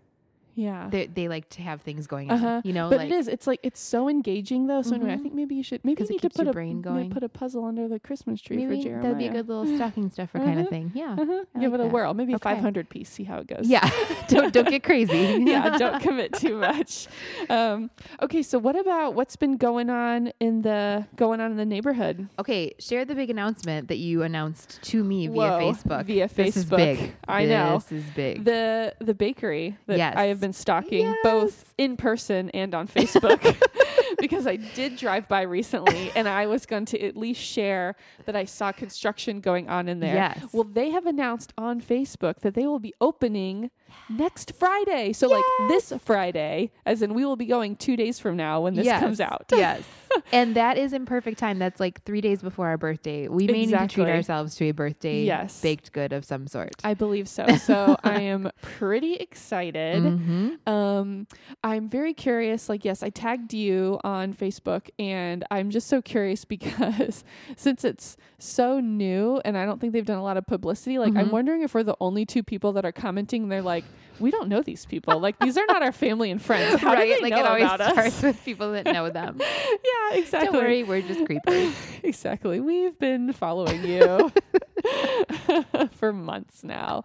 [0.59, 0.89] yeah.
[0.91, 2.47] they they like to have things going Uh-huh.
[2.47, 2.63] on.
[2.65, 3.29] You know, But like it is.
[3.29, 4.83] It's like it's so engaging though.
[4.83, 5.23] So anyway, I Mhm.
[5.23, 7.11] think maybe you should maybe you need to put a brain going.
[7.11, 9.03] put a puzzle under the Christmas tree for maybe Jeremiah.
[9.03, 10.71] that'd be a good little stocking stuffer kind of Uh-huh.
[10.71, 10.93] thing.
[10.95, 11.13] Yeah.
[11.19, 11.45] Uh-huh.
[11.61, 11.93] Give like it a that.
[11.93, 12.15] whirl.
[12.15, 13.09] Maybe a 500 piece.
[13.09, 13.69] See how it goes.
[13.69, 13.89] Yeah.
[14.29, 15.43] don't don't get crazy.
[15.47, 17.07] yeah, don't commit too much.
[17.49, 17.91] Um,
[18.23, 22.29] okay, so what about what's been going on in the going on in the neighborhood?
[22.39, 26.05] Okay, share the big announcement that you announced to me via Whoa, Facebook.
[26.07, 26.77] Via This is Facebook.
[26.77, 27.13] big.
[27.29, 27.75] I know.
[27.79, 28.45] This is big.
[28.45, 30.15] The the bakery that Yes.
[30.17, 31.17] I have been stalking Yes.
[31.23, 33.57] both in person and on Facebook
[34.19, 37.95] because I did drive by recently and I was going to at least share
[38.27, 40.15] that I saw construction going on in there.
[40.15, 40.47] Yes.
[40.53, 43.71] Well, they have announced on Facebook that they will be opening
[44.11, 45.13] next Friday.
[45.13, 48.75] So like this Friday, as in we will be going 2 days from now when
[48.75, 49.01] this Yes.
[49.01, 49.47] comes out.
[49.53, 49.83] yes.
[50.33, 51.59] and that is in perfect time.
[51.59, 53.29] That's like three days before our birthday.
[53.29, 55.61] We may need to treat ourselves to a birthday Yes.
[55.61, 56.75] baked good of some sort.
[56.85, 57.47] I believe so.
[57.59, 60.03] So I am pretty excited.
[60.03, 60.67] Mhm.
[60.69, 61.27] Um,
[61.63, 62.69] I'm very curious.
[62.69, 67.25] Like, yes, I tagged you on Facebook, and I'm just so curious because
[67.57, 70.99] since it's so new, and I don't think they've done a lot of publicity.
[70.99, 71.33] Like, I'm Mhm.
[71.33, 73.43] wondering if we're the only two people that are commenting.
[73.45, 73.85] And they're like,
[74.21, 75.19] we don't know these people.
[75.19, 76.81] Like, these are not our family and friends.
[76.81, 77.09] How do right?
[77.09, 77.93] they like know it always about us?
[77.93, 79.37] starts with people that know them.
[79.41, 80.53] yeah, exactly.
[80.53, 81.75] Don't worry, we're just creepers.
[82.03, 82.61] exactly.
[82.61, 84.33] We've been following you.
[85.93, 87.05] for months now.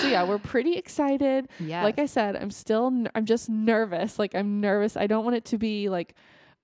[0.00, 1.48] So yeah, we're pretty excited.
[1.60, 1.84] Yeah.
[1.84, 4.18] Like I said, I'm still n- I'm just nervous.
[4.18, 4.96] Like I'm nervous.
[4.96, 6.14] I don't want it to be like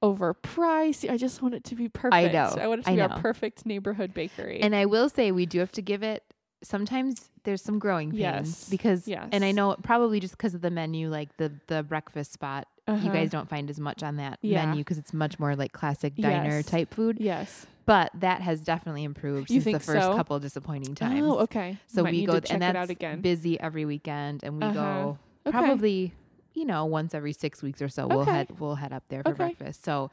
[0.02, 1.08] overpriced.
[1.10, 2.14] I just want it to be perfect.
[2.14, 2.54] I know.
[2.58, 3.08] I want it to I be know.
[3.08, 4.60] our perfect neighborhood bakery.
[4.60, 6.24] And I will say we do have to give it
[6.62, 8.68] sometimes there's some growing pains Yes.
[8.68, 12.66] because and I know probably just because of the menu like the the breakfast spot
[12.86, 13.08] you Uh-huh.
[13.10, 14.66] guys don't find as much on that Yeah.
[14.66, 16.66] menu because it's much more like classic diner Yes.
[16.66, 17.66] type food yes.
[17.86, 20.16] but that has definitely improved You since the first so?
[20.16, 21.78] couple disappointing times Oh, okay.
[21.86, 23.20] so Might we go and that's out again.
[23.20, 24.74] busy every weekend and we Uh-huh.
[24.74, 25.50] go Okay.
[25.56, 26.14] probably
[26.52, 29.30] you know once every six weeks or so we'll head we'll head up there for
[29.30, 29.36] Okay.
[29.54, 30.10] breakfast so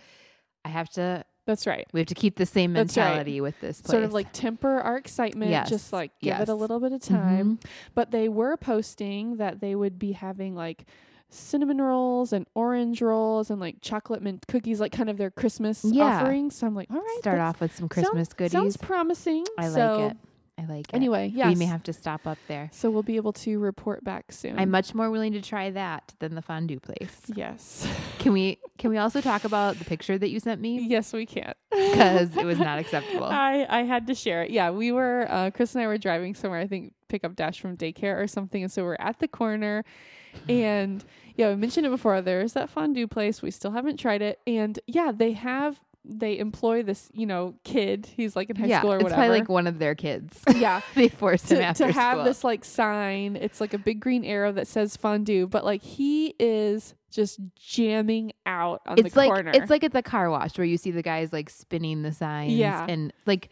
[0.63, 1.87] I have to That's right.
[1.93, 3.03] we have to keep the same That's right.
[3.05, 5.69] mentality with this place Sort of like temper our excitement, Yes.
[5.69, 7.57] just like give it a little bit of time.
[7.57, 7.65] Mhm.
[7.95, 10.85] But they were posting that they would be having like
[11.29, 15.83] cinnamon rolls and orange rolls and like chocolate mint cookies, like kind of their Christmas
[15.83, 16.03] Yeah.
[16.21, 16.55] offerings.
[16.55, 19.43] So I'm like, all right, start off with some Christmas goodies Sounds promising.
[19.57, 20.17] I so, like it.
[20.59, 20.95] I like it.
[20.95, 21.49] Anyway, yes.
[21.49, 22.69] we may have to stop up there.
[22.73, 24.57] so we'll be able to report back soon.
[24.57, 27.21] I'm much more willing to try that than the fondue place.
[27.35, 27.87] yes.
[28.17, 31.25] Can we can we also talk about the picture that you sent me yes, we
[31.25, 31.53] can.
[31.69, 33.25] because it was not acceptable.
[33.25, 34.51] I, I had to share it.
[34.51, 36.59] Yeah, we were uh, Chris and I were driving somewhere.
[36.59, 39.85] I think pick up Dash from daycare or something, and so we're at the corner,
[40.49, 41.03] and
[41.35, 42.19] yeah, we mentioned it before.
[42.21, 43.43] There's that fondue place.
[43.43, 45.79] We still haven't tried it, and yeah, they have
[46.09, 48.05] they employ this you know kid.
[48.15, 49.21] He's like in high yeah, school or it's whatever.
[49.21, 50.39] probably like one of their kids.
[50.55, 50.81] yeah.
[50.95, 52.23] they forced him To, after to have school.
[52.25, 56.35] this like sign, it's like a big green arrow that says fondue, but like he
[56.39, 59.51] is just jamming out on it's the like corner.
[59.53, 62.53] it's like at the car wash where you see the guys like spinning the signs.
[62.53, 62.85] Yeah.
[62.87, 63.49] and like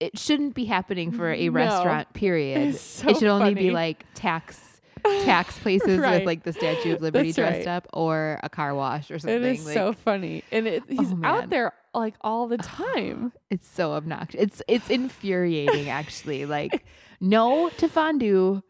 [0.00, 1.82] it shouldn't be happening for a No.
[1.82, 2.12] Trent.
[2.12, 2.68] Period.
[2.74, 4.60] It's so it should only be like tax
[5.24, 6.18] tax places Right.
[6.18, 7.72] with like the Statue of Liberty That's dressed right.
[7.76, 9.42] up or a car wash or something.
[9.42, 13.32] it is like, so funny, and it, he's Oh, out there like all the time.
[13.50, 14.40] It's so obnoxious.
[14.40, 16.46] It's it's infuriating actually.
[16.46, 16.84] Like
[17.20, 18.62] no to fondue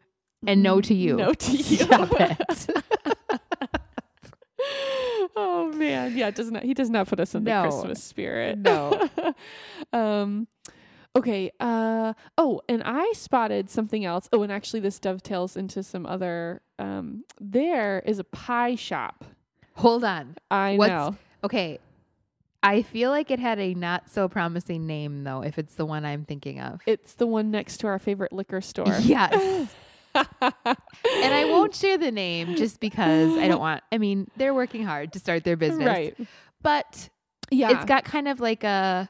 [0.47, 1.17] and no to you.
[1.17, 1.77] No to you.
[1.77, 2.69] Stop it.
[5.37, 7.63] oh man, yeah, it does not he does not put us in No.
[7.63, 8.59] the Christmas spirit.
[8.59, 9.09] No.
[9.93, 10.47] um
[11.19, 14.29] okay, uh oh, and I spotted something else.
[14.33, 19.25] Oh, and actually this dovetails into some other um there is a pie shop.
[19.75, 20.37] Hold on.
[20.51, 21.17] I What's- know.
[21.45, 21.79] Okay.
[22.61, 26.05] I feel like it had a not so promising name though, if it's the one
[26.05, 26.81] I'm thinking of.
[26.87, 28.87] It's the one next to our favorite liquor store.
[29.01, 29.75] Yes.
[30.15, 34.83] and I won't share the name just because I don't want I mean, they're working
[34.85, 35.87] hard to start their business.
[35.87, 36.17] Right.
[36.63, 37.09] But
[37.51, 37.71] Yeah.
[37.71, 39.09] it's got kind of like a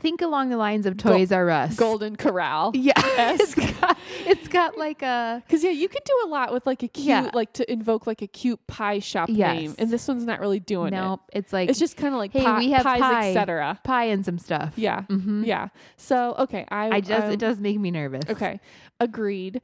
[0.00, 1.76] think along the lines of Go- Toys R Us.
[1.76, 2.72] Golden Corral.
[2.80, 2.92] Yeah.
[2.96, 6.82] it's got it's got like a Cause yeah, you could do a lot with like
[6.82, 7.30] a cute, Yeah.
[7.34, 9.56] like to invoke like a cute pie shop Yes.
[9.56, 10.96] name, and this one's not really doing it.
[10.96, 13.28] no, it's like It's just kind of like Hey, pi- we have pies, pie.
[13.30, 13.78] etc.
[13.84, 14.72] pie and some stuff.
[14.76, 15.44] Yeah, mm-hmm.
[15.44, 15.68] yeah.
[15.96, 18.24] So okay, I I just um, it does make me nervous.
[18.28, 18.60] Okay,
[18.98, 19.60] agreed.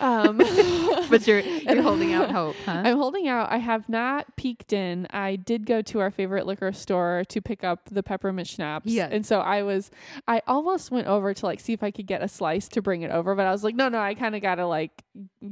[0.00, 0.38] Um,
[1.08, 2.82] But you're you're holding out hope, huh?
[2.84, 3.50] I'm holding out.
[3.50, 5.06] I have not peeked in.
[5.10, 8.86] I did go to our favorite liquor store to pick up the peppermint schnapps.
[8.86, 9.10] Yes.
[9.12, 9.90] And so I was,
[10.26, 13.02] I almost went over to like see if I could get a slice to bring
[13.02, 15.04] it over, but I was like, no, no, I kind of got to like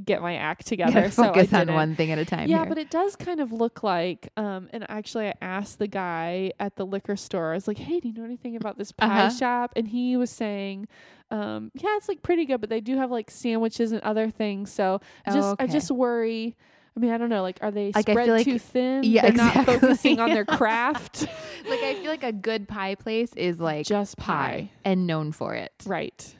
[0.04, 0.92] get my act together.
[0.92, 2.48] Gotta so I focus on one thing at a time.
[2.48, 2.66] Yeah, here.
[2.66, 6.76] but it does kind of look like, um, and actually, I asked the guy at
[6.76, 7.52] the liquor store.
[7.52, 9.30] I was like, "Hey, do you know anything about this pie Uh-huh.
[9.30, 10.88] shop?" And he was saying,
[11.30, 14.70] um, "Yeah, it's like pretty good, but they do have like sandwiches and other things."
[14.72, 15.72] So Oh, just, I okay.
[15.72, 16.56] just worry.
[16.96, 17.42] I mean, I don't know.
[17.42, 19.02] Like, are they Like, spread like- too thin?
[19.04, 19.78] Yeah, They're not exactly.
[19.80, 21.22] focusing on their craft.
[21.68, 25.32] like I feel like a good pie place is like just pie pie, and known
[25.32, 25.72] for it.
[25.86, 26.34] right?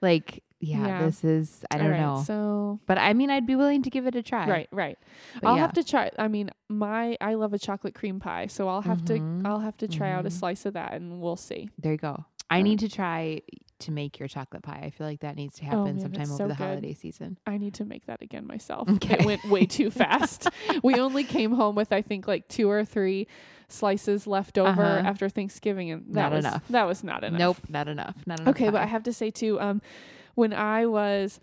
[0.00, 1.04] Like yeah, Yeah.
[1.06, 2.22] this is I don't right, know.
[2.26, 4.48] So but I mean I'd be willing to give it a try.
[4.48, 4.98] right, right.
[5.40, 5.62] But I'll yeah.
[5.62, 6.10] have to try.
[6.18, 9.42] I mean, my I love a chocolate cream pie, so I'll have Mhm.
[9.42, 10.32] to I'll have to try out a Mhm.
[10.32, 11.68] slice of that, and we'll see.
[11.78, 12.24] There you go.
[12.50, 13.40] I need to try
[13.80, 14.80] to make your chocolate pie.
[14.84, 16.62] I feel like that needs to happen Oh, man, sometime over so the good.
[16.64, 17.38] holiday season.
[17.46, 18.88] I need to make that again myself.
[18.88, 19.14] Okay.
[19.18, 20.48] It went way too fast.
[20.82, 23.26] we only came home with I think like two or three
[23.68, 25.08] slices left over Uh-huh.
[25.08, 26.68] after Thanksgiving, and that Not was enough.
[26.68, 27.38] that was not enough.
[27.38, 28.14] Nope, not enough.
[28.26, 28.50] Not enough.
[28.54, 29.82] Okay, but I have to say too, um,
[30.34, 31.40] when I was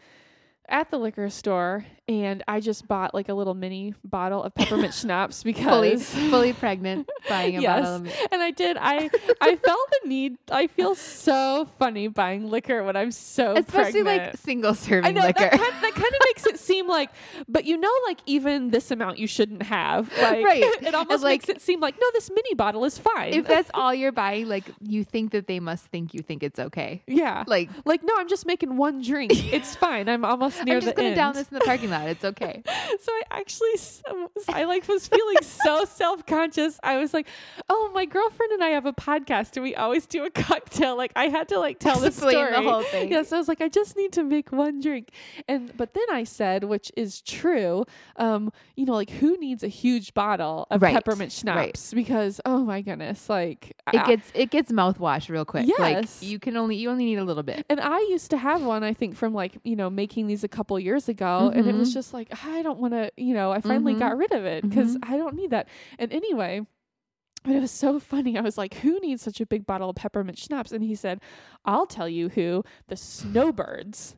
[0.68, 4.93] at the liquor store and I just bought like a little mini bottle of peppermint
[5.01, 7.81] schnapps fully because fully pregnant buying a Yes.
[7.81, 9.09] bottle of and I did I
[9.39, 14.07] I felt the need I feel so funny buying liquor when I'm so especially pregnant.
[14.33, 15.39] like single serving I know liquor.
[15.41, 17.09] that kind, that kind of makes it seem like,
[17.47, 20.11] but you know, like even this amount you shouldn't have.
[20.21, 20.63] Like, Right.
[20.81, 23.33] It almost like- makes it seem like no, this mini bottle is fine.
[23.33, 26.59] if that's all you're buying, like you think that they must think you think it's
[26.59, 27.01] okay.
[27.07, 29.31] yeah, Like like no, I'm just making one drink.
[29.53, 30.09] It's fine.
[30.09, 31.15] I'm almost near I'm just the gonna end.
[31.15, 32.01] down this in the parking lot.
[32.02, 32.10] Out.
[32.10, 32.61] It's okay.
[32.65, 33.80] so I actually,
[34.49, 36.80] I like was feeling so self conscious.
[36.84, 37.28] I was like,
[37.69, 41.11] "Oh, my girlfriend and I have a podcast, and we always do a cocktail." Like
[41.15, 42.34] I had to like tell the story.
[42.36, 43.11] the whole thing.
[43.11, 45.10] Yes, I was like, I just need to make one drink,
[45.48, 47.86] and but then I said, which is true,
[48.18, 51.32] um, you know, like who needs a huge bottle of Right, peppermint right.
[51.32, 51.94] schnapps?
[51.94, 55.68] Because oh my goodness, like It I- gets it gets mouthwash real quick.
[55.68, 55.80] Yes.
[55.80, 57.65] Like you can only you only need a little bit.
[57.69, 60.48] And I used to have one, I think, from like, you know, making these a
[60.48, 61.52] couple years ago.
[61.53, 63.99] And it was Just like, I don't want to, you know, I finally Mhm.
[63.99, 65.09] got rid of it because Mhm.
[65.09, 65.68] I don't need that.
[65.99, 66.65] And anyway,
[67.43, 68.38] but it was so funny.
[68.38, 70.72] I was like, who needs such a big bottle of peppermint schnapps?
[70.72, 71.19] And he said,
[71.65, 74.15] I'll tell you who the snowbirds.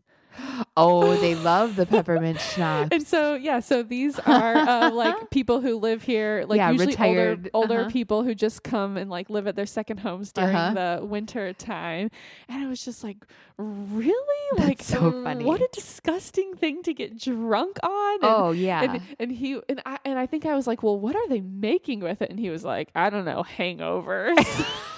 [0.75, 2.89] Oh, they love the peppermint schnapps.
[2.91, 6.87] And so, yeah, so these are uh, like people who live here, like Yeah, usually
[6.87, 7.89] retired, older, older uh-huh.
[7.89, 10.97] people who just come and like live at their second homes during Uh-huh.
[10.99, 12.09] the winter time.
[12.49, 13.17] And it was just like,
[13.57, 14.57] really?
[14.57, 15.45] That's like, so funny.
[15.45, 18.13] What a disgusting thing to get drunk on.
[18.15, 18.81] And, oh yeah.
[18.83, 21.41] And, and he and I and I think I was like, well, what are they
[21.41, 22.29] making with it?
[22.29, 24.37] And he was like, I don't know, hangovers.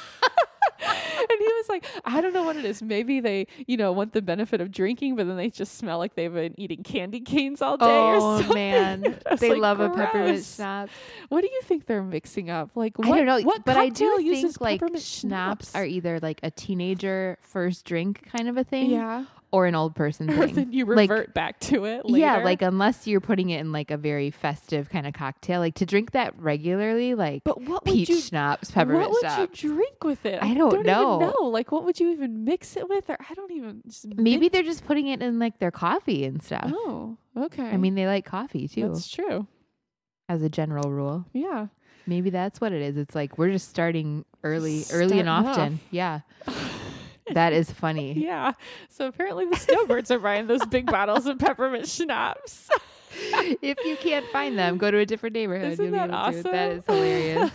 [1.19, 2.81] and he was like, I don't know what it is.
[2.81, 6.15] Maybe they, you know, want the benefit of drinking, but then they just smell like
[6.15, 8.55] they've been eating candy canes all day or oh something.
[8.55, 10.91] man, they like, love a peppermint "Gross." schnapps.
[11.29, 12.71] What do you think they're mixing up?
[12.75, 15.85] Like, what, I don't know, what but I do think like peppermint schnapps schnapps are
[15.85, 19.25] either like a teenager first drink kind of a thing, yeah,
[19.55, 20.55] or an old person or thing.
[20.55, 22.05] then you Like- revert back to it.
[22.05, 22.17] Later.
[22.19, 25.75] Yeah, like unless you're putting it in like a very festive kind of cocktail, like
[25.75, 28.19] to drink that regularly, like but what would peach you?
[28.19, 29.63] schnapps, peppermint what would schnapps.
[29.63, 30.43] you drink with it?
[30.43, 31.19] I don't even know.
[31.19, 31.47] know.
[31.47, 33.09] Like, what would you even mix it with?
[33.09, 33.81] Or I don't even.
[33.87, 36.71] Just Maybe they're just putting it in like their coffee and stuff.
[36.73, 37.63] Oh, okay.
[37.63, 39.47] I mean, they like coffee too, that's true.
[40.29, 41.25] as a general rule.
[41.33, 41.67] Yeah.
[42.07, 42.97] Maybe that's what it is.
[42.97, 45.45] It's like we're just starting early, early and Starting off.
[45.47, 45.79] often.
[45.89, 46.19] Yeah,
[47.33, 48.13] that is funny.
[48.25, 48.53] Yeah.
[48.89, 52.69] So apparently the snowbirds are buying those big bottles of peppermint schnapps.
[53.61, 55.73] if you can't find them, go to a different neighborhood.
[55.73, 56.43] Isn't that awesome?
[56.43, 57.51] That is hilarious.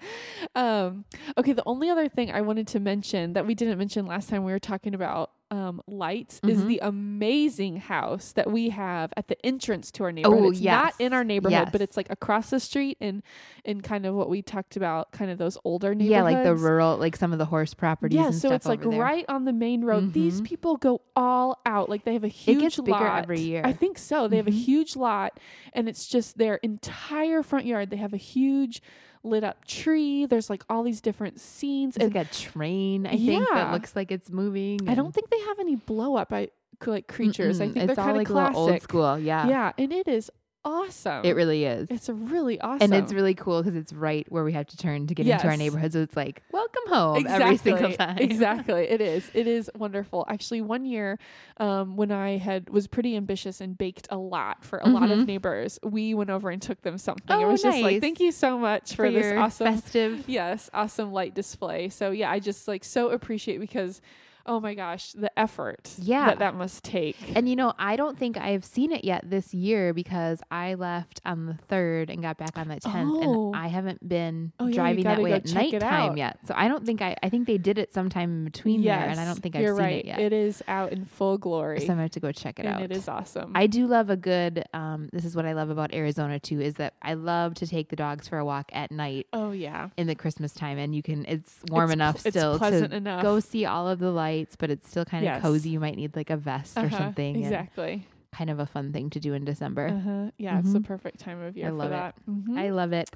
[0.54, 1.04] um,
[1.36, 4.44] okay, the only other thing I wanted to mention that we didn't mention last time
[4.44, 6.66] we were talking about um, lights is Mhm.
[6.66, 10.42] the amazing house that we have at the entrance to our neighborhood.
[10.42, 13.22] Oh, it's not in our neighborhood, but it's like across the street and
[13.64, 16.10] in kind of what we talked about, kind of those older neighborhoods.
[16.10, 18.16] yeah, like the rural, like some of the horse properties.
[18.16, 18.98] Yeah, so it's like there.
[18.98, 20.14] right on the main road.
[20.14, 20.44] These Mhm.
[20.44, 21.88] people go all out.
[21.90, 23.22] Like they have a huge gets bigger lot.
[23.24, 23.60] every year.
[23.62, 24.28] I think so.
[24.28, 24.64] They have a Mhm.
[24.64, 25.38] huge lot,
[25.74, 27.90] and it's just their entire front yard.
[27.90, 28.82] They have a huge
[29.24, 30.26] lit up tree.
[30.26, 33.94] There's like all these different scenes, It's and like a train, I think, that looks
[33.96, 34.88] like it's moving.
[34.88, 36.32] I don't think they have any blow up.
[36.32, 36.48] I
[36.84, 37.60] like creatures.
[37.60, 37.72] I Mm-mm.
[37.74, 38.56] think it's they're kind of like classic.
[38.56, 39.18] old school.
[39.18, 40.30] Yeah, Yeah, and it is
[40.64, 41.24] awesome.
[41.24, 41.90] it really is.
[41.90, 44.76] it's a really awesome, and it's really cool because it's right where we have to
[44.76, 45.92] turn to get into our neighborhood.
[45.92, 48.18] So it's like, welcome home exactly, every single time.
[48.18, 48.82] exactly.
[48.88, 49.30] It is.
[49.34, 50.24] It is wonderful.
[50.28, 51.18] Actually, one year,
[51.58, 55.18] um, when I had was pretty ambitious and baked a lot for a lot of
[55.20, 55.26] Mhm.
[55.26, 57.24] neighbors, we went over and took them something.
[57.28, 60.24] Oh, it was just like, thank you so much for, for this awesome, festive.
[60.28, 61.88] yes, awesome light display.
[61.88, 64.00] So yeah, I just like so appreciate because,
[64.46, 66.26] oh my gosh, the effort Yeah.
[66.26, 67.16] that that must take.
[67.36, 71.20] And you know, I don't think I've seen it yet this year because I left
[71.24, 73.48] on the third and got back on the tenth, Oh.
[73.48, 76.38] and I haven't been Oh, yeah, driving that way at nighttime yet.
[76.46, 77.16] So I don't think I.
[77.22, 79.76] I think they did it sometime in between there, and I don't think I've seen
[79.76, 80.04] right.
[80.04, 80.18] it yet.
[80.20, 82.74] It is out in full glory, so I'm gonna have to go check it and
[82.76, 82.82] out.
[82.82, 83.52] it is awesome.
[83.54, 84.64] I do love a good.
[84.74, 87.88] Um, this is what I love about Arizona too is that I love to take
[87.88, 91.02] the dogs for a walk at night oh yeah, in the Christmas time, and you
[91.02, 91.24] can.
[91.26, 93.22] It's warm It's enough it's still pleasant to enough.
[93.22, 95.42] go see all of the lights, but it's still kind of Yes.
[95.42, 95.70] cozy.
[95.70, 97.36] You might need like a vest or Uh-huh, something.
[97.36, 98.06] Exactly.
[98.34, 99.88] kind of a fun thing to do in December.
[99.88, 100.30] Uh-huh.
[100.38, 100.84] Yeah, it's the Mhm.
[100.86, 101.94] perfect time of year I for love it.
[101.96, 102.14] that.
[102.28, 102.58] Mhm.
[102.58, 103.10] I love it.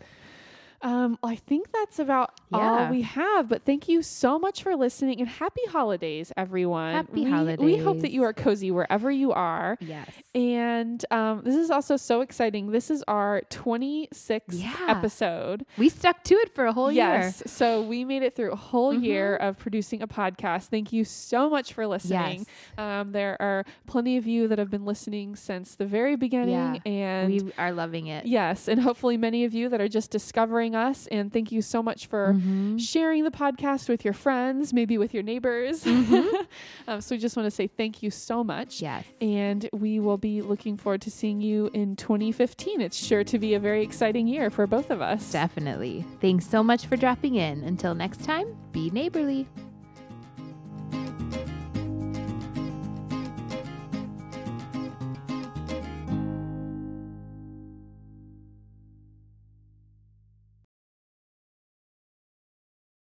[0.83, 3.49] Um, I think that's about all we have.
[3.49, 6.93] But thank you so much for listening and happy holidays, everyone.
[6.95, 9.79] Happy we, We hope that you are cozy wherever you are.
[9.81, 10.09] Yes.
[10.35, 12.71] And um, this is also so exciting.
[12.71, 14.75] This is our 26th Yeah.
[14.89, 15.65] episode.
[15.79, 17.05] We stuck to it for a whole year.
[17.05, 17.43] yes.
[17.47, 19.49] So we made it through a whole year Mhm.
[19.49, 20.67] of producing a podcast.
[20.69, 22.47] Thank you so much for listening.
[22.47, 22.47] Yes.
[22.79, 26.81] Um, there are plenty of you that have been listening since the very beginning.
[26.85, 26.91] Yeah.
[26.91, 28.27] And we are loving it.
[28.27, 31.07] Yes, and hopefully many of you that are just discovering us.
[31.09, 32.81] And thank you so much for Mhm.
[32.81, 35.85] sharing the podcast with your friends, maybe with your neighbors.
[35.85, 36.47] Mhm.
[36.89, 38.81] um, so we just want to say thank you so much.
[38.83, 39.05] Yes.
[39.21, 42.81] And we will be looking forward to seeing you in 2015.
[42.81, 45.31] It's sure to be a very exciting year for both of us.
[45.33, 46.05] Definitely.
[46.21, 47.63] Thanks so much for dropping in.
[47.63, 49.47] Until next time, be neighborly.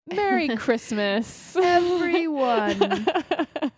[0.09, 1.57] Merry Christmas.
[1.63, 3.07] Everyone.